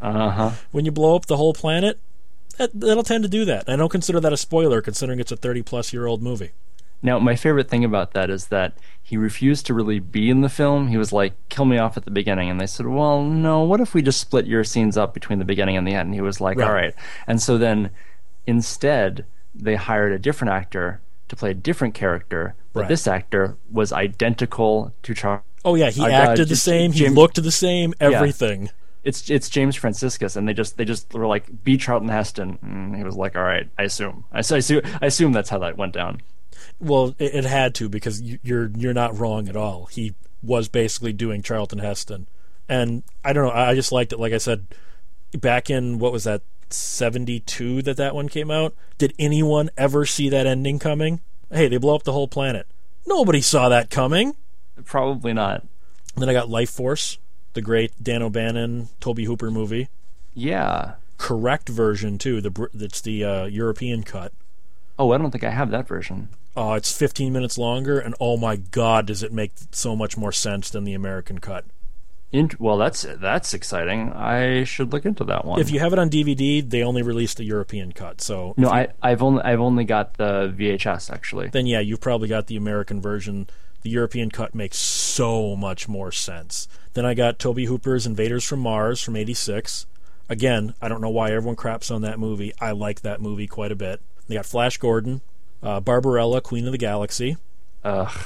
Uh 0.00 0.30
huh. 0.30 0.50
When 0.70 0.84
you 0.84 0.92
blow 0.92 1.16
up 1.16 1.26
the 1.26 1.36
whole 1.36 1.52
planet, 1.52 1.98
that, 2.56 2.70
that'll 2.72 3.02
tend 3.02 3.24
to 3.24 3.28
do 3.28 3.44
that. 3.46 3.68
I 3.68 3.76
don't 3.76 3.90
consider 3.90 4.20
that 4.20 4.32
a 4.32 4.36
spoiler, 4.36 4.80
considering 4.80 5.18
it's 5.18 5.32
a 5.32 5.36
30 5.36 5.62
plus 5.62 5.92
year 5.92 6.06
old 6.06 6.22
movie. 6.22 6.52
Now, 7.02 7.18
my 7.18 7.36
favorite 7.36 7.68
thing 7.68 7.84
about 7.84 8.12
that 8.12 8.30
is 8.30 8.46
that 8.48 8.76
he 9.02 9.16
refused 9.16 9.66
to 9.66 9.74
really 9.74 10.00
be 10.00 10.30
in 10.30 10.40
the 10.40 10.48
film. 10.48 10.88
He 10.88 10.96
was 10.96 11.12
like, 11.12 11.34
kill 11.48 11.64
me 11.64 11.78
off 11.78 11.96
at 11.96 12.04
the 12.04 12.10
beginning. 12.10 12.50
And 12.50 12.60
they 12.60 12.66
said, 12.66 12.86
well, 12.86 13.22
no, 13.22 13.62
what 13.62 13.80
if 13.80 13.94
we 13.94 14.02
just 14.02 14.20
split 14.20 14.46
your 14.46 14.64
scenes 14.64 14.96
up 14.96 15.14
between 15.14 15.38
the 15.38 15.44
beginning 15.44 15.76
and 15.76 15.86
the 15.86 15.92
end? 15.94 16.06
And 16.08 16.14
he 16.14 16.20
was 16.20 16.40
like, 16.40 16.56
Right. 16.58 16.66
all 16.66 16.72
right. 16.74 16.94
And 17.26 17.40
so 17.40 17.58
then 17.58 17.90
instead, 18.46 19.24
they 19.54 19.76
hired 19.76 20.12
a 20.12 20.18
different 20.18 20.52
actor 20.52 21.00
to 21.28 21.36
play 21.36 21.50
a 21.50 21.54
different 21.54 21.94
character. 21.94 22.54
But 22.72 22.80
Right. 22.80 22.88
this 22.88 23.06
actor 23.06 23.56
was 23.70 23.92
identical 23.92 24.92
to 25.02 25.14
Charles. 25.14 25.42
Oh, 25.64 25.74
yeah, 25.74 25.90
he 25.90 26.02
Uh, 26.02 26.06
uh, 26.06 26.10
acted 26.10 26.46
the 26.46 26.50
just 26.50 26.64
same, 26.64 26.92
he 26.92 27.08
looked 27.08 27.42
the 27.42 27.50
same, 27.50 27.94
everything. 28.00 28.70
It's 29.02 29.30
it's 29.30 29.48
James 29.48 29.76
Franciscus, 29.76 30.34
and 30.34 30.48
they 30.48 30.52
just 30.52 30.76
they 30.76 30.84
just 30.84 31.14
were 31.14 31.28
like, 31.28 31.62
be 31.62 31.76
Charlton 31.76 32.08
Heston. 32.08 32.58
And 32.60 32.96
he 32.96 33.04
was 33.04 33.14
like, 33.14 33.36
all 33.36 33.42
right, 33.44 33.68
I 33.78 33.84
assume. 33.84 34.24
I, 34.32 34.38
I, 34.38 34.40
assume, 34.40 34.82
I 35.00 35.06
assume 35.06 35.32
that's 35.32 35.48
how 35.48 35.60
that 35.60 35.76
went 35.76 35.92
down. 35.92 36.22
Well, 36.80 37.14
it, 37.18 37.34
it 37.34 37.44
had 37.44 37.74
to 37.76 37.88
because 37.88 38.20
you, 38.20 38.38
you're 38.42 38.70
you're 38.76 38.94
not 38.94 39.18
wrong 39.18 39.48
at 39.48 39.56
all. 39.56 39.86
He 39.86 40.14
was 40.42 40.68
basically 40.68 41.12
doing 41.12 41.42
Charlton 41.42 41.78
Heston, 41.78 42.28
and 42.68 43.02
I 43.24 43.32
don't 43.32 43.46
know. 43.46 43.52
I 43.52 43.74
just 43.74 43.92
liked 43.92 44.12
it. 44.12 44.20
Like 44.20 44.32
I 44.32 44.38
said, 44.38 44.66
back 45.32 45.70
in 45.70 45.98
what 45.98 46.12
was 46.12 46.24
that 46.24 46.42
seventy 46.70 47.40
two 47.40 47.82
that 47.82 47.96
that 47.96 48.14
one 48.14 48.28
came 48.28 48.50
out. 48.50 48.74
Did 48.98 49.14
anyone 49.18 49.70
ever 49.76 50.06
see 50.06 50.28
that 50.28 50.46
ending 50.46 50.78
coming? 50.78 51.20
Hey, 51.50 51.68
they 51.68 51.78
blow 51.78 51.94
up 51.94 52.02
the 52.02 52.12
whole 52.12 52.28
planet. 52.28 52.66
Nobody 53.06 53.40
saw 53.40 53.68
that 53.68 53.90
coming. 53.90 54.34
Probably 54.84 55.32
not. 55.32 55.64
Then 56.16 56.28
I 56.28 56.32
got 56.32 56.48
Life 56.48 56.70
Force, 56.70 57.18
the 57.52 57.62
great 57.62 57.92
Dan 58.02 58.22
O'Bannon, 58.22 58.88
Tobe 59.00 59.20
Hooper 59.20 59.50
movie. 59.50 59.88
Yeah. 60.34 60.94
Correct 61.18 61.68
version 61.68 62.18
too. 62.18 62.40
The 62.40 62.68
it's 62.74 63.00
the 63.00 63.24
uh, 63.24 63.44
European 63.44 64.02
cut. 64.02 64.32
Oh, 64.98 65.12
I 65.12 65.18
don't 65.18 65.30
think 65.30 65.44
I 65.44 65.50
have 65.50 65.70
that 65.70 65.86
version. 65.86 66.28
Oh, 66.56 66.72
it's 66.72 66.96
15 66.96 67.32
minutes 67.32 67.58
longer, 67.58 67.98
and 67.98 68.14
oh 68.20 68.36
my 68.36 68.56
god, 68.56 69.06
does 69.06 69.22
it 69.22 69.32
make 69.32 69.52
so 69.72 69.94
much 69.94 70.16
more 70.16 70.32
sense 70.32 70.70
than 70.70 70.84
the 70.84 70.94
American 70.94 71.38
cut. 71.38 71.64
Int- 72.32 72.60
well, 72.60 72.76
that's 72.76 73.02
that's 73.18 73.54
exciting. 73.54 74.12
I 74.12 74.64
should 74.64 74.92
look 74.92 75.04
into 75.04 75.22
that 75.24 75.44
one. 75.44 75.60
If 75.60 75.70
you 75.70 75.78
have 75.80 75.92
it 75.92 75.98
on 75.98 76.10
DVD, 76.10 76.68
they 76.68 76.82
only 76.82 77.02
released 77.02 77.36
the 77.36 77.44
European 77.44 77.92
cut. 77.92 78.20
So 78.20 78.54
no, 78.56 78.68
you- 78.68 78.74
I 78.74 78.88
I've 79.02 79.22
only 79.22 79.42
I've 79.42 79.60
only 79.60 79.84
got 79.84 80.14
the 80.14 80.52
VHS 80.56 81.10
actually. 81.12 81.48
then 81.48 81.66
yeah, 81.66 81.80
you've 81.80 82.00
probably 82.00 82.28
got 82.28 82.46
the 82.48 82.56
American 82.56 83.00
version. 83.00 83.48
The 83.82 83.90
European 83.90 84.30
cut 84.30 84.54
makes 84.54 84.78
so 84.78 85.54
much 85.54 85.88
more 85.88 86.10
sense. 86.10 86.66
Then 86.94 87.06
I 87.06 87.14
got 87.14 87.38
Tobe 87.38 87.60
Hooper's 87.60 88.06
Invaders 88.06 88.42
from 88.44 88.58
Mars 88.60 89.00
from 89.00 89.14
'86. 89.14 89.86
Again, 90.28 90.74
I 90.82 90.88
don't 90.88 91.00
know 91.00 91.10
why 91.10 91.30
everyone 91.30 91.54
craps 91.54 91.90
on 91.92 92.02
that 92.02 92.18
movie. 92.18 92.52
I 92.60 92.72
like 92.72 93.02
that 93.02 93.20
movie 93.20 93.46
quite 93.46 93.70
a 93.70 93.76
bit. 93.76 94.00
They 94.26 94.34
got 94.34 94.46
Flash 94.46 94.78
Gordon, 94.78 95.20
uh, 95.66 95.80
Barbarella, 95.80 96.40
Queen 96.40 96.64
of 96.66 96.72
the 96.72 96.78
Galaxy. 96.78 97.36
Ugh. 97.82 98.16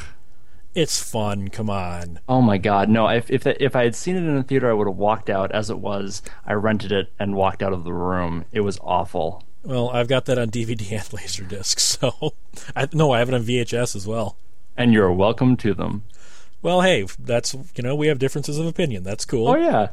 It's 0.74 1.02
fun. 1.02 1.48
Come 1.48 1.68
on. 1.68 2.20
Oh 2.28 2.40
my 2.40 2.58
god, 2.58 2.88
no! 2.88 3.08
If 3.08 3.28
if 3.28 3.44
if 3.46 3.74
I 3.74 3.82
had 3.82 3.96
seen 3.96 4.14
it 4.14 4.20
in 4.20 4.36
a 4.36 4.42
theater, 4.42 4.70
I 4.70 4.72
would 4.72 4.86
have 4.86 4.96
walked 4.96 5.28
out 5.28 5.50
as 5.50 5.68
it 5.68 5.78
was. 5.78 6.22
I 6.46 6.52
rented 6.52 6.92
it 6.92 7.12
and 7.18 7.34
walked 7.34 7.60
out 7.60 7.72
of 7.72 7.82
the 7.82 7.92
room. 7.92 8.44
It 8.52 8.60
was 8.60 8.78
awful. 8.82 9.42
Well, 9.64 9.88
I've 9.90 10.06
got 10.06 10.26
that 10.26 10.38
on 10.38 10.50
DVD 10.50 10.92
and 10.92 11.00
Laserdisc, 11.10 11.80
so 11.80 12.34
I, 12.76 12.88
no, 12.92 13.10
I 13.10 13.18
have 13.18 13.28
it 13.28 13.34
on 13.34 13.42
VHS 13.42 13.96
as 13.96 14.06
well. 14.06 14.36
And 14.76 14.92
you're 14.92 15.12
welcome 15.12 15.56
to 15.58 15.74
them. 15.74 16.04
Well, 16.62 16.82
hey, 16.82 17.06
that's 17.18 17.54
you 17.54 17.82
know 17.82 17.96
we 17.96 18.06
have 18.06 18.20
differences 18.20 18.58
of 18.58 18.66
opinion. 18.66 19.02
That's 19.02 19.24
cool. 19.24 19.48
Oh 19.48 19.56
yeah. 19.56 19.88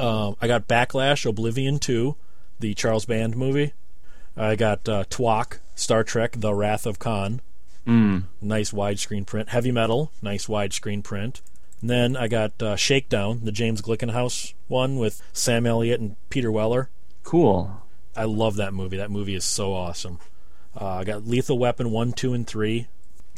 Um, 0.00 0.36
I 0.40 0.48
got 0.48 0.66
Backlash, 0.66 1.26
Oblivion 1.26 1.78
Two, 1.78 2.16
the 2.58 2.74
Charles 2.74 3.04
Band 3.04 3.36
movie. 3.36 3.72
I 4.36 4.56
got 4.56 4.88
uh, 4.88 5.04
Twok, 5.04 5.58
Star 5.74 6.04
Trek: 6.04 6.36
The 6.38 6.54
Wrath 6.54 6.86
of 6.86 6.98
Khan. 6.98 7.40
Mm. 7.86 8.24
Nice 8.40 8.70
widescreen 8.70 9.26
print. 9.26 9.48
Heavy 9.48 9.72
Metal, 9.72 10.12
nice 10.22 10.46
widescreen 10.46 11.02
print. 11.02 11.42
And 11.80 11.90
then 11.90 12.16
I 12.16 12.28
got 12.28 12.62
uh, 12.62 12.76
Shakedown, 12.76 13.40
the 13.42 13.52
James 13.52 13.82
Glickenhaus 13.82 14.54
one 14.68 14.96
with 14.96 15.20
Sam 15.32 15.66
Elliott 15.66 16.00
and 16.00 16.16
Peter 16.30 16.50
Weller. 16.50 16.88
Cool. 17.24 17.82
I 18.16 18.24
love 18.24 18.56
that 18.56 18.72
movie. 18.72 18.96
That 18.96 19.10
movie 19.10 19.34
is 19.34 19.44
so 19.44 19.72
awesome. 19.74 20.18
Uh, 20.80 20.86
I 20.86 21.04
got 21.04 21.26
Lethal 21.26 21.58
Weapon 21.58 21.90
1, 21.90 22.12
2, 22.12 22.32
and 22.34 22.46
3. 22.46 22.86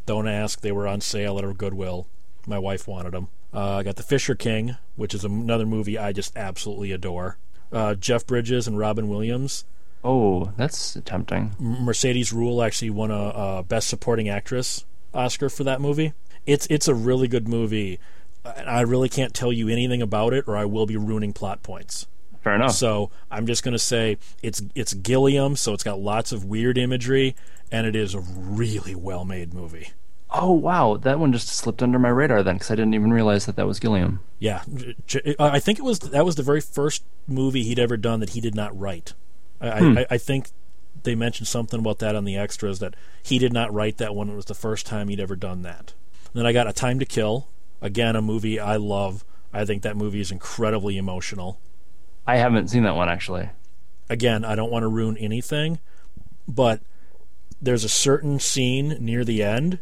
Don't 0.06 0.28
ask. 0.28 0.60
They 0.60 0.72
were 0.72 0.86
on 0.86 1.00
sale 1.00 1.38
at 1.38 1.44
a 1.44 1.52
Goodwill. 1.54 2.06
My 2.46 2.58
wife 2.58 2.86
wanted 2.86 3.12
them. 3.12 3.28
Uh, 3.52 3.76
I 3.76 3.82
got 3.82 3.96
The 3.96 4.02
Fisher 4.02 4.34
King, 4.34 4.76
which 4.96 5.14
is 5.14 5.24
another 5.24 5.66
movie 5.66 5.96
I 5.96 6.12
just 6.12 6.36
absolutely 6.36 6.92
adore. 6.92 7.38
Uh, 7.72 7.94
Jeff 7.94 8.26
Bridges 8.26 8.68
and 8.68 8.78
Robin 8.78 9.08
Williams. 9.08 9.64
Oh, 10.04 10.52
that's 10.58 10.98
tempting. 11.04 11.56
Mercedes 11.58 12.30
Ruehl 12.30 12.64
actually 12.64 12.90
won 12.90 13.10
a, 13.10 13.14
a 13.58 13.62
Best 13.66 13.88
Supporting 13.88 14.28
Actress 14.28 14.84
Oscar 15.14 15.48
for 15.48 15.64
that 15.64 15.80
movie. 15.80 16.12
It's 16.46 16.66
it's 16.68 16.86
a 16.88 16.94
really 16.94 17.26
good 17.26 17.48
movie. 17.48 17.98
I 18.44 18.82
really 18.82 19.08
can't 19.08 19.32
tell 19.32 19.50
you 19.50 19.68
anything 19.68 20.02
about 20.02 20.34
it, 20.34 20.44
or 20.46 20.56
I 20.56 20.66
will 20.66 20.84
be 20.84 20.98
ruining 20.98 21.32
plot 21.32 21.62
points. 21.62 22.06
Fair 22.42 22.54
enough. 22.56 22.72
So 22.72 23.10
I'm 23.30 23.46
just 23.46 23.62
going 23.62 23.72
to 23.72 23.78
say 23.78 24.18
it's 24.42 24.62
it's 24.74 24.92
Gilliam, 24.92 25.56
so 25.56 25.72
it's 25.72 25.82
got 25.82 25.98
lots 25.98 26.30
of 26.30 26.44
weird 26.44 26.76
imagery, 26.76 27.34
and 27.72 27.86
it 27.86 27.96
is 27.96 28.14
a 28.14 28.20
really 28.20 28.94
well 28.94 29.24
made 29.24 29.54
movie. 29.54 29.92
Oh 30.30 30.52
wow, 30.52 30.98
that 30.98 31.18
one 31.18 31.32
just 31.32 31.48
slipped 31.48 31.82
under 31.82 31.98
my 31.98 32.08
radar 32.10 32.42
then 32.42 32.56
because 32.56 32.70
I 32.70 32.74
didn't 32.74 32.94
even 32.94 33.12
realize 33.12 33.46
that 33.46 33.56
that 33.56 33.66
was 33.66 33.80
Gilliam. 33.80 34.20
Yeah, 34.38 34.64
I 35.38 35.60
think 35.60 35.78
it 35.78 35.84
was 35.84 36.00
that 36.00 36.26
was 36.26 36.34
the 36.34 36.42
very 36.42 36.60
first 36.60 37.04
movie 37.26 37.62
he'd 37.62 37.78
ever 37.78 37.96
done 37.96 38.20
that 38.20 38.30
he 38.30 38.40
did 38.42 38.54
not 38.54 38.78
write. 38.78 39.14
I, 39.68 39.79
hmm. 39.81 39.98
I, 39.98 40.07
I 40.11 40.18
think 40.18 40.50
they 41.03 41.14
mentioned 41.14 41.48
something 41.48 41.81
about 41.81 41.98
that 42.00 42.16
on 42.16 42.24
the 42.24 42.37
extras 42.37 42.79
that 42.79 42.94
he 43.22 43.38
did 43.38 43.53
not 43.53 43.72
write 43.72 43.98
that 43.98 44.14
one. 44.14 44.29
It 44.29 44.37
was 44.37 44.46
the 44.46 44.55
first 44.55 44.87
time 44.87 45.09
he'd 45.09 45.20
ever 45.20 45.37
done 45.37 45.62
that. 45.62 45.94
And 46.33 46.40
then 46.40 46.46
I 46.46 46.53
got 46.53 46.66
A 46.66 46.72
Time 46.72 46.98
to 46.98 47.05
Kill, 47.05 47.48
again 47.81 48.16
a 48.16 48.22
movie 48.22 48.59
I 48.59 48.77
love. 48.77 49.24
I 49.53 49.64
think 49.64 49.83
that 49.83 49.96
movie 49.96 50.20
is 50.20 50.33
incredibly 50.33 50.96
emotional. 50.96 51.61
I 52.27 52.37
haven't 52.37 52.68
seen 52.68 52.83
that 52.85 52.96
one 52.96 53.09
actually. 53.09 53.50
Again, 54.09 54.44
I 54.44 54.55
don't 54.55 54.70
want 54.70 54.83
to 54.83 54.88
ruin 54.88 55.16
anything, 55.16 55.79
but 56.48 56.81
there's 57.61 57.85
a 57.85 57.88
certain 57.88 58.38
scene 58.38 58.96
near 59.00 59.24
the 59.24 59.42
end. 59.42 59.79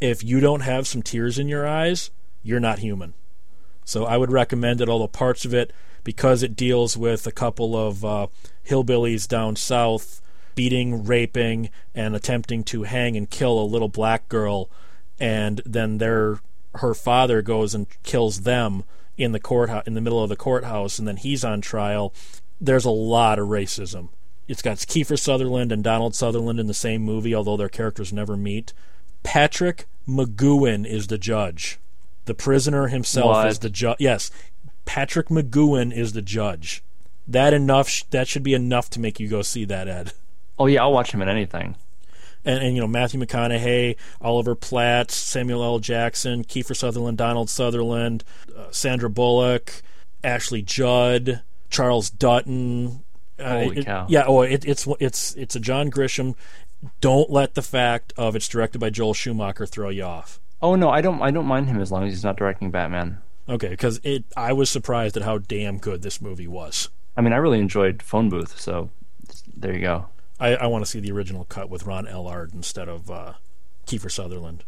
If 0.00 0.22
you 0.22 0.40
don't 0.40 0.60
have 0.60 0.86
some 0.86 1.02
tears 1.02 1.38
in 1.38 1.48
your 1.48 1.66
eyes, 1.66 2.10
you're 2.42 2.60
not 2.60 2.78
human. 2.78 3.14
So 3.84 4.04
I 4.04 4.16
would 4.16 4.32
recommend 4.32 4.80
it, 4.80 4.88
although 4.88 5.08
parts 5.08 5.44
of 5.44 5.54
it, 5.54 5.72
because 6.06 6.44
it 6.44 6.54
deals 6.54 6.96
with 6.96 7.26
a 7.26 7.32
couple 7.32 7.76
of 7.76 8.04
uh, 8.04 8.28
hillbillies 8.64 9.26
down 9.26 9.56
south 9.56 10.22
beating, 10.54 11.04
raping, 11.04 11.68
and 11.96 12.14
attempting 12.14 12.62
to 12.62 12.84
hang 12.84 13.16
and 13.16 13.28
kill 13.28 13.58
a 13.58 13.66
little 13.66 13.88
black 13.88 14.28
girl, 14.28 14.70
and 15.18 15.60
then 15.66 15.98
their 15.98 16.38
her 16.76 16.94
father 16.94 17.42
goes 17.42 17.74
and 17.74 17.88
kills 18.04 18.42
them 18.42 18.84
in 19.18 19.32
the 19.32 19.40
courthouse 19.40 19.82
in 19.84 19.94
the 19.94 20.00
middle 20.00 20.22
of 20.22 20.28
the 20.28 20.36
courthouse, 20.36 20.96
and 21.00 21.08
then 21.08 21.16
he's 21.16 21.44
on 21.44 21.60
trial. 21.60 22.14
There's 22.60 22.84
a 22.84 22.90
lot 22.90 23.40
of 23.40 23.48
racism. 23.48 24.10
It's 24.46 24.62
got 24.62 24.76
Kiefer 24.76 25.18
Sutherland 25.18 25.72
and 25.72 25.82
Donald 25.82 26.14
Sutherland 26.14 26.60
in 26.60 26.68
the 26.68 26.74
same 26.74 27.02
movie, 27.02 27.34
although 27.34 27.56
their 27.56 27.68
characters 27.68 28.12
never 28.12 28.36
meet. 28.36 28.72
Patrick 29.24 29.86
McGoohan 30.06 30.86
is 30.86 31.08
the 31.08 31.18
judge. 31.18 31.80
The 32.26 32.34
prisoner 32.34 32.88
himself 32.88 33.36
what? 33.36 33.48
is 33.48 33.58
the 33.58 33.70
judge. 33.70 33.96
Yes, 33.98 34.30
Patrick 34.86 35.28
McGoohan 35.28 35.94
is 35.94 36.14
the 36.14 36.22
judge. 36.22 36.82
That 37.28 37.52
enough. 37.52 38.08
That 38.10 38.28
should 38.28 38.42
be 38.42 38.54
enough 38.54 38.88
to 38.90 39.00
make 39.00 39.20
you 39.20 39.28
go 39.28 39.42
see 39.42 39.66
that, 39.66 39.88
Ed. 39.88 40.12
Oh 40.58 40.66
yeah, 40.66 40.82
I'll 40.82 40.92
watch 40.92 41.12
him 41.12 41.20
in 41.20 41.28
anything 41.28 41.76
and, 42.46 42.62
and 42.62 42.74
you 42.74 42.80
know 42.80 42.86
Matthew 42.86 43.20
McConaughey, 43.20 43.96
Oliver 44.22 44.54
Platt, 44.54 45.10
Samuel 45.10 45.62
L. 45.62 45.78
Jackson, 45.80 46.44
Kiefer 46.44 46.76
Sutherland, 46.76 47.18
Donald 47.18 47.50
Sutherland, 47.50 48.24
uh, 48.56 48.70
Sandra 48.70 49.10
Bullock, 49.10 49.82
Ashley 50.24 50.62
Judd, 50.62 51.42
Charles 51.68 52.08
Dutton. 52.08 53.02
Uh, 53.38 53.64
Holy 53.64 53.78
it, 53.78 53.84
cow! 53.84 54.06
Yeah, 54.08 54.24
oh, 54.26 54.42
it, 54.42 54.64
it's 54.64 54.88
it's 55.00 55.34
it's 55.34 55.56
a 55.56 55.60
John 55.60 55.90
Grisham. 55.90 56.34
Don't 57.00 57.30
let 57.30 57.54
the 57.54 57.62
fact 57.62 58.14
of 58.16 58.36
it's 58.36 58.48
directed 58.48 58.78
by 58.78 58.90
Joel 58.90 59.12
Schumacher 59.12 59.66
throw 59.66 59.88
you 59.90 60.04
off. 60.04 60.40
Oh 60.62 60.76
no, 60.76 60.88
I 60.88 61.00
don't. 61.02 61.20
I 61.20 61.30
don't 61.30 61.46
mind 61.46 61.66
him 61.68 61.80
as 61.80 61.92
long 61.92 62.04
as 62.04 62.12
he's 62.12 62.24
not 62.24 62.36
directing 62.36 62.70
Batman. 62.70 63.18
Okay, 63.48 63.68
because 63.68 64.00
it. 64.02 64.24
I 64.36 64.52
was 64.52 64.70
surprised 64.70 65.16
at 65.16 65.22
how 65.22 65.38
damn 65.38 65.78
good 65.78 66.02
this 66.02 66.20
movie 66.20 66.48
was. 66.48 66.88
I 67.16 67.20
mean, 67.20 67.32
I 67.32 67.36
really 67.36 67.60
enjoyed 67.60 68.02
Phone 68.02 68.28
Booth, 68.28 68.58
so 68.60 68.90
there 69.56 69.72
you 69.72 69.80
go. 69.80 70.06
I, 70.38 70.56
I 70.56 70.66
want 70.66 70.84
to 70.84 70.90
see 70.90 71.00
the 71.00 71.12
original 71.12 71.44
cut 71.44 71.70
with 71.70 71.86
Ron 71.86 72.06
Eldard 72.06 72.52
instead 72.52 72.88
of 72.88 73.10
uh, 73.10 73.34
Kiefer 73.86 74.10
Sutherland. 74.10 74.64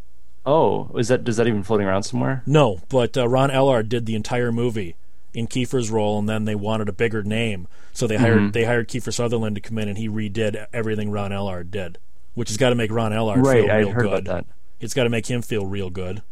Oh, 0.47 0.91
is 0.97 1.09
that 1.09 1.25
does 1.25 1.37
that 1.37 1.47
even 1.47 1.62
floating 1.62 1.87
around 1.87 2.05
somewhere? 2.05 2.43
No, 2.47 2.81
but 2.88 3.17
uh, 3.19 3.29
Ron 3.29 3.51
Eldard 3.51 3.88
did 3.88 4.07
the 4.07 4.14
entire 4.14 4.51
movie 4.51 4.97
in 5.35 5.47
Kiefer's 5.47 5.91
role, 5.91 6.19
and 6.19 6.29
then 6.29 6.47
they 6.47 6.55
wanted 6.55 6.88
a 6.88 6.93
bigger 6.93 7.23
name, 7.23 7.69
so 7.93 8.07
they 8.07 8.17
hired 8.17 8.38
mm-hmm. 8.38 8.51
they 8.53 8.64
hired 8.64 8.88
Kiefer 8.88 9.12
Sutherland 9.12 9.57
to 9.57 9.61
come 9.61 9.79
in, 9.79 9.88
and 9.88 9.99
he 9.99 10.09
redid 10.09 10.67
everything 10.73 11.11
Ron 11.11 11.33
Eldard 11.33 11.71
did, 11.71 11.99
which 12.35 12.49
has 12.49 12.57
got 12.57 12.71
to 12.71 12.75
make 12.75 12.91
Ron 12.91 13.12
Eldard 13.12 13.45
right, 13.45 13.64
feel 13.64 13.71
I 13.71 13.79
real 13.79 13.91
heard 13.91 14.03
good. 14.03 14.12
About 14.12 14.25
that. 14.25 14.47
It's 14.81 14.95
got 14.95 15.05
to 15.05 15.11
make 15.11 15.27
him 15.27 15.43
feel 15.43 15.67
real 15.67 15.91
good. 15.91 16.23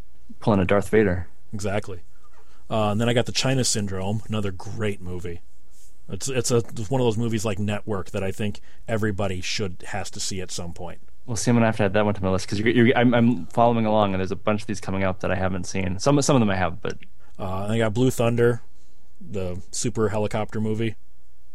Pulling 0.41 0.61
a 0.61 0.65
Darth 0.65 0.89
Vader. 0.89 1.27
Exactly. 1.53 2.01
Uh, 2.68 2.90
and 2.90 3.00
then 3.00 3.09
I 3.09 3.14
got 3.14 3.26
the 3.26 3.33
China 3.33 3.64
Syndrome, 3.64 4.22
another 4.29 4.50
great 4.50 5.00
movie. 5.00 5.40
It's 6.09 6.29
it's 6.29 6.50
a 6.50 6.59
it's 6.59 6.90
one 6.90 7.00
of 7.00 7.07
those 7.07 7.18
movies 7.18 7.44
like 7.44 7.59
Network 7.59 8.11
that 8.11 8.22
I 8.22 8.31
think 8.31 8.61
everybody 8.87 9.40
should 9.40 9.85
has 9.88 10.11
to 10.11 10.20
see 10.20 10.40
at 10.40 10.50
some 10.50 10.72
point. 10.72 11.00
Well, 11.26 11.37
see, 11.37 11.50
I'm 11.50 11.57
gonna 11.57 11.66
have 11.66 11.76
to 11.79 11.85
add 11.85 11.92
that 11.94 12.05
one 12.05 12.14
to 12.14 12.22
my 12.22 12.31
list 12.31 12.46
because 12.46 12.61
you're, 12.61 12.68
you're, 12.68 12.96
I'm, 12.96 13.12
I'm, 13.12 13.46
following 13.46 13.87
along, 13.87 14.14
and 14.14 14.20
there's 14.20 14.31
a 14.31 14.37
bunch 14.37 14.62
of 14.62 14.66
these 14.68 14.81
coming 14.81 15.02
up 15.02 15.20
that 15.20 15.33
I 15.33 15.35
haven't 15.35 15.64
seen. 15.64 15.98
Some 15.98 16.20
some 16.22 16.37
of 16.37 16.40
them 16.40 16.50
I 16.50 16.55
have, 16.55 16.81
but 16.81 16.98
uh, 17.38 17.66
I 17.68 17.79
got 17.79 17.92
Blue 17.92 18.11
Thunder, 18.11 18.62
the 19.20 19.61
super 19.72 20.11
helicopter 20.11 20.61
movie 20.61 20.94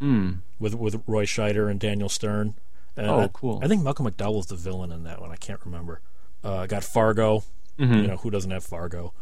mm. 0.01 0.39
with 0.59 0.75
with 0.75 1.01
Roy 1.07 1.25
Scheider 1.25 1.71
and 1.71 1.79
Daniel 1.79 2.09
Stern. 2.09 2.55
And 2.97 3.07
oh, 3.07 3.29
cool! 3.29 3.61
I 3.63 3.69
think 3.69 3.83
Malcolm 3.83 4.05
McDowell's 4.05 4.47
the 4.47 4.55
villain 4.55 4.91
in 4.91 5.03
that 5.03 5.21
one. 5.21 5.31
I 5.31 5.37
can't 5.37 5.61
remember. 5.63 6.01
Uh, 6.43 6.65
got 6.65 6.83
Fargo. 6.83 7.43
Mm-hmm. 7.79 7.93
You 7.93 8.07
know 8.07 8.17
who 8.17 8.29
doesn't 8.29 8.51
have 8.51 8.65
Fargo? 8.65 9.13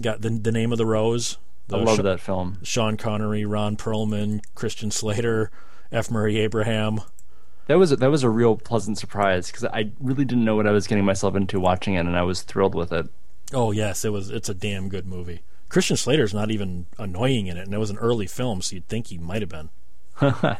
Got 0.00 0.22
the 0.22 0.30
the 0.30 0.52
name 0.52 0.72
of 0.72 0.78
the 0.78 0.86
rose 0.86 1.38
The 1.68 1.78
I 1.78 1.82
love 1.82 2.02
that 2.02 2.20
film. 2.20 2.58
Sean 2.62 2.96
Connery, 2.96 3.44
Ron 3.44 3.76
Perlman, 3.76 4.40
Christian 4.54 4.90
Slater, 4.90 5.50
F. 5.90 6.10
Murray 6.10 6.38
Abraham. 6.38 7.00
That 7.66 7.78
was 7.78 7.92
a, 7.92 7.96
that 7.96 8.10
was 8.10 8.22
a 8.22 8.30
real 8.30 8.56
pleasant 8.56 8.96
surprise 8.96 9.48
because 9.48 9.64
I 9.64 9.90
really 10.00 10.24
didn't 10.24 10.44
know 10.44 10.56
what 10.56 10.66
I 10.66 10.70
was 10.70 10.86
getting 10.86 11.04
myself 11.04 11.34
into 11.36 11.60
watching 11.60 11.94
it, 11.94 12.00
and 12.00 12.16
I 12.16 12.22
was 12.22 12.42
thrilled 12.42 12.74
with 12.74 12.92
it. 12.92 13.08
Oh 13.52 13.72
yes, 13.72 14.04
it 14.04 14.10
was. 14.10 14.30
It's 14.30 14.48
a 14.48 14.54
damn 14.54 14.88
good 14.88 15.06
movie. 15.06 15.42
Christian 15.68 15.96
Slater's 15.96 16.32
not 16.32 16.50
even 16.50 16.86
annoying 16.98 17.46
in 17.46 17.56
it, 17.56 17.66
and 17.66 17.74
it 17.74 17.78
was 17.78 17.90
an 17.90 17.98
early 17.98 18.26
film, 18.26 18.62
so 18.62 18.74
you'd 18.74 18.88
think 18.88 19.08
he 19.08 19.18
might 19.18 19.42
have 19.42 19.50
been. 19.50 19.68
uh, 20.20 20.56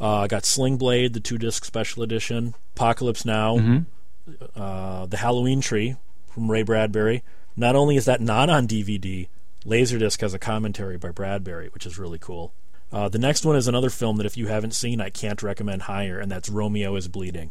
I 0.00 0.26
got 0.28 0.46
Sling 0.46 0.78
Blade, 0.78 1.12
the 1.12 1.20
two 1.20 1.36
disc 1.36 1.64
special 1.64 2.02
edition, 2.02 2.54
Apocalypse 2.74 3.24
Now, 3.24 3.58
mm-hmm. 3.58 4.60
uh, 4.60 5.06
the 5.06 5.18
Halloween 5.18 5.60
Tree 5.60 5.96
from 6.28 6.50
Ray 6.50 6.62
Bradbury. 6.62 7.22
Not 7.56 7.74
only 7.74 7.96
is 7.96 8.04
that 8.04 8.20
not 8.20 8.50
on 8.50 8.68
DVD, 8.68 9.28
Laserdisc 9.64 10.20
has 10.20 10.34
a 10.34 10.38
commentary 10.38 10.98
by 10.98 11.10
Bradbury, 11.10 11.68
which 11.68 11.86
is 11.86 11.98
really 11.98 12.18
cool. 12.18 12.52
Uh, 12.92 13.08
the 13.08 13.18
next 13.18 13.44
one 13.44 13.56
is 13.56 13.66
another 13.66 13.90
film 13.90 14.16
that 14.18 14.26
if 14.26 14.36
you 14.36 14.46
haven't 14.46 14.74
seen, 14.74 15.00
I 15.00 15.10
can't 15.10 15.42
recommend 15.42 15.82
higher, 15.82 16.18
and 16.18 16.30
that's 16.30 16.48
Romeo 16.48 16.94
is 16.96 17.08
Bleeding. 17.08 17.50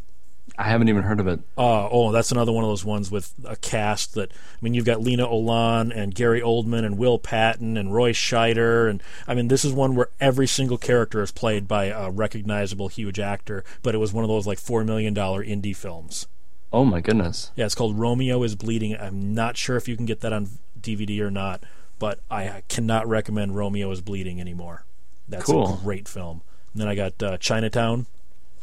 I 0.57 0.63
haven't 0.63 0.89
even 0.89 1.03
heard 1.03 1.19
of 1.19 1.27
it. 1.27 1.39
Uh, 1.57 1.89
oh, 1.89 2.11
that's 2.11 2.31
another 2.31 2.51
one 2.51 2.63
of 2.63 2.69
those 2.69 2.85
ones 2.85 3.09
with 3.09 3.33
a 3.43 3.55
cast 3.55 4.13
that 4.13 4.31
I 4.31 4.57
mean, 4.61 4.73
you've 4.73 4.85
got 4.85 5.01
Lena 5.01 5.27
Olin 5.27 5.91
and 5.91 6.13
Gary 6.13 6.39
Oldman 6.39 6.85
and 6.85 6.97
Will 6.97 7.17
Patton 7.17 7.77
and 7.77 7.93
Roy 7.93 8.13
Scheider, 8.13 8.89
and 8.89 9.01
I 9.27 9.33
mean, 9.33 9.47
this 9.47 9.65
is 9.65 9.73
one 9.73 9.95
where 9.95 10.09
every 10.21 10.47
single 10.47 10.77
character 10.77 11.21
is 11.21 11.31
played 11.31 11.67
by 11.67 11.85
a 11.85 12.11
recognizable, 12.11 12.87
huge 12.87 13.19
actor. 13.19 13.63
But 13.81 13.95
it 13.95 13.97
was 13.97 14.13
one 14.13 14.23
of 14.23 14.29
those 14.29 14.47
like 14.47 14.59
four 14.59 14.83
million 14.83 15.13
dollar 15.13 15.43
indie 15.43 15.75
films. 15.75 16.27
Oh 16.73 16.85
my 16.85 17.01
goodness! 17.01 17.51
Yeah, 17.55 17.65
it's 17.65 17.75
called 17.75 17.97
Romeo 17.97 18.43
is 18.43 18.55
Bleeding. 18.55 18.97
I'm 18.97 19.33
not 19.33 19.57
sure 19.57 19.77
if 19.77 19.87
you 19.87 19.95
can 19.95 20.05
get 20.05 20.21
that 20.21 20.33
on 20.33 20.49
DVD 20.79 21.19
or 21.21 21.31
not, 21.31 21.63
but 21.99 22.19
I 22.29 22.63
cannot 22.67 23.07
recommend 23.07 23.55
Romeo 23.55 23.89
is 23.91 24.01
Bleeding 24.01 24.41
anymore. 24.41 24.85
That's 25.27 25.45
cool. 25.45 25.75
a 25.75 25.77
great 25.77 26.07
film. 26.07 26.41
And 26.73 26.81
then 26.81 26.87
I 26.87 26.95
got 26.95 27.21
uh, 27.23 27.37
Chinatown. 27.37 28.05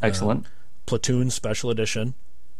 Uh, 0.03 0.07
Excellent. 0.07 0.47
Uh, 0.47 0.49
Platoon 0.87 1.31
Special 1.31 1.71
Edition. 1.71 2.15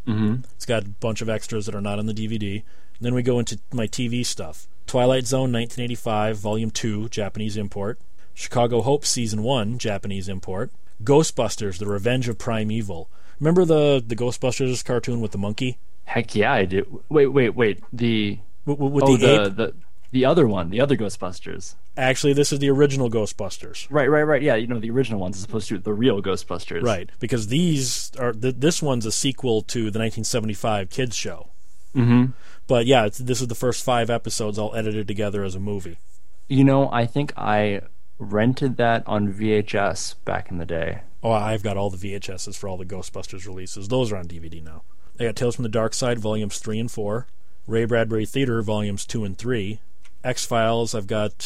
Mm-hmm. 0.07 0.43
It's 0.57 0.67
got 0.67 0.85
a 0.85 0.89
bunch 0.89 1.23
of 1.23 1.29
extras 1.29 1.67
that 1.67 1.75
are 1.75 1.81
not 1.81 1.99
on 1.99 2.07
the 2.07 2.15
DVD. 2.15 2.55
And 2.55 2.65
then 3.01 3.15
we 3.15 3.23
go 3.23 3.39
into 3.39 3.59
my 3.73 3.87
TV 3.87 4.25
stuff. 4.25 4.67
Twilight 4.87 5.27
Zone 5.27 5.53
1985, 5.53 6.39
Volume 6.39 6.71
2, 6.71 7.09
Japanese 7.09 7.57
import. 7.57 7.99
Chicago 8.35 8.81
Hope 8.83 9.05
Season 9.05 9.43
1, 9.43 9.79
Japanese 9.79 10.29
import. 10.29 10.71
Ghostbusters: 11.03 11.79
The 11.79 11.87
Revenge 11.87 12.29
of 12.29 12.39
Prime 12.39 12.71
Evil. 12.71 13.11
Remember 13.43 13.65
the 13.65 14.01
the 14.07 14.15
Ghostbusters 14.15 14.85
cartoon 14.85 15.21
with 15.21 15.33
the 15.33 15.39
monkey? 15.39 15.77
Heck 16.05 16.37
yeah, 16.37 16.53
I 16.53 16.65
do. 16.65 17.03
Wait, 17.09 17.27
wait, 17.27 17.57
wait. 17.57 17.83
The 17.93 18.39
with, 18.65 18.79
with 18.79 19.03
oh, 19.03 19.17
the, 19.17 19.27
the, 19.27 19.51
the 19.51 19.75
the 20.13 20.25
other 20.25 20.47
one, 20.47 20.71
the 20.71 20.81
other 20.81 20.97
Ghostbusters. 20.97 21.75
Actually, 21.97 22.35
this 22.35 22.53
is 22.53 22.61
the 22.61 22.71
original 22.71 23.11
Ghostbusters. 23.11 23.89
Right, 23.91 24.09
right, 24.09 24.23
right. 24.23 24.43
Yeah, 24.43 24.55
you 24.55 24.69
know 24.69 24.79
the 24.79 24.91
original 24.91 25.19
ones 25.19 25.39
as 25.39 25.45
opposed 25.45 25.67
to 25.71 25.79
the 25.79 25.93
real 25.93 26.23
Ghostbusters. 26.23 26.85
Right, 26.85 27.11
because 27.19 27.49
these 27.49 28.13
are 28.17 28.33
th- 28.33 28.55
this 28.59 28.81
one's 28.81 29.07
a 29.07 29.13
sequel 29.13 29.63
to 29.63 29.91
the 29.91 29.99
1975 29.99 30.89
kids 30.89 31.17
show. 31.17 31.49
Mm-hmm. 31.97 32.27
But 32.69 32.87
yeah, 32.87 33.07
it's, 33.07 33.19
this 33.19 33.41
is 33.41 33.49
the 33.49 33.57
first 33.57 33.85
five 33.85 34.09
episodes 34.09 34.57
all 34.57 34.73
edited 34.77 35.09
together 35.09 35.43
as 35.43 35.57
a 35.57 35.61
movie. 35.61 35.99
You 36.47 36.63
know, 36.63 36.89
I 36.93 37.07
think 37.07 37.33
I 37.37 37.81
rented 38.21 38.77
that 38.77 39.03
on 39.09 39.33
VHS 39.33 40.15
back 40.25 40.53
in 40.53 40.59
the 40.59 40.65
day. 40.65 41.01
Oh, 41.23 41.31
I've 41.31 41.63
got 41.63 41.77
all 41.77 41.91
the 41.91 41.97
VHSs 41.97 42.57
for 42.57 42.69
all 42.69 42.77
the 42.77 42.85
Ghostbusters 42.85 43.47
releases. 43.47 43.89
Those 43.89 44.11
are 44.11 44.17
on 44.17 44.27
DVD 44.27 44.63
now. 44.63 44.83
I 45.21 45.25
got 45.25 45.37
Tales 45.37 45.57
from 45.57 45.63
the 45.63 45.69
Dark 45.69 45.95
Side, 45.95 46.19
volumes 46.19 46.59
three 46.59 46.81
and 46.81 46.91
four. 46.91 47.27
Ray 47.67 47.85
Bradbury 47.85 48.27
Theater, 48.27 48.61
volumes 48.63 49.07
two 49.07 49.25
and 49.25 49.39
three. 49.39 49.81
X 50.25 50.45
Files, 50.45 50.95
I've 50.95 51.07
got 51.07 51.39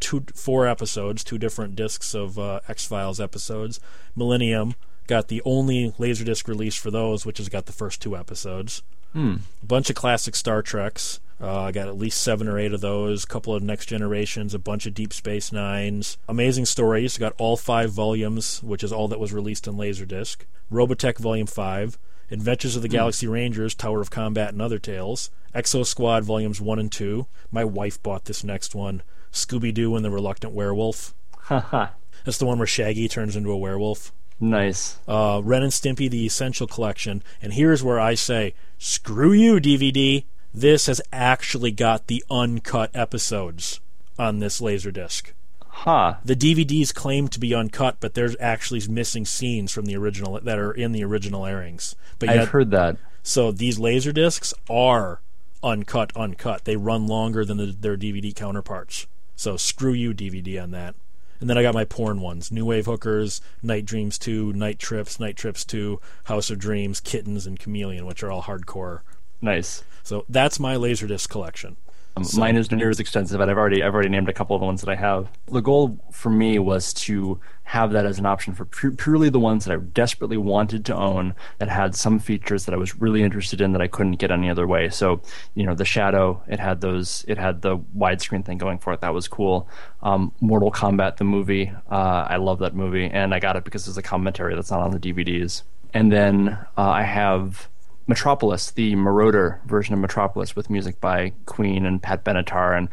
two, 0.00 0.24
four 0.34 0.66
episodes, 0.66 1.22
two 1.22 1.38
different 1.38 1.76
discs 1.76 2.14
of 2.14 2.38
uh, 2.38 2.60
X 2.68 2.86
Files 2.86 3.20
episodes. 3.20 3.78
Millennium, 4.16 4.74
got 5.06 5.28
the 5.28 5.42
only 5.44 5.92
Laserdisc 5.92 6.48
release 6.48 6.74
for 6.74 6.90
those, 6.90 7.24
which 7.24 7.38
has 7.38 7.48
got 7.48 7.66
the 7.66 7.72
first 7.72 8.02
two 8.02 8.16
episodes. 8.16 8.82
Hmm. 9.12 9.36
A 9.62 9.66
bunch 9.66 9.90
of 9.90 9.96
classic 9.96 10.34
Star 10.34 10.62
Treks. 10.62 11.20
Uh, 11.40 11.62
I 11.62 11.72
got 11.72 11.88
at 11.88 11.98
least 11.98 12.22
seven 12.22 12.48
or 12.48 12.58
eight 12.58 12.72
of 12.72 12.80
those. 12.80 13.24
A 13.24 13.26
couple 13.26 13.54
of 13.54 13.62
Next 13.62 13.86
Generations, 13.86 14.54
a 14.54 14.58
bunch 14.58 14.86
of 14.86 14.94
Deep 14.94 15.12
Space 15.12 15.50
Nines. 15.52 16.16
Amazing 16.28 16.66
Stories. 16.66 17.18
Got 17.18 17.34
all 17.38 17.56
five 17.56 17.90
volumes, 17.90 18.62
which 18.62 18.84
is 18.84 18.92
all 18.92 19.08
that 19.08 19.20
was 19.20 19.32
released 19.32 19.66
on 19.68 19.76
Laserdisc. 19.76 20.38
Robotech 20.72 21.18
Volume 21.18 21.46
5. 21.46 21.98
Adventures 22.30 22.74
of 22.76 22.82
the 22.82 22.88
Galaxy 22.88 23.26
Rangers, 23.26 23.74
Tower 23.74 24.00
of 24.00 24.10
Combat, 24.10 24.52
and 24.52 24.62
Other 24.62 24.78
Tales. 24.78 25.30
Exo 25.54 25.84
Squad 25.84 26.24
Volumes 26.24 26.60
1 26.60 26.78
and 26.78 26.90
2. 26.90 27.26
My 27.50 27.64
wife 27.64 28.02
bought 28.02 28.24
this 28.24 28.42
next 28.42 28.74
one. 28.74 29.02
Scooby 29.32 29.74
Doo 29.74 29.94
and 29.94 30.04
the 30.04 30.10
Reluctant 30.10 30.52
Werewolf. 30.54 31.14
Haha. 31.36 31.88
That's 32.24 32.38
the 32.38 32.46
one 32.46 32.58
where 32.58 32.66
Shaggy 32.66 33.08
turns 33.08 33.36
into 33.36 33.50
a 33.50 33.58
werewolf. 33.58 34.12
nice. 34.40 34.98
Uh, 35.06 35.40
Ren 35.44 35.62
and 35.62 35.72
Stimpy, 35.72 36.08
the 36.10 36.24
Essential 36.26 36.66
Collection. 36.66 37.22
And 37.42 37.52
here's 37.52 37.82
where 37.82 38.00
I 38.00 38.14
say, 38.14 38.54
screw 38.78 39.32
you, 39.32 39.56
DVD. 39.56 40.24
This 40.54 40.86
has 40.86 41.00
actually 41.12 41.72
got 41.72 42.06
the 42.06 42.24
uncut 42.30 42.90
episodes 42.94 43.80
on 44.16 44.38
this 44.38 44.60
Laserdisc. 44.60 45.32
Huh. 45.66 46.14
The 46.24 46.36
DVDs 46.36 46.94
claim 46.94 47.26
to 47.28 47.40
be 47.40 47.52
uncut, 47.52 47.96
but 47.98 48.14
there's 48.14 48.36
actually 48.38 48.80
missing 48.88 49.24
scenes 49.24 49.72
from 49.72 49.86
the 49.86 49.96
original 49.96 50.38
that 50.40 50.58
are 50.58 50.70
in 50.70 50.92
the 50.92 51.02
original 51.02 51.44
airings. 51.44 51.96
But 52.20 52.28
yet, 52.28 52.38
I've 52.38 52.48
heard 52.50 52.70
that. 52.70 52.96
so 53.24 53.50
these 53.50 53.78
Laserdiscs 53.78 54.54
are 54.70 55.20
uncut, 55.64 56.12
uncut. 56.14 56.64
They 56.64 56.76
run 56.76 57.08
longer 57.08 57.44
than 57.44 57.56
the, 57.56 57.66
their 57.66 57.96
DVD 57.96 58.32
counterparts. 58.32 59.08
So 59.34 59.56
screw 59.56 59.92
you, 59.92 60.14
DVD, 60.14 60.62
on 60.62 60.70
that. 60.70 60.94
And 61.40 61.50
then 61.50 61.58
I 61.58 61.62
got 61.62 61.74
my 61.74 61.84
porn 61.84 62.20
ones: 62.20 62.52
New 62.52 62.64
Wave 62.64 62.86
Hookers, 62.86 63.40
Night 63.60 63.84
Dreams 63.84 64.16
2, 64.20 64.52
Night 64.52 64.78
Trips, 64.78 65.18
Night 65.18 65.36
Trips 65.36 65.64
2, 65.64 66.00
House 66.24 66.48
of 66.50 66.60
Dreams, 66.60 67.00
Kittens, 67.00 67.44
and 67.44 67.58
Chameleon, 67.58 68.06
which 68.06 68.22
are 68.22 68.30
all 68.30 68.42
hardcore. 68.42 69.00
Nice. 69.42 69.82
So 70.04 70.24
that's 70.28 70.60
my 70.60 70.76
Laserdisc 70.76 71.28
collection. 71.28 71.76
Um, 72.16 72.24
Mine 72.36 72.56
is 72.56 72.70
near 72.70 72.90
as 72.90 73.00
extensive, 73.00 73.38
but 73.38 73.50
I've 73.50 73.58
already 73.58 73.82
I've 73.82 73.92
already 73.92 74.08
named 74.08 74.28
a 74.28 74.32
couple 74.32 74.54
of 74.54 74.60
the 74.60 74.66
ones 74.66 74.80
that 74.82 74.90
I 74.90 74.94
have. 74.94 75.28
The 75.46 75.60
goal 75.60 75.98
for 76.12 76.30
me 76.30 76.60
was 76.60 76.94
to 76.94 77.40
have 77.64 77.90
that 77.92 78.06
as 78.06 78.20
an 78.20 78.26
option 78.26 78.54
for 78.54 78.66
pu- 78.66 78.92
purely 78.92 79.30
the 79.30 79.40
ones 79.40 79.64
that 79.64 79.72
I 79.72 79.76
desperately 79.78 80.36
wanted 80.36 80.84
to 80.84 80.94
own 80.94 81.34
that 81.58 81.68
had 81.68 81.96
some 81.96 82.20
features 82.20 82.66
that 82.66 82.74
I 82.74 82.76
was 82.76 83.00
really 83.00 83.22
interested 83.22 83.60
in 83.60 83.72
that 83.72 83.80
I 83.82 83.88
couldn't 83.88 84.16
get 84.16 84.30
any 84.30 84.48
other 84.48 84.66
way. 84.66 84.90
So, 84.90 85.22
you 85.54 85.64
know, 85.64 85.74
the 85.74 85.84
Shadow, 85.84 86.40
it 86.46 86.60
had 86.60 86.82
those, 86.82 87.24
it 87.26 87.38
had 87.38 87.62
the 87.62 87.78
widescreen 87.78 88.44
thing 88.44 88.58
going 88.58 88.78
for 88.78 88.92
it. 88.92 89.00
That 89.00 89.14
was 89.14 89.26
cool. 89.26 89.68
Um, 90.02 90.30
Mortal 90.40 90.70
Kombat, 90.70 91.16
the 91.16 91.24
movie, 91.24 91.72
uh, 91.90 92.26
I 92.28 92.36
love 92.36 92.60
that 92.60 92.76
movie, 92.76 93.06
and 93.06 93.34
I 93.34 93.40
got 93.40 93.56
it 93.56 93.64
because 93.64 93.86
there's 93.86 93.98
a 93.98 94.02
commentary 94.02 94.54
that's 94.54 94.70
not 94.70 94.80
on 94.80 94.92
the 94.92 95.00
DVDs. 95.00 95.62
And 95.94 96.12
then 96.12 96.58
uh, 96.76 96.90
I 96.90 97.02
have 97.02 97.68
Metropolis, 98.06 98.70
the 98.70 98.94
Moroder 98.94 99.62
version 99.64 99.94
of 99.94 100.00
Metropolis 100.00 100.54
with 100.54 100.68
music 100.70 101.00
by 101.00 101.32
Queen 101.46 101.86
and 101.86 102.02
Pat 102.02 102.24
Benatar 102.24 102.76
and 102.76 102.88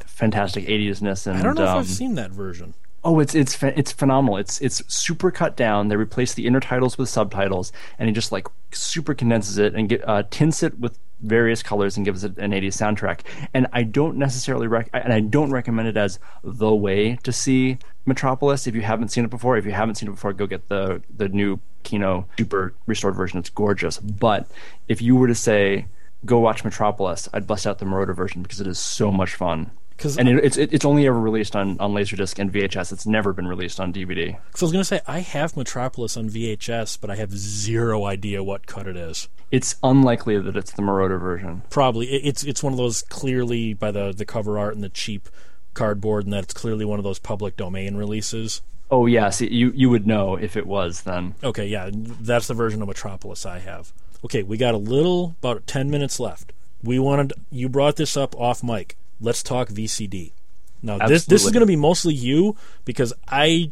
fantastic 0.00 0.66
80s-ness 0.66 1.26
and 1.26 1.38
I 1.38 1.42
don't 1.42 1.56
know 1.56 1.64
if 1.64 1.68
um, 1.70 1.78
I've 1.78 1.86
seen 1.86 2.14
that 2.16 2.30
version. 2.30 2.74
Oh, 3.04 3.18
it's 3.18 3.34
it's 3.34 3.60
it's 3.60 3.90
phenomenal. 3.90 4.36
It's 4.36 4.60
it's 4.60 4.82
super 4.92 5.32
cut 5.32 5.56
down. 5.56 5.88
They 5.88 5.96
replace 5.96 6.34
the 6.34 6.46
intertitles 6.46 6.96
with 6.96 7.08
subtitles, 7.08 7.72
and 7.98 8.08
he 8.08 8.14
just 8.14 8.30
like 8.30 8.46
super 8.70 9.12
condenses 9.12 9.58
it 9.58 9.74
and 9.74 9.88
get, 9.88 10.08
uh, 10.08 10.22
tints 10.30 10.62
it 10.62 10.78
with 10.78 11.00
various 11.20 11.64
colors 11.64 11.96
and 11.96 12.06
gives 12.06 12.22
it 12.22 12.38
an 12.38 12.52
80s 12.52 12.74
soundtrack. 12.74 13.20
And 13.52 13.66
I 13.72 13.82
don't 13.82 14.16
necessarily 14.18 14.68
rec- 14.68 14.90
and 14.92 15.12
I 15.12 15.18
don't 15.18 15.50
recommend 15.50 15.88
it 15.88 15.96
as 15.96 16.20
the 16.44 16.72
way 16.72 17.16
to 17.24 17.32
see 17.32 17.78
Metropolis 18.06 18.68
if 18.68 18.74
you 18.76 18.82
haven't 18.82 19.08
seen 19.08 19.24
it 19.24 19.30
before. 19.30 19.56
If 19.56 19.66
you 19.66 19.72
haven't 19.72 19.96
seen 19.96 20.08
it 20.08 20.12
before, 20.12 20.32
go 20.32 20.46
get 20.46 20.68
the 20.68 21.02
the 21.14 21.28
new 21.28 21.58
Kino 21.82 22.26
super 22.38 22.74
restored 22.86 23.14
version. 23.16 23.38
It's 23.38 23.50
gorgeous. 23.50 23.98
But 23.98 24.46
if 24.88 25.00
you 25.02 25.16
were 25.16 25.28
to 25.28 25.34
say 25.34 25.86
go 26.24 26.38
watch 26.38 26.62
Metropolis, 26.64 27.28
I'd 27.32 27.46
bust 27.46 27.66
out 27.66 27.78
the 27.78 27.84
Moroder 27.84 28.14
version 28.14 28.42
because 28.42 28.60
it 28.60 28.66
is 28.66 28.78
so 28.78 29.10
much 29.10 29.34
fun. 29.34 29.70
'Cause- 29.98 30.16
and 30.18 30.28
it, 30.28 30.44
it's 30.44 30.56
it, 30.56 30.72
it's 30.72 30.84
only 30.84 31.06
ever 31.06 31.20
released 31.20 31.54
on, 31.54 31.78
on 31.78 31.92
Laserdisc 31.92 32.38
and 32.38 32.50
VHS. 32.52 32.92
It's 32.92 33.06
never 33.06 33.32
been 33.32 33.46
released 33.46 33.78
on 33.78 33.92
DVD. 33.92 34.36
So 34.56 34.64
I 34.64 34.66
was 34.66 34.72
going 34.72 34.80
to 34.80 34.84
say 34.84 35.00
I 35.06 35.20
have 35.20 35.56
Metropolis 35.56 36.16
on 36.16 36.28
VHS, 36.28 36.98
but 37.00 37.10
I 37.10 37.16
have 37.16 37.30
zero 37.36 38.04
idea 38.06 38.42
what 38.42 38.66
cut 38.66 38.88
it 38.88 38.96
is. 38.96 39.28
It's 39.52 39.76
unlikely 39.82 40.38
that 40.38 40.56
it's 40.56 40.72
the 40.72 40.82
Moroder 40.82 41.20
version. 41.20 41.62
Probably 41.70 42.06
it- 42.06 42.26
it's 42.26 42.42
it's 42.42 42.62
one 42.64 42.72
of 42.72 42.78
those 42.78 43.02
clearly 43.02 43.74
by 43.74 43.90
the 43.92 44.12
the 44.12 44.24
cover 44.24 44.58
art 44.58 44.74
and 44.74 44.82
the 44.82 44.88
cheap 44.88 45.28
cardboard, 45.74 46.24
and 46.24 46.32
that 46.32 46.44
it's 46.44 46.54
clearly 46.54 46.84
one 46.84 46.98
of 46.98 47.04
those 47.04 47.18
public 47.18 47.56
domain 47.56 47.94
releases. 47.96 48.60
Oh 48.92 49.06
yes, 49.06 49.40
you 49.40 49.72
you 49.74 49.88
would 49.88 50.06
know 50.06 50.36
if 50.36 50.54
it 50.54 50.66
was 50.66 51.02
then. 51.02 51.34
Okay, 51.42 51.66
yeah, 51.66 51.88
that's 51.90 52.46
the 52.46 52.52
version 52.52 52.82
of 52.82 52.88
Metropolis 52.88 53.46
I 53.46 53.58
have. 53.60 53.90
Okay, 54.22 54.42
we 54.42 54.58
got 54.58 54.74
a 54.74 54.78
little 54.78 55.34
about 55.40 55.66
ten 55.66 55.90
minutes 55.90 56.20
left. 56.20 56.52
We 56.82 56.98
wanted 56.98 57.32
you 57.50 57.70
brought 57.70 57.96
this 57.96 58.18
up 58.18 58.38
off 58.38 58.62
mic. 58.62 58.98
Let's 59.18 59.42
talk 59.42 59.70
VCD. 59.70 60.32
Now 60.82 60.98
this 61.08 61.24
this 61.24 61.42
is 61.46 61.52
going 61.52 61.62
to 61.62 61.66
be 61.66 61.74
mostly 61.74 62.12
you 62.12 62.54
because 62.84 63.14
I 63.26 63.70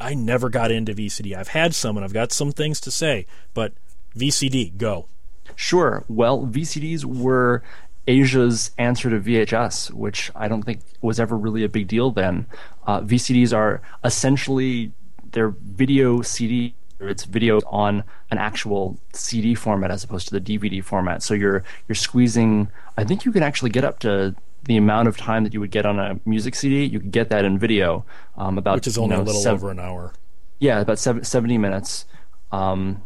I 0.00 0.14
never 0.14 0.48
got 0.48 0.70
into 0.70 0.94
VCD. 0.94 1.36
I've 1.36 1.48
had 1.48 1.74
some 1.74 1.96
and 1.96 2.04
I've 2.04 2.12
got 2.12 2.30
some 2.30 2.52
things 2.52 2.80
to 2.82 2.92
say, 2.92 3.26
but 3.52 3.72
VCD 4.16 4.76
go. 4.76 5.08
Sure. 5.56 6.04
Well, 6.08 6.46
VCDs 6.46 7.04
were 7.04 7.64
Asia's 8.06 8.70
answer 8.78 9.10
to 9.10 9.18
VHS, 9.18 9.92
which 9.92 10.30
I 10.34 10.48
don't 10.48 10.62
think 10.62 10.80
was 11.00 11.18
ever 11.18 11.36
really 11.36 11.64
a 11.64 11.68
big 11.68 11.88
deal 11.88 12.10
then. 12.10 12.46
Uh, 12.86 13.00
VCDs 13.00 13.54
are 13.56 13.82
essentially 14.04 14.92
they're 15.32 15.50
video 15.50 16.22
CD. 16.22 16.74
It's 16.98 17.24
video 17.24 17.58
on 17.66 18.04
an 18.30 18.38
actual 18.38 18.98
CD 19.12 19.54
format 19.54 19.90
as 19.90 20.02
opposed 20.04 20.28
to 20.28 20.38
the 20.38 20.40
DVD 20.40 20.82
format. 20.82 21.22
So 21.22 21.34
you're 21.34 21.62
you're 21.88 21.96
squeezing. 21.96 22.68
I 22.96 23.04
think 23.04 23.24
you 23.24 23.32
can 23.32 23.42
actually 23.42 23.70
get 23.70 23.84
up 23.84 23.98
to 24.00 24.34
the 24.64 24.76
amount 24.76 25.08
of 25.08 25.16
time 25.16 25.44
that 25.44 25.52
you 25.52 25.60
would 25.60 25.70
get 25.70 25.84
on 25.86 25.98
a 25.98 26.18
music 26.24 26.54
CD. 26.54 26.84
You 26.84 27.00
could 27.00 27.12
get 27.12 27.28
that 27.30 27.44
in 27.44 27.58
video. 27.58 28.04
Um, 28.36 28.56
about 28.58 28.76
Which 28.76 28.86
is 28.86 28.96
you 28.96 29.02
only 29.02 29.16
know, 29.16 29.22
a 29.22 29.24
little 29.24 29.46
over 29.48 29.70
an 29.70 29.78
hour. 29.78 30.12
yeah, 30.58 30.80
about 30.80 30.98
seven, 30.98 31.22
70 31.22 31.58
minutes. 31.58 32.06
Um, 32.50 33.02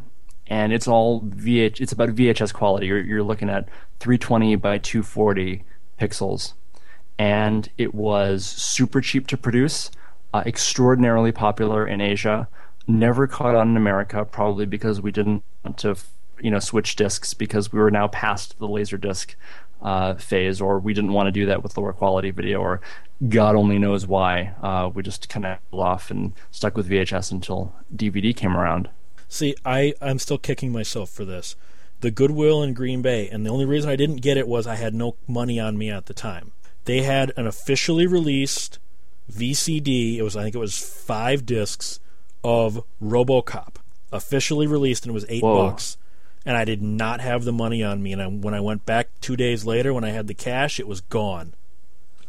and 0.51 0.73
it's 0.73 0.89
all 0.89 1.23
VH. 1.23 1.81
It's 1.81 1.93
about 1.93 2.11
VHS 2.11 2.53
quality. 2.53 2.89
You're, 2.89 3.01
you're 3.01 3.23
looking 3.23 3.49
at 3.49 3.69
320 4.01 4.57
by 4.57 4.79
240 4.79 5.63
pixels, 5.99 6.55
and 7.19 7.71
it 7.79 7.95
was 7.95 8.45
super 8.45 9.01
cheap 9.01 9.29
to 9.29 9.37
produce, 9.37 9.93
uh, 10.35 10.43
extraordinarily 10.45 11.31
popular 11.31 11.87
in 11.87 12.01
Asia. 12.01 12.49
Never 12.89 13.29
caught 13.29 13.55
on 13.55 13.71
in 13.71 13.77
America, 13.77 14.25
probably 14.25 14.67
because 14.67 15.01
we 15.01 15.13
didn't 15.13 15.45
want 15.65 15.79
to, 15.79 15.97
you 16.41 16.51
know, 16.51 16.59
switch 16.59 16.97
discs 16.97 17.33
because 17.33 17.73
we 17.73 17.79
were 17.79 17.91
now 17.91 18.09
past 18.09 18.59
the 18.59 18.67
laser 18.67 18.99
disc 18.99 19.37
uh, 19.83 20.15
phase, 20.15 20.61
or 20.61 20.81
we 20.81 20.93
didn't 20.93 21.13
want 21.13 21.29
to 21.29 21.33
do 21.33 21.47
that 21.47 21.63
with 21.63 21.77
lower 21.79 21.93
quality 21.93 22.33
video, 22.33 22.61
or 22.61 22.81
God 23.29 23.55
only 23.55 23.79
knows 23.79 24.05
why. 24.05 24.55
Uh, 24.61 24.91
we 24.93 25.05
just 25.05 25.29
kind 25.29 25.47
of 25.47 25.59
off 25.73 26.11
and 26.11 26.33
stuck 26.51 26.77
with 26.77 26.89
VHS 26.89 27.31
until 27.31 27.73
DVD 27.95 28.35
came 28.35 28.57
around. 28.57 28.91
See, 29.31 29.55
I, 29.65 29.95
I'm 30.03 30.19
still 30.19 30.39
kicking 30.39 30.73
myself 30.73 31.09
for 31.09 31.25
this. 31.25 31.55
The 32.01 32.11
Goodwill 32.11 32.65
in 32.65 32.75
Green 32.75 33.01
Bay, 33.01 33.29
and 33.29 33.47
the 33.47 33.51
only 33.51 33.65
reason 33.65 33.89
I 33.89 33.95
didn't 33.95 34.17
get 34.17 34.37
it 34.37 34.49
was 34.49 34.67
I 34.67 34.75
had 34.75 34.93
no 34.93 35.15
money 35.29 35.61
on 35.61 35.79
me 35.79 35.89
at 35.89 36.07
the 36.07 36.15
time. 36.15 36.51
They 36.85 37.03
had 37.03 37.33
an 37.37 37.47
officially 37.47 38.09
released 38.09 38.81
VCD. 39.31 40.17
It 40.17 40.23
was, 40.23 40.37
I 40.37 40.43
think 40.43 40.57
it 40.57 40.59
was 40.59 40.77
five 40.77 41.47
discs 41.47 42.01
of 42.43 42.85
RoboCop, 43.01 43.77
officially 44.11 44.67
released, 44.67 45.05
and 45.05 45.11
it 45.11 45.15
was 45.15 45.27
eight 45.29 45.45
Whoa. 45.45 45.69
bucks. 45.69 45.97
And 46.45 46.57
I 46.57 46.65
did 46.65 46.83
not 46.83 47.21
have 47.21 47.45
the 47.45 47.53
money 47.53 47.85
on 47.85 48.03
me. 48.03 48.13
And 48.13 48.21
I, 48.21 48.27
when 48.27 48.55
I 48.55 48.61
went 48.61 48.85
back 48.85 49.11
two 49.21 49.37
days 49.37 49.65
later, 49.65 49.95
when 49.95 50.05
I 50.05 50.11
had 50.11 50.27
the 50.27 50.35
cash, 50.35 50.81
it 50.81 50.89
was 50.89 51.03
gone. 51.03 51.55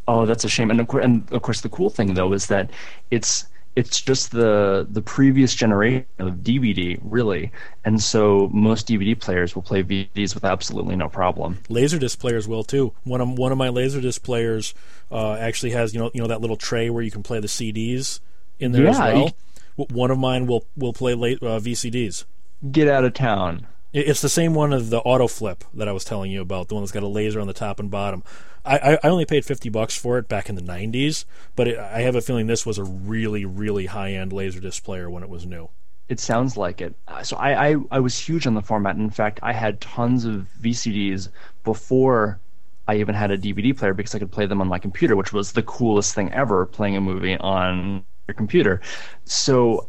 Oh, 0.07 0.27
that's 0.27 0.43
a 0.43 0.49
shame. 0.49 0.69
And 0.69 0.79
of 0.79 0.87
course, 0.87 1.03
and 1.03 1.31
of 1.31 1.41
course, 1.41 1.61
the 1.61 1.69
cool 1.69 1.89
thing 1.89 2.13
though 2.13 2.33
is 2.33 2.47
that 2.47 2.69
it's 3.09 3.45
it's 3.75 4.01
just 4.01 4.31
the 4.31 4.85
the 4.89 5.01
previous 5.01 5.53
generation 5.55 6.05
of 6.19 6.35
DVD, 6.35 6.99
really, 7.03 7.51
and 7.85 8.01
so 8.01 8.49
most 8.53 8.87
DVD 8.87 9.17
players 9.19 9.55
will 9.55 9.61
play 9.61 9.81
VCDs 9.83 10.33
with 10.35 10.43
absolutely 10.43 10.95
no 10.95 11.07
problem. 11.09 11.59
Laserdisc 11.69 12.19
players 12.19 12.47
will 12.47 12.63
too. 12.63 12.93
One 13.03 13.21
of 13.21 13.29
one 13.37 13.51
of 13.51 13.57
my 13.57 13.69
Laserdisc 13.69 14.21
players 14.23 14.73
uh, 15.11 15.33
actually 15.33 15.71
has 15.71 15.93
you 15.93 15.99
know 15.99 16.11
you 16.13 16.21
know 16.21 16.27
that 16.27 16.41
little 16.41 16.57
tray 16.57 16.89
where 16.89 17.03
you 17.03 17.11
can 17.11 17.23
play 17.23 17.39
the 17.39 17.47
CDs 17.47 18.19
in 18.59 18.71
there 18.73 18.83
Yeah, 18.83 18.89
as 18.91 18.97
well. 18.99 19.33
you- 19.77 19.85
One 19.89 20.11
of 20.11 20.19
mine 20.19 20.47
will 20.47 20.65
will 20.75 20.93
play 20.93 21.13
late, 21.15 21.41
uh, 21.41 21.59
VCDs. 21.59 22.25
Get 22.71 22.87
out 22.87 23.05
of 23.05 23.13
town. 23.13 23.67
It's 23.93 24.21
the 24.21 24.29
same 24.29 24.53
one 24.53 24.71
as 24.73 24.89
the 24.89 24.99
auto 24.99 25.27
flip 25.27 25.63
that 25.73 25.87
I 25.87 25.91
was 25.91 26.05
telling 26.05 26.31
you 26.31 26.39
about, 26.41 26.69
the 26.69 26.75
one 26.75 26.83
that's 26.83 26.93
got 26.93 27.03
a 27.03 27.07
laser 27.07 27.41
on 27.41 27.47
the 27.47 27.53
top 27.53 27.77
and 27.79 27.91
bottom. 27.91 28.23
I, 28.65 28.97
I, 29.03 29.07
only 29.09 29.25
paid 29.25 29.45
fifty 29.45 29.69
bucks 29.69 29.97
for 29.97 30.17
it 30.17 30.27
back 30.27 30.49
in 30.49 30.55
the 30.55 30.61
'90s, 30.61 31.25
but 31.55 31.67
it, 31.67 31.79
I 31.79 32.01
have 32.01 32.15
a 32.15 32.21
feeling 32.21 32.47
this 32.47 32.65
was 32.65 32.77
a 32.77 32.83
really, 32.83 33.45
really 33.45 33.87
high-end 33.87 34.31
laserdisc 34.31 34.83
player 34.83 35.09
when 35.09 35.23
it 35.23 35.29
was 35.29 35.45
new. 35.45 35.69
It 36.09 36.19
sounds 36.19 36.57
like 36.57 36.81
it. 36.81 36.95
Uh, 37.07 37.23
So 37.23 37.37
I, 37.37 37.69
I, 37.69 37.75
I 37.91 37.99
was 37.99 38.17
huge 38.17 38.45
on 38.45 38.53
the 38.53 38.61
format. 38.61 38.95
In 38.97 39.09
fact, 39.09 39.39
I 39.41 39.53
had 39.53 39.79
tons 39.81 40.25
of 40.25 40.47
VCDs 40.61 41.29
before 41.63 42.39
I 42.87 42.95
even 42.97 43.15
had 43.15 43.31
a 43.31 43.37
DVD 43.37 43.75
player 43.77 43.93
because 43.93 44.13
I 44.15 44.19
could 44.19 44.31
play 44.31 44.45
them 44.45 44.61
on 44.61 44.67
my 44.67 44.79
computer, 44.79 45.15
which 45.15 45.31
was 45.33 45.53
the 45.53 45.63
coolest 45.63 46.13
thing 46.13 46.31
ever, 46.33 46.65
playing 46.65 46.97
a 46.97 47.01
movie 47.01 47.37
on 47.37 48.03
your 48.27 48.35
computer. 48.35 48.81
So, 49.25 49.87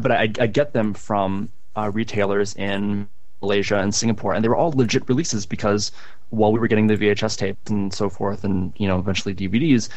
but 0.00 0.12
I, 0.12 0.22
I 0.38 0.46
get 0.46 0.72
them 0.72 0.94
from 0.94 1.50
uh, 1.76 1.90
retailers 1.92 2.54
in 2.54 3.08
Malaysia 3.42 3.78
and 3.78 3.94
Singapore, 3.94 4.34
and 4.34 4.44
they 4.44 4.48
were 4.48 4.56
all 4.56 4.72
legit 4.72 5.08
releases 5.08 5.46
because 5.46 5.92
while 6.30 6.52
we 6.52 6.58
were 6.58 6.68
getting 6.68 6.86
the 6.86 6.96
VHS 6.96 7.36
tapes 7.36 7.70
and 7.70 7.92
so 7.92 8.08
forth, 8.08 8.44
and 8.44 8.72
you 8.76 8.88
know 8.88 8.98
eventually 8.98 9.34
DVDs, 9.34 9.88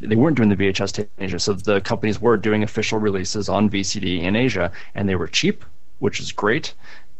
they 0.00 0.16
weren't 0.16 0.36
doing 0.36 0.48
the 0.48 0.56
VHS 0.56 0.92
tape 0.92 1.10
in 1.18 1.24
Asia. 1.24 1.38
So 1.38 1.54
the 1.54 1.80
companies 1.80 2.20
were 2.20 2.36
doing 2.36 2.62
official 2.62 2.98
releases 2.98 3.48
on 3.48 3.70
VCD 3.70 4.22
in 4.22 4.36
Asia, 4.36 4.70
and 4.94 5.08
they 5.08 5.16
were 5.16 5.28
cheap, 5.28 5.64
which 5.98 6.20
is 6.20 6.32
great. 6.32 6.74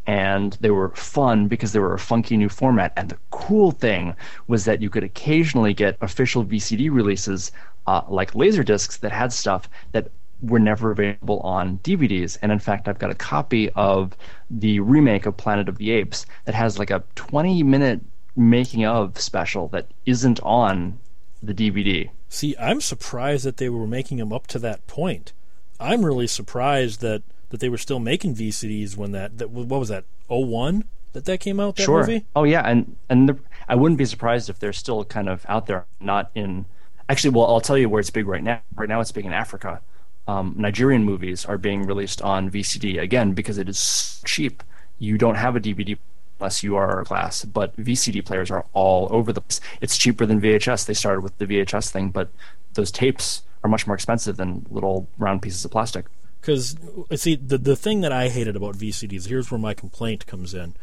And 0.04 0.56
they 0.60 0.70
were 0.70 0.88
fun 0.90 1.46
because 1.46 1.72
they 1.72 1.78
were 1.78 1.94
a 1.94 1.98
funky 1.98 2.36
new 2.36 2.48
format. 2.48 2.92
And 2.96 3.08
the 3.08 3.18
cool 3.30 3.70
thing 3.70 4.16
was 4.48 4.64
that 4.64 4.82
you 4.82 4.90
could 4.90 5.04
occasionally 5.04 5.74
get 5.74 5.96
official 6.00 6.44
VCD 6.44 6.90
releases 6.90 7.52
uh, 7.86 8.02
like 8.08 8.32
Laserdiscs 8.32 8.98
that 9.00 9.12
had 9.12 9.32
stuff 9.32 9.68
that 9.92 10.10
were 10.42 10.58
never 10.58 10.90
available 10.90 11.40
on 11.40 11.78
DVDs. 11.78 12.36
And 12.42 12.52
in 12.52 12.58
fact, 12.58 12.88
I've 12.88 12.98
got 12.98 13.10
a 13.10 13.14
copy 13.14 13.70
of 13.70 14.16
the 14.50 14.80
remake 14.80 15.26
of 15.26 15.36
Planet 15.36 15.68
of 15.68 15.78
the 15.78 15.92
Apes 15.92 16.26
that 16.44 16.54
has 16.54 16.78
like 16.78 16.90
a 16.90 17.04
20 17.14 17.62
minute 17.62 18.00
making 18.36 18.84
of 18.84 19.20
special 19.20 19.68
that 19.68 19.86
isn't 20.06 20.40
on 20.40 20.98
the 21.42 21.54
DVD. 21.54 22.10
See, 22.28 22.56
I'm 22.58 22.80
surprised 22.80 23.44
that 23.44 23.58
they 23.58 23.68
were 23.68 23.86
making 23.86 24.18
them 24.18 24.32
up 24.32 24.46
to 24.48 24.58
that 24.60 24.86
point. 24.86 25.32
I'm 25.78 26.04
really 26.04 26.26
surprised 26.26 27.00
that, 27.00 27.22
that 27.50 27.60
they 27.60 27.68
were 27.68 27.78
still 27.78 27.98
making 27.98 28.34
VCDs 28.34 28.96
when 28.96 29.12
that, 29.12 29.38
that 29.38 29.50
what 29.50 29.68
was 29.68 29.88
that 29.88 30.04
01 30.28 30.84
that 31.12 31.24
that 31.26 31.40
came 31.40 31.60
out 31.60 31.76
that 31.76 31.84
sure. 31.84 32.00
movie? 32.00 32.24
Oh 32.34 32.44
yeah, 32.44 32.62
and 32.62 32.96
and 33.08 33.28
the, 33.28 33.38
I 33.68 33.74
wouldn't 33.74 33.98
be 33.98 34.04
surprised 34.04 34.48
if 34.48 34.58
they're 34.58 34.72
still 34.72 35.04
kind 35.04 35.28
of 35.28 35.44
out 35.48 35.66
there, 35.66 35.84
not 36.00 36.30
in. 36.34 36.64
Actually, 37.08 37.30
well, 37.30 37.46
I'll 37.46 37.60
tell 37.60 37.76
you 37.76 37.88
where 37.88 38.00
it's 38.00 38.10
big 38.10 38.26
right 38.26 38.42
now. 38.42 38.62
Right 38.74 38.88
now, 38.88 39.00
it's 39.00 39.12
big 39.12 39.26
in 39.26 39.32
Africa. 39.32 39.80
Um, 40.28 40.54
Nigerian 40.56 41.04
movies 41.04 41.44
are 41.44 41.58
being 41.58 41.82
released 41.82 42.22
on 42.22 42.50
VCD 42.50 43.00
again 43.00 43.32
because 43.32 43.58
it 43.58 43.68
is 43.68 44.22
cheap. 44.24 44.62
You 44.98 45.18
don't 45.18 45.34
have 45.34 45.56
a 45.56 45.60
DVD 45.60 45.98
unless 46.38 46.62
you 46.62 46.76
are 46.76 47.00
a 47.00 47.04
class, 47.04 47.44
but 47.44 47.76
VCD 47.76 48.24
players 48.24 48.50
are 48.50 48.66
all 48.72 49.08
over 49.10 49.32
the 49.32 49.40
place. 49.40 49.60
It's 49.80 49.96
cheaper 49.96 50.26
than 50.26 50.40
VHS. 50.40 50.86
They 50.86 50.94
started 50.94 51.20
with 51.20 51.36
the 51.38 51.46
VHS 51.46 51.90
thing, 51.90 52.10
but 52.10 52.30
those 52.74 52.90
tapes 52.90 53.42
are 53.62 53.70
much 53.70 53.86
more 53.86 53.94
expensive 53.94 54.36
than 54.36 54.66
little 54.70 55.08
round 55.18 55.42
pieces 55.42 55.64
of 55.64 55.70
plastic. 55.70 56.06
Because 56.40 56.76
see, 57.14 57.36
the 57.36 57.58
the 57.58 57.76
thing 57.76 58.00
that 58.00 58.10
I 58.10 58.28
hated 58.28 58.56
about 58.56 58.76
VCDs, 58.76 59.28
here's 59.28 59.50
where 59.50 59.60
my 59.60 59.74
complaint 59.74 60.26
comes 60.26 60.54
in. 60.54 60.74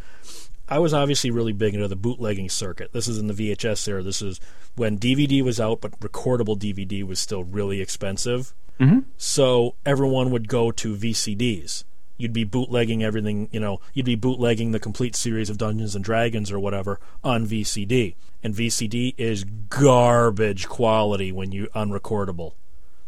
I 0.70 0.80
was 0.80 0.94
obviously 0.94 1.32
really 1.32 1.52
big 1.52 1.74
into 1.74 1.88
the 1.88 1.96
bootlegging 1.96 2.50
circuit. 2.50 2.94
This 2.94 3.08
is 3.08 3.18
in 3.18 3.28
the 3.28 3.34
VHS 3.34 3.88
era. 3.88 4.04
This 4.04 4.22
is 4.22 4.40
when 4.76 5.00
DVD 5.00 5.42
was 5.42 5.60
out, 5.60 5.82
but 5.82 6.00
recordable 6.00 6.58
DVD 6.58 7.06
was 7.06 7.20
still 7.20 7.44
really 7.44 7.82
expensive. 7.82 8.54
Mm-hmm. 8.80 9.00
So 9.18 9.76
everyone 9.86 10.32
would 10.32 10.48
go 10.48 10.72
to 10.72 10.96
VCDs. 10.96 11.84
You'd 12.18 12.34
be 12.34 12.44
bootlegging 12.44 13.04
everything, 13.04 13.48
you 13.52 13.60
know, 13.60 13.80
you'd 13.94 14.06
be 14.06 14.16
bootlegging 14.16 14.72
the 14.72 14.80
complete 14.80 15.16
series 15.16 15.50
of 15.50 15.58
Dungeons 15.58 15.96
and 15.96 16.04
Dragons 16.04 16.52
or 16.52 16.60
whatever 16.60 17.00
on 17.24 17.46
VCD. 17.46 18.16
And 18.44 18.54
VCD 18.54 19.16
is 19.18 19.44
garbage 19.44 20.68
quality 20.68 21.32
when 21.32 21.52
you 21.52 21.68
unrecordable. 21.76 22.54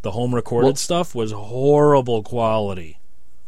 The 0.01 0.11
home 0.11 0.33
recorded 0.33 0.67
Well- 0.67 0.75
stuff 0.75 1.13
was 1.13 1.31
horrible 1.31 2.23
quality. 2.23 2.97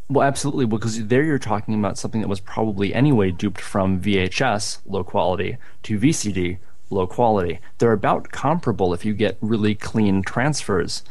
Well, 0.09 0.27
absolutely, 0.27 0.65
because 0.65 1.07
there 1.07 1.23
you're 1.23 1.39
talking 1.39 1.75
about 1.75 1.97
something 1.97 2.21
that 2.21 2.27
was 2.27 2.41
probably 2.41 2.93
anyway 2.93 3.31
duped 3.31 3.61
from 3.61 4.01
VHS, 4.01 4.79
low 4.85 5.03
quality, 5.03 5.57
to 5.83 5.97
VCD, 5.97 6.57
low 6.89 7.07
quality. 7.07 7.59
They're 7.77 7.93
about 7.93 8.31
comparable 8.31 8.93
if 8.93 9.05
you 9.05 9.13
get 9.13 9.37
really 9.41 9.75
clean 9.75 10.21
transfers, 10.21 11.03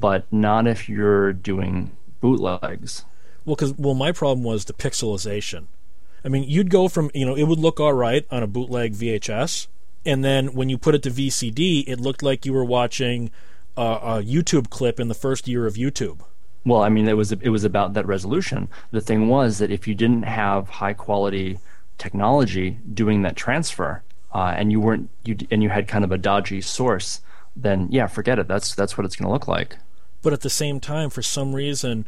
but 0.00 0.30
not 0.32 0.66
if 0.66 0.88
you're 0.88 1.32
doing 1.32 1.96
bootlegs. 2.20 3.04
Well, 3.44 3.56
because 3.56 3.74
well, 3.74 3.94
my 3.94 4.12
problem 4.12 4.44
was 4.44 4.64
the 4.64 4.72
pixelization. 4.72 5.66
I 6.24 6.28
mean, 6.28 6.44
you'd 6.44 6.70
go 6.70 6.88
from 6.88 7.10
you 7.14 7.24
know 7.24 7.34
it 7.34 7.44
would 7.44 7.58
look 7.58 7.80
all 7.80 7.92
right 7.92 8.26
on 8.30 8.42
a 8.42 8.46
bootleg 8.46 8.94
VHS, 8.94 9.68
and 10.04 10.24
then 10.24 10.54
when 10.54 10.68
you 10.68 10.78
put 10.78 10.94
it 10.94 11.02
to 11.04 11.10
VCD, 11.10 11.84
it 11.86 12.00
looked 12.00 12.22
like 12.22 12.44
you 12.44 12.52
were 12.52 12.64
watching 12.64 13.30
a, 13.76 13.82
a 13.82 14.22
YouTube 14.22 14.70
clip 14.70 14.98
in 14.98 15.08
the 15.08 15.14
first 15.14 15.48
year 15.48 15.66
of 15.66 15.74
YouTube. 15.74 16.20
Well, 16.64 16.82
I 16.82 16.88
mean, 16.88 17.08
it 17.08 17.16
was 17.16 17.32
it 17.32 17.48
was 17.48 17.64
about 17.64 17.94
that 17.94 18.06
resolution. 18.06 18.68
The 18.90 19.00
thing 19.00 19.28
was 19.28 19.58
that 19.58 19.70
if 19.70 19.88
you 19.88 19.94
didn't 19.94 20.24
have 20.24 20.68
high 20.68 20.92
quality 20.92 21.58
technology 21.96 22.78
doing 22.92 23.22
that 23.22 23.36
transfer, 23.36 24.02
uh, 24.34 24.54
and 24.56 24.70
you 24.72 24.80
weren't 24.80 25.08
you 25.24 25.36
and 25.50 25.62
you 25.62 25.70
had 25.70 25.88
kind 25.88 26.04
of 26.04 26.12
a 26.12 26.18
dodgy 26.18 26.60
source, 26.60 27.20
then 27.60 27.88
yeah, 27.90 28.06
forget 28.06 28.38
it. 28.38 28.48
That's 28.48 28.74
that's 28.74 28.96
what 28.96 29.04
it's 29.04 29.16
going 29.16 29.26
to 29.26 29.32
look 29.32 29.48
like. 29.48 29.76
But 30.22 30.32
at 30.32 30.40
the 30.40 30.50
same 30.50 30.80
time, 30.80 31.10
for 31.10 31.22
some 31.22 31.54
reason, 31.54 32.06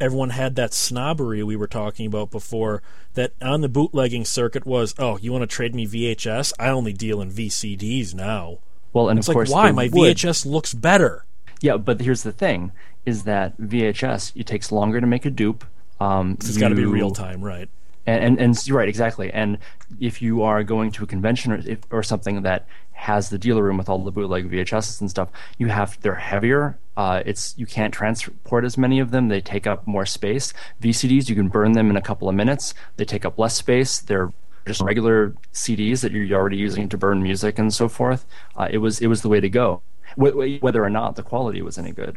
everyone 0.00 0.30
had 0.30 0.56
that 0.56 0.72
snobbery 0.72 1.42
we 1.42 1.56
were 1.56 1.66
talking 1.66 2.06
about 2.06 2.30
before. 2.30 2.82
That 3.14 3.32
on 3.42 3.60
the 3.60 3.68
bootlegging 3.68 4.24
circuit 4.24 4.64
was, 4.64 4.94
oh, 4.98 5.18
you 5.18 5.32
want 5.32 5.42
to 5.42 5.46
trade 5.46 5.74
me 5.74 5.86
VHS? 5.86 6.52
I 6.58 6.68
only 6.68 6.92
deal 6.92 7.20
in 7.20 7.30
VCDs 7.30 8.14
now. 8.14 8.58
Well, 8.92 9.08
and 9.08 9.18
It's 9.18 9.26
of 9.28 9.34
like, 9.34 9.34
course, 9.34 9.50
why? 9.50 9.72
My 9.72 9.90
would- 9.92 10.16
VHS 10.16 10.46
looks 10.46 10.74
better. 10.74 11.24
Yeah, 11.60 11.76
but 11.76 12.00
here's 12.00 12.22
the 12.22 12.32
thing: 12.32 12.72
is 13.04 13.24
that 13.24 13.58
VHS 13.60 14.32
it 14.34 14.46
takes 14.46 14.72
longer 14.72 15.00
to 15.00 15.06
make 15.06 15.24
a 15.26 15.30
dupe. 15.30 15.64
Um, 16.00 16.32
It's 16.40 16.56
got 16.56 16.68
to 16.68 16.74
be 16.74 16.86
real 16.86 17.10
time, 17.10 17.42
right? 17.42 17.68
And, 18.06 18.24
and 18.24 18.40
and 18.40 18.66
you're 18.66 18.78
right 18.78 18.88
exactly. 18.88 19.30
And 19.32 19.58
if 19.98 20.22
you 20.22 20.42
are 20.42 20.62
going 20.62 20.90
to 20.92 21.04
a 21.04 21.06
convention 21.06 21.52
or 21.52 21.62
if, 21.66 21.80
or 21.90 22.02
something 22.02 22.42
that 22.42 22.66
has 22.92 23.30
the 23.30 23.38
dealer 23.38 23.62
room 23.62 23.78
with 23.78 23.88
all 23.88 23.98
the 23.98 24.10
bootleg 24.10 24.50
VHSs 24.50 25.00
and 25.00 25.08
stuff 25.08 25.30
you 25.56 25.68
have 25.68 26.00
they're 26.02 26.14
heavier. 26.16 26.78
Uh, 26.96 27.22
it's 27.24 27.54
you 27.56 27.64
can't 27.64 27.94
transport 27.94 28.64
as 28.64 28.76
many 28.76 29.00
of 29.00 29.10
them. 29.10 29.28
They 29.28 29.40
take 29.40 29.66
up 29.66 29.86
more 29.86 30.04
space. 30.04 30.52
VCDs 30.82 31.28
you 31.28 31.34
can 31.34 31.48
burn 31.48 31.72
them 31.72 31.88
in 31.88 31.96
a 31.96 32.02
couple 32.02 32.28
of 32.28 32.34
minutes. 32.34 32.74
They 32.96 33.04
take 33.04 33.24
up 33.24 33.38
less 33.38 33.56
space. 33.56 34.00
They're 34.00 34.32
just 34.66 34.82
regular 34.82 35.34
CDs 35.54 36.02
that 36.02 36.12
you're 36.12 36.38
already 36.38 36.58
using 36.58 36.88
to 36.90 36.98
burn 36.98 37.22
music 37.22 37.58
and 37.58 37.72
so 37.72 37.88
forth. 37.88 38.26
Uh, 38.54 38.68
it 38.70 38.78
was 38.78 39.00
it 39.00 39.06
was 39.06 39.22
the 39.22 39.28
way 39.28 39.40
to 39.40 39.48
go 39.48 39.82
wh- 40.18 40.32
wh- 40.32 40.62
whether 40.62 40.82
or 40.84 40.90
not 40.90 41.16
the 41.16 41.22
quality 41.22 41.62
was 41.62 41.78
any 41.78 41.92
good 41.92 42.16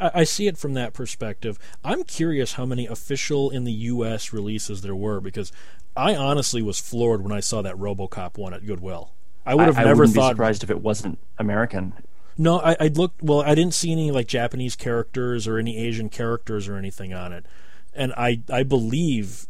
I, 0.00 0.10
I 0.14 0.24
see 0.24 0.46
it 0.46 0.58
from 0.58 0.74
that 0.74 0.92
perspective. 0.92 1.58
I'm 1.84 2.04
curious 2.04 2.54
how 2.54 2.66
many 2.66 2.86
official 2.86 3.50
in 3.50 3.64
the 3.64 3.72
U.S. 3.72 4.32
releases 4.32 4.82
there 4.82 4.94
were 4.96 5.20
because 5.20 5.52
I 5.96 6.14
honestly 6.14 6.62
was 6.62 6.80
floored 6.80 7.22
when 7.22 7.32
I 7.32 7.40
saw 7.40 7.62
that 7.62 7.76
RoboCop 7.76 8.36
one 8.36 8.54
at 8.54 8.66
Goodwill. 8.66 9.10
I 9.46 9.54
would 9.54 9.66
have 9.66 9.78
I, 9.78 9.82
I 9.82 9.84
never 9.84 10.06
be 10.06 10.12
thought. 10.12 10.32
surprised 10.32 10.64
if 10.64 10.70
it 10.70 10.80
wasn't 10.80 11.18
American 11.38 11.92
No, 12.38 12.60
I, 12.60 12.76
I 12.80 12.88
looked. 12.88 13.22
Well, 13.22 13.42
I 13.42 13.54
didn't 13.54 13.74
see 13.74 13.92
any 13.92 14.10
like 14.10 14.26
Japanese 14.26 14.74
characters 14.74 15.46
or 15.46 15.58
any 15.58 15.76
Asian 15.76 16.08
characters 16.08 16.66
or 16.66 16.76
anything 16.76 17.12
on 17.12 17.32
it, 17.32 17.46
and 17.94 18.12
I 18.16 18.40
I 18.50 18.62
believe 18.62 19.46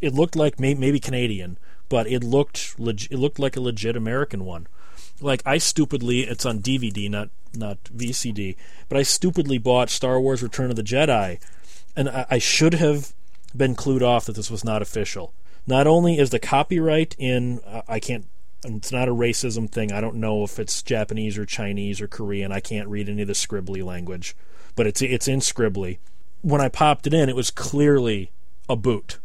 it 0.00 0.14
looked 0.14 0.36
like 0.36 0.60
may, 0.60 0.74
maybe 0.74 1.00
Canadian, 1.00 1.58
but 1.88 2.06
it 2.06 2.22
looked 2.22 2.78
leg, 2.78 3.08
it 3.10 3.18
looked 3.18 3.38
like 3.38 3.56
a 3.56 3.60
legit 3.60 3.96
American 3.96 4.44
one. 4.44 4.66
Like 5.20 5.42
I 5.44 5.58
stupidly, 5.58 6.20
it's 6.20 6.46
on 6.46 6.60
DVD, 6.60 7.10
not 7.10 7.30
not 7.54 7.82
VCD, 7.84 8.56
but 8.88 8.98
I 8.98 9.02
stupidly 9.02 9.58
bought 9.58 9.90
Star 9.90 10.20
Wars: 10.20 10.42
Return 10.42 10.70
of 10.70 10.76
the 10.76 10.82
Jedi, 10.82 11.40
and 11.96 12.08
I, 12.08 12.26
I 12.30 12.38
should 12.38 12.74
have 12.74 13.12
been 13.56 13.74
clued 13.74 14.02
off 14.02 14.26
that 14.26 14.36
this 14.36 14.50
was 14.50 14.64
not 14.64 14.82
official. 14.82 15.34
Not 15.66 15.86
only 15.86 16.18
is 16.18 16.30
the 16.30 16.38
copyright 16.38 17.14
in, 17.18 17.60
uh, 17.66 17.82
I 17.88 18.00
can't 18.00 18.26
it's 18.64 18.92
not 18.92 19.08
a 19.08 19.14
racism 19.14 19.70
thing. 19.70 19.90
I 19.90 20.00
don't 20.00 20.16
know 20.16 20.44
if 20.44 20.58
it's 20.58 20.82
Japanese 20.82 21.38
or 21.38 21.46
Chinese 21.46 22.00
or 22.00 22.08
Korean. 22.08 22.52
I 22.52 22.60
can't 22.60 22.88
read 22.88 23.08
any 23.08 23.22
of 23.22 23.28
the 23.28 23.34
scribbly 23.34 23.82
language, 23.82 24.36
but 24.76 24.86
it's 24.86 25.00
it's 25.00 25.28
in 25.28 25.40
scribbly. 25.40 25.98
When 26.42 26.60
I 26.60 26.68
popped 26.68 27.06
it 27.06 27.14
in, 27.14 27.28
it 27.28 27.36
was 27.36 27.50
clearly 27.50 28.30
a 28.68 28.76
boot 28.76 29.18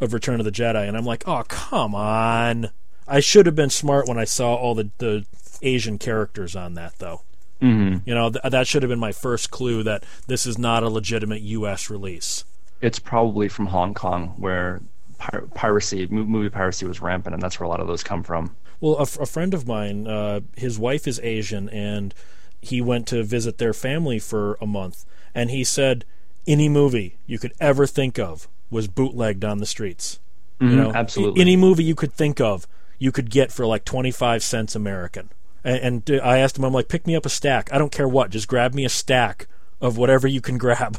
of 0.00 0.12
Return 0.12 0.40
of 0.40 0.44
the 0.44 0.52
Jedi, 0.52 0.86
and 0.86 0.96
I'm 0.96 1.04
like, 1.04 1.26
oh 1.26 1.44
come 1.48 1.94
on! 1.94 2.70
I 3.08 3.20
should 3.20 3.46
have 3.46 3.54
been 3.56 3.70
smart 3.70 4.06
when 4.08 4.18
I 4.18 4.24
saw 4.24 4.54
all 4.54 4.74
the 4.74 4.90
the 4.98 5.24
Asian 5.62 5.98
characters 5.98 6.56
on 6.56 6.74
that, 6.74 6.94
though. 6.98 7.22
hmm 7.60 7.98
You 8.04 8.14
know, 8.14 8.30
th- 8.30 8.42
that 8.50 8.66
should 8.66 8.82
have 8.82 8.90
been 8.90 8.98
my 8.98 9.12
first 9.12 9.50
clue 9.50 9.82
that 9.84 10.04
this 10.26 10.46
is 10.46 10.58
not 10.58 10.82
a 10.82 10.88
legitimate 10.88 11.42
U.S. 11.42 11.88
release. 11.90 12.44
It's 12.80 12.98
probably 12.98 13.48
from 13.48 13.66
Hong 13.66 13.94
Kong, 13.94 14.34
where 14.38 14.80
pir- 15.18 15.46
piracy, 15.54 16.06
mo- 16.10 16.24
movie 16.24 16.48
piracy, 16.50 16.84
was 16.84 17.00
rampant, 17.00 17.34
and 17.34 17.42
that's 17.42 17.60
where 17.60 17.66
a 17.66 17.68
lot 17.70 17.78
of 17.80 17.86
those 17.86 18.02
come 18.02 18.24
from. 18.24 18.56
Well, 18.80 18.96
a, 18.98 19.02
f- 19.02 19.20
a 19.20 19.26
friend 19.26 19.54
of 19.54 19.68
mine, 19.68 20.08
uh, 20.08 20.40
his 20.56 20.78
wife 20.80 21.06
is 21.06 21.20
Asian, 21.22 21.68
and 21.68 22.12
he 22.60 22.80
went 22.80 23.06
to 23.08 23.22
visit 23.22 23.58
their 23.58 23.72
family 23.72 24.18
for 24.18 24.58
a 24.60 24.66
month, 24.66 25.04
and 25.32 25.50
he 25.50 25.62
said 25.62 26.04
any 26.44 26.68
movie 26.68 27.18
you 27.26 27.38
could 27.38 27.52
ever 27.60 27.86
think 27.86 28.18
of 28.18 28.48
was 28.68 28.88
bootlegged 28.88 29.44
on 29.44 29.58
the 29.58 29.66
streets. 29.66 30.18
You 30.58 30.68
Mhm, 30.70 30.76
know, 30.76 30.92
absolutely. 30.92 31.40
any 31.40 31.56
movie 31.56 31.84
you 31.84 31.94
could 31.94 32.12
think 32.12 32.40
of, 32.40 32.66
you 33.02 33.10
could 33.10 33.30
get 33.30 33.50
for 33.50 33.66
like 33.66 33.84
twenty 33.84 34.10
five 34.10 34.42
cents 34.42 34.76
American. 34.76 35.30
And, 35.64 36.08
and 36.08 36.20
I 36.22 36.38
asked 36.38 36.58
him, 36.58 36.64
I'm 36.64 36.72
like, 36.72 36.88
pick 36.88 37.06
me 37.06 37.14
up 37.14 37.26
a 37.26 37.28
stack. 37.28 37.72
I 37.72 37.78
don't 37.78 37.92
care 37.92 38.08
what, 38.08 38.30
just 38.30 38.48
grab 38.48 38.74
me 38.74 38.84
a 38.84 38.88
stack 38.88 39.46
of 39.80 39.96
whatever 39.96 40.26
you 40.26 40.40
can 40.40 40.58
grab. 40.64 40.98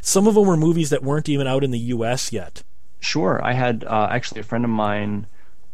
Some 0.00 0.26
of 0.26 0.34
them 0.34 0.46
were 0.46 0.56
movies 0.56 0.90
that 0.90 1.02
weren't 1.02 1.28
even 1.28 1.46
out 1.46 1.64
in 1.64 1.70
the 1.70 1.78
U.S. 1.78 2.32
yet. 2.32 2.62
Sure, 3.00 3.40
I 3.42 3.52
had 3.52 3.84
uh, 3.84 4.08
actually 4.10 4.40
a 4.40 4.44
friend 4.44 4.64
of 4.64 4.70
mine 4.70 5.26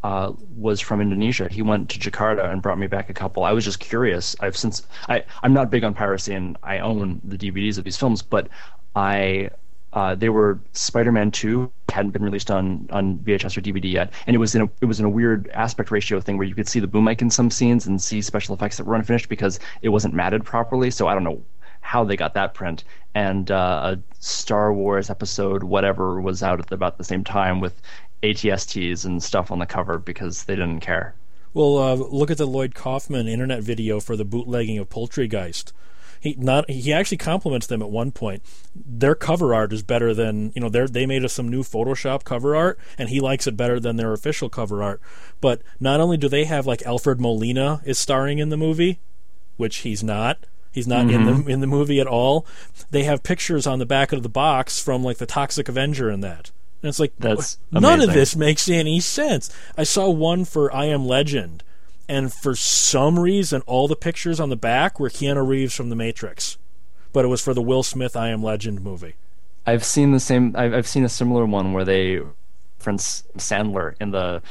uh, 0.03 0.33
was 0.55 0.81
from 0.81 1.01
Indonesia. 1.01 1.49
He 1.51 1.63
went 1.63 1.89
to 1.91 1.99
Jakarta 1.99 2.53
and 2.53 2.61
brought 2.61 2.79
me 2.79 2.87
back 2.87 3.09
a 3.09 3.15
couple. 3.15 3.43
I 3.43 3.53
was 3.53 3.65
just 3.65 3.81
curious. 3.81 4.37
I've 4.41 4.57
since 4.57 4.87
I 5.09 5.25
I'm 5.43 5.55
not 5.55 5.71
big 5.71 5.83
on 5.83 5.95
piracy 5.95 6.35
and 6.35 6.59
I 6.63 6.79
own 6.81 7.23
the 7.25 7.39
DVDs 7.39 7.79
of 7.79 7.85
these 7.85 7.97
films, 7.97 8.21
but 8.21 8.49
I 8.95 9.51
uh, 9.95 10.15
they 10.15 10.29
were 10.29 10.59
Spider-Man 10.73 11.31
2 11.31 11.71
hadn't 11.91 12.11
been 12.11 12.23
released 12.23 12.51
on, 12.51 12.89
on 12.91 13.19
VHS 13.19 13.57
or 13.57 13.61
DVD 13.61 13.93
yet, 13.93 14.13
and 14.27 14.35
it 14.35 14.39
was 14.39 14.55
in 14.55 14.63
a 14.63 14.69
it 14.81 14.87
was 14.87 14.99
in 14.99 15.07
a 15.07 15.09
weird 15.09 15.49
aspect 15.55 15.91
ratio 15.93 16.21
thing 16.21 16.37
where 16.37 16.47
you 16.47 16.55
could 16.55 16.69
see 16.69 16.81
the 16.81 16.87
boom 16.87 17.05
mic 17.05 17.23
in 17.23 17.31
some 17.31 17.51
scenes 17.51 17.87
and 17.87 18.03
see 18.03 18.21
special 18.21 18.55
effects 18.55 18.77
that 18.77 18.85
were 18.85 18.97
unfinished 18.97 19.29
because 19.29 19.61
it 19.83 19.91
wasn't 19.91 20.13
matted 20.13 20.45
properly. 20.45 20.91
So 20.91 21.07
I 21.07 21.15
don't 21.15 21.23
know 21.23 21.41
how 21.81 22.03
they 22.03 22.17
got 22.17 22.35
that 22.35 22.55
print. 22.55 22.83
And 23.15 23.51
uh, 23.51 23.95
a 23.95 23.99
Star 24.19 24.73
Wars 24.73 25.11
episode, 25.11 25.63
whatever, 25.63 26.21
was 26.21 26.43
out 26.43 26.59
at 26.59 26.73
about 26.73 26.99
the 26.99 27.05
same 27.05 27.23
time 27.23 27.61
with 27.61 27.81
ATSTs 28.25 29.05
and 29.05 29.23
stuff 29.23 29.53
on 29.53 29.61
the 29.61 29.67
cover 29.67 29.99
because 29.99 30.45
they 30.45 30.57
didn't 30.57 30.81
care. 30.81 31.15
Well, 31.53 31.79
uh, 31.79 31.95
look 31.95 32.33
at 32.33 32.39
the 32.39 32.47
Lloyd 32.47 32.75
Kaufman 32.75 33.29
internet 33.29 33.63
video 33.63 34.01
for 34.01 34.17
the 34.17 34.25
bootlegging 34.25 34.79
of 34.79 34.89
Poultrygeist. 34.89 35.73
He 36.25 36.35
not 36.39 36.71
he 36.71 36.91
actually 36.91 37.19
compliments 37.19 37.67
them 37.67 37.83
at 37.83 37.91
one 37.91 38.11
point. 38.11 38.43
Their 38.75 39.15
cover 39.15 39.55
art 39.55 39.75
is 39.75 39.83
better 39.83 40.15
than 40.15 40.53
you 40.55 40.63
know. 40.63 40.71
They 40.71 40.87
they 40.87 41.05
made 41.05 41.23
us 41.23 41.35
some 41.35 41.51
new 41.51 41.63
Photoshop 41.63 42.25
cover 42.25 42.57
art, 42.57 42.79
and 42.97 43.11
he 43.11 43.21
likes 43.21 43.47
it 43.47 43.59
better 43.59 43.79
than 43.79 43.97
their 43.97 44.15
official 44.15 44.49
cover 44.49 44.83
art. 44.83 45.03
But 45.43 45.61
not 45.79 46.01
only 46.01 46.17
do 46.17 46.31
they 46.31 46.45
have 46.45 46.67
like 46.67 46.81
Alfred 46.87 47.21
Molina 47.21 47.83
is 47.85 47.99
starring 47.99 48.39
in 48.39 48.49
the 48.49 48.57
movie, 48.57 49.01
which 49.59 49.79
he's 49.79 50.03
not. 50.03 50.39
He's 50.73 50.89
not 50.89 51.11
in 51.11 51.27
the 51.27 51.33
mm-hmm. 51.33 51.51
in 51.51 51.61
the 51.61 51.67
movie 51.67 52.01
at 52.01 52.07
all. 52.07 52.47
They 52.91 53.05
have 53.05 53.23
pictures 53.23 53.67
on 53.67 53.79
the 53.79 53.85
back 53.85 54.11
of 54.11 54.23
the 54.23 54.31
box 54.31 54.81
from 54.81 55.05
like 55.05 55.19
the 55.19 55.27
Toxic 55.27 55.69
Avenger 55.69 56.09
and 56.09 56.25
that. 56.25 56.53
And 56.81 56.89
it's 56.89 56.99
like 56.99 57.13
That's 57.19 57.59
none 57.71 58.01
of 58.01 58.15
this 58.15 58.35
makes 58.35 58.67
any 58.71 58.99
sense. 58.99 59.55
I 59.77 59.85
saw 59.85 60.09
one 60.09 60.47
for 60.47 60.75
I 60.75 60.87
Am 60.87 61.07
Legend, 61.07 61.63
and 62.09 62.33
for 62.33 62.55
some 62.55 63.19
reason, 63.19 63.63
all 63.67 63.89
the 63.89 63.97
pictures 63.97 64.41
on 64.41 64.51
the 64.51 64.57
back 64.57 64.99
were 65.01 65.09
Keanu 65.09 65.47
Reeves 65.47 65.75
from 65.75 65.89
The 65.89 65.97
Matrix, 65.97 66.59
but 67.13 67.25
it 67.25 67.29
was 67.29 67.41
for 67.41 67.55
the 67.55 67.63
Will 67.63 67.83
Smith 67.83 68.17
I 68.17 68.29
Am 68.29 68.43
Legend 68.43 68.83
movie. 68.83 69.15
I've 69.67 69.85
seen 69.85 70.13
the 70.13 70.21
same. 70.21 70.55
I've, 70.57 70.75
I've 70.75 70.87
seen 70.87 71.05
a 71.05 71.09
similar 71.09 71.47
one 71.47 71.73
where 71.73 71.85
they 71.85 72.21
reference 72.79 73.25
Sandler 73.39 73.95
in 74.01 74.11
the 74.11 74.43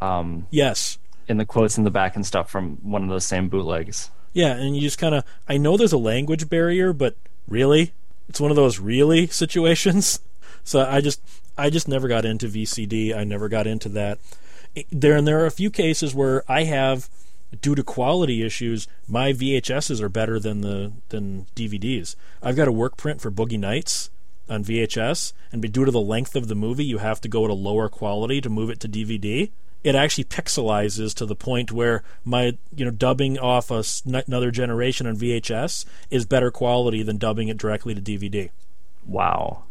um, 0.00 0.46
Yes, 0.50 0.98
in 1.26 1.38
the 1.38 1.46
quotes 1.46 1.78
in 1.78 1.84
the 1.84 1.90
back 1.90 2.16
and 2.16 2.26
stuff 2.26 2.50
from 2.50 2.76
one 2.82 3.02
of 3.02 3.08
those 3.08 3.24
same 3.24 3.48
bootlegs. 3.48 4.10
yeah, 4.34 4.52
and 4.54 4.74
you 4.76 4.82
just 4.82 4.98
kind 4.98 5.14
of 5.14 5.24
I 5.48 5.56
know 5.56 5.76
there's 5.76 5.92
a 5.94 5.98
language 5.98 6.48
barrier, 6.50 6.92
but 6.92 7.16
really, 7.46 7.92
it's 8.28 8.40
one 8.40 8.50
of 8.50 8.56
those 8.56 8.78
really 8.78 9.26
situations. 9.28 10.20
So 10.64 10.86
I 10.86 11.00
just 11.00 11.22
I 11.56 11.70
just 11.70 11.88
never 11.88 12.08
got 12.08 12.26
into 12.26 12.46
VCD. 12.46 13.16
I 13.16 13.24
never 13.24 13.48
got 13.48 13.66
into 13.66 13.88
that. 13.90 14.18
There 14.90 15.16
and 15.16 15.26
there 15.26 15.40
are 15.40 15.46
a 15.46 15.50
few 15.50 15.70
cases 15.70 16.14
where 16.14 16.42
I 16.50 16.64
have, 16.64 17.08
due 17.60 17.74
to 17.74 17.82
quality 17.82 18.44
issues, 18.44 18.88
my 19.06 19.32
VHSs 19.32 20.00
are 20.00 20.08
better 20.08 20.38
than 20.38 20.60
the 20.60 20.92
than 21.08 21.46
DVDs. 21.54 22.16
I've 22.42 22.56
got 22.56 22.68
a 22.68 22.72
work 22.72 22.96
print 22.96 23.20
for 23.20 23.30
Boogie 23.30 23.58
Nights 23.58 24.10
on 24.48 24.64
VHS, 24.64 25.32
and 25.52 25.60
due 25.60 25.84
to 25.84 25.90
the 25.90 26.00
length 26.00 26.34
of 26.34 26.48
the 26.48 26.54
movie, 26.54 26.84
you 26.84 26.98
have 26.98 27.20
to 27.20 27.28
go 27.28 27.44
at 27.44 27.50
a 27.50 27.54
lower 27.54 27.88
quality 27.88 28.40
to 28.40 28.48
move 28.48 28.70
it 28.70 28.80
to 28.80 28.88
DVD. 28.88 29.50
It 29.84 29.94
actually 29.94 30.24
pixelizes 30.24 31.14
to 31.14 31.26
the 31.26 31.36
point 31.36 31.70
where 31.70 32.02
my 32.24 32.56
you 32.74 32.84
know 32.84 32.90
dubbing 32.90 33.38
off 33.38 33.70
a, 33.70 33.84
another 34.04 34.50
generation 34.50 35.06
on 35.06 35.16
VHS 35.16 35.84
is 36.10 36.26
better 36.26 36.50
quality 36.50 37.02
than 37.02 37.16
dubbing 37.18 37.48
it 37.48 37.58
directly 37.58 37.94
to 37.94 38.00
DVD 38.00 38.50
Wow. 39.08 39.64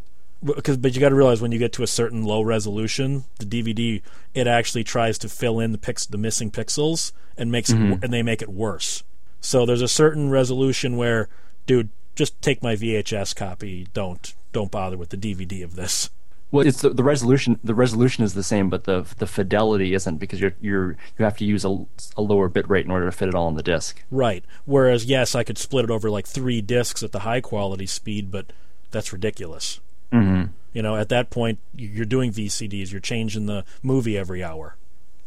Because 0.44 0.78
but 0.78 0.94
you 0.94 1.02
got 1.02 1.10
to 1.10 1.16
realize 1.16 1.42
when 1.42 1.52
you 1.52 1.60
get 1.60 1.74
to 1.74 1.84
a 1.84 1.88
certain 1.88 2.24
low 2.24 2.42
resolution, 2.42 3.26
the 3.40 3.46
DVD 3.46 4.02
it 4.34 4.48
actually 4.48 4.84
tries 4.84 5.18
to 5.20 5.30
fill 5.30 5.60
in 5.60 5.72
the 5.72 5.78
pix 5.78 6.06
the 6.06 6.18
missing 6.18 6.52
pixels 6.52 7.12
and 7.38 7.52
makes 7.52 7.70
it, 7.70 7.76
mm-hmm. 7.76 8.04
and 8.04 8.14
they 8.14 8.24
make 8.24 8.42
it 8.42 8.50
worse. 8.50 9.04
So 9.42 9.66
there's 9.66 9.82
a 9.82 9.88
certain 9.88 10.30
resolution 10.30 10.98
where, 10.98 11.30
dude, 11.66 11.90
just 12.16 12.42
take 12.42 12.64
my 12.64 12.76
VHS 12.76 13.36
copy. 13.36 13.88
Don't 13.94 14.34
don't 14.52 14.72
bother 14.72 14.98
with 14.98 15.10
the 15.10 15.18
DVD 15.18 15.64
of 15.64 15.76
this. 15.76 16.10
Well, 16.50 16.66
it's 16.66 16.82
the, 16.82 16.90
the 16.90 17.04
resolution. 17.04 17.60
The 17.64 17.76
resolution 17.76 18.24
is 18.24 18.34
the 18.34 18.44
same, 18.44 18.70
but 18.70 18.86
the 18.86 19.06
the 19.18 19.28
fidelity 19.28 19.94
isn't 19.94 20.18
because 20.18 20.40
you're 20.40 20.56
you're 20.62 20.92
you 21.18 21.26
have 21.26 21.38
to 21.38 21.46
use 21.46 21.66
a, 21.66 21.86
a 22.16 22.22
lower 22.22 22.48
bit 22.48 22.70
rate 22.70 22.86
in 22.86 22.92
order 22.92 23.06
to 23.06 23.12
fit 23.12 23.28
it 23.28 23.36
all 23.36 23.48
on 23.48 23.56
the 23.56 23.64
disc. 23.64 24.04
Right. 24.10 24.46
Whereas 24.66 25.06
yes, 25.06 25.36
I 25.36 25.44
could 25.44 25.58
split 25.58 25.86
it 25.86 25.92
over 25.92 26.10
like 26.10 26.26
three 26.26 26.62
discs 26.62 27.04
at 27.04 27.12
the 27.12 27.20
high 27.20 27.42
quality 27.42 27.86
speed, 27.86 28.32
but 28.32 28.54
that's 28.92 29.12
ridiculous. 29.12 29.82
Mm-hmm. 30.12 30.52
You 30.74 30.82
know, 30.82 30.96
at 30.96 31.10
that 31.10 31.30
point, 31.30 31.60
you're 31.76 32.06
doing 32.06 32.32
VCDs. 32.32 32.92
You're 32.92 33.02
changing 33.02 33.46
the 33.46 33.66
movie 33.82 34.18
every 34.18 34.44
hour. 34.44 34.76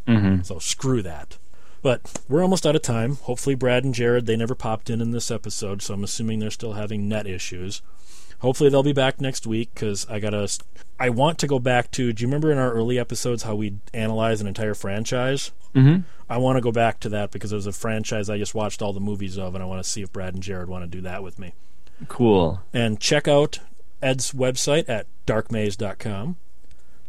Mm-hmm. 0.07 0.43
So 0.43 0.59
screw 0.59 1.03
that. 1.03 1.39
But 1.83 2.20
we're 2.28 2.43
almost 2.43 2.66
out 2.66 2.76
of 2.76 2.83
time. 2.83 3.16
Hopefully, 3.16 3.55
Brad 3.55 3.85
and 3.85 3.95
Jared 3.95 4.26
they 4.26 4.37
never 4.37 4.55
popped 4.55 4.91
in 4.91 5.01
in 5.01 5.12
this 5.12 5.31
episode, 5.31 5.83
so 5.83 5.95
I'm 5.95 6.05
assuming 6.05 6.39
they're 6.39 6.51
still 6.51 6.74
having 6.74 7.09
net 7.09 7.26
issues. 7.26 7.81
Hopefully, 8.41 8.70
they'll 8.70 8.83
be 8.83 8.93
back 8.93 9.20
next 9.20 9.47
week 9.47 9.70
because 9.74 10.07
I 10.09 10.18
gotta. 10.18 10.49
I 10.99 11.09
want 11.09 11.39
to 11.39 11.47
go 11.47 11.59
back 11.59 11.91
to. 11.93 12.12
Do 12.12 12.22
you 12.22 12.28
remember 12.28 12.53
in 12.53 12.59
our 12.59 12.72
early 12.72 12.99
episodes 12.99 13.45
how 13.45 13.55
we 13.55 13.76
analyze 13.95 14.41
an 14.41 14.47
entire 14.47 14.74
franchise? 14.74 15.53
Mm-hmm. 15.74 16.03
I 16.28 16.37
want 16.37 16.57
to 16.57 16.61
go 16.61 16.72
back 16.72 17.01
to 17.01 17.09
that 17.11 17.31
because 17.31 17.53
it 17.53 17.57
was 17.57 17.66
a 17.66 17.72
franchise 17.72 18.28
I 18.28 18.39
just 18.39 18.55
watched 18.55 18.83
all 18.83 18.93
the 18.93 19.01
movies 19.01 19.39
of, 19.39 19.55
and 19.55 19.64
I 19.64 19.66
want 19.66 19.83
to 19.83 19.89
see 19.89 20.03
if 20.03 20.12
Brad 20.12 20.35
and 20.35 20.43
Jared 20.43 20.68
want 20.68 20.85
to 20.85 20.89
do 20.89 21.01
that 21.03 21.22
with 21.22 21.39
me. 21.39 21.55
Cool. 22.09 22.62
And 22.72 23.01
check 23.01 23.26
out 23.26 23.61
Ed's 24.03 24.32
website 24.32 24.88
at 24.88 25.07
darkmaze.com. 25.26 26.36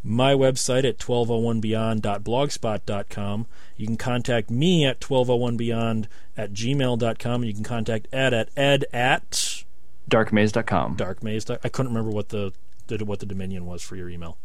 My 0.04 0.34
website 0.34 0.84
at 0.84 0.98
1201beyond.blogspot.com. 0.98 3.46
You 3.78 3.86
can 3.88 3.98
contact 3.98 4.50
me 4.50 4.84
at 4.86 5.00
1201beyond 5.00 6.08
at 6.36 6.54
gmail.com. 6.54 7.44
You 7.44 7.54
can 7.54 7.64
contact 7.64 8.08
Ed 8.12 8.34
at 8.34 8.50
ed 8.58 8.86
at 8.92 9.64
Darkmaze.com. 10.10 10.98
darkmaze. 10.98 11.60
I 11.64 11.70
couldn't 11.70 11.94
remember 11.94 12.12
what 12.14 12.30
the, 12.30 12.52
the 12.88 13.06
what 13.06 13.20
the 13.20 13.26
dominion 13.28 13.66
was 13.66 13.82
for 13.84 13.96
your 13.96 14.10
email. 14.10 14.38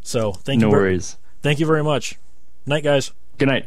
So 0.00 0.32
thank 0.32 0.60
No 0.60 0.68
you. 0.68 0.72
ver- 0.72 0.78
worries. 0.78 1.18
Thank 1.42 1.60
you 1.60 1.66
very 1.66 1.84
much. 1.84 2.18
Night, 2.66 2.82
guys. 2.82 3.12
Good 3.38 3.48
night. 3.48 3.66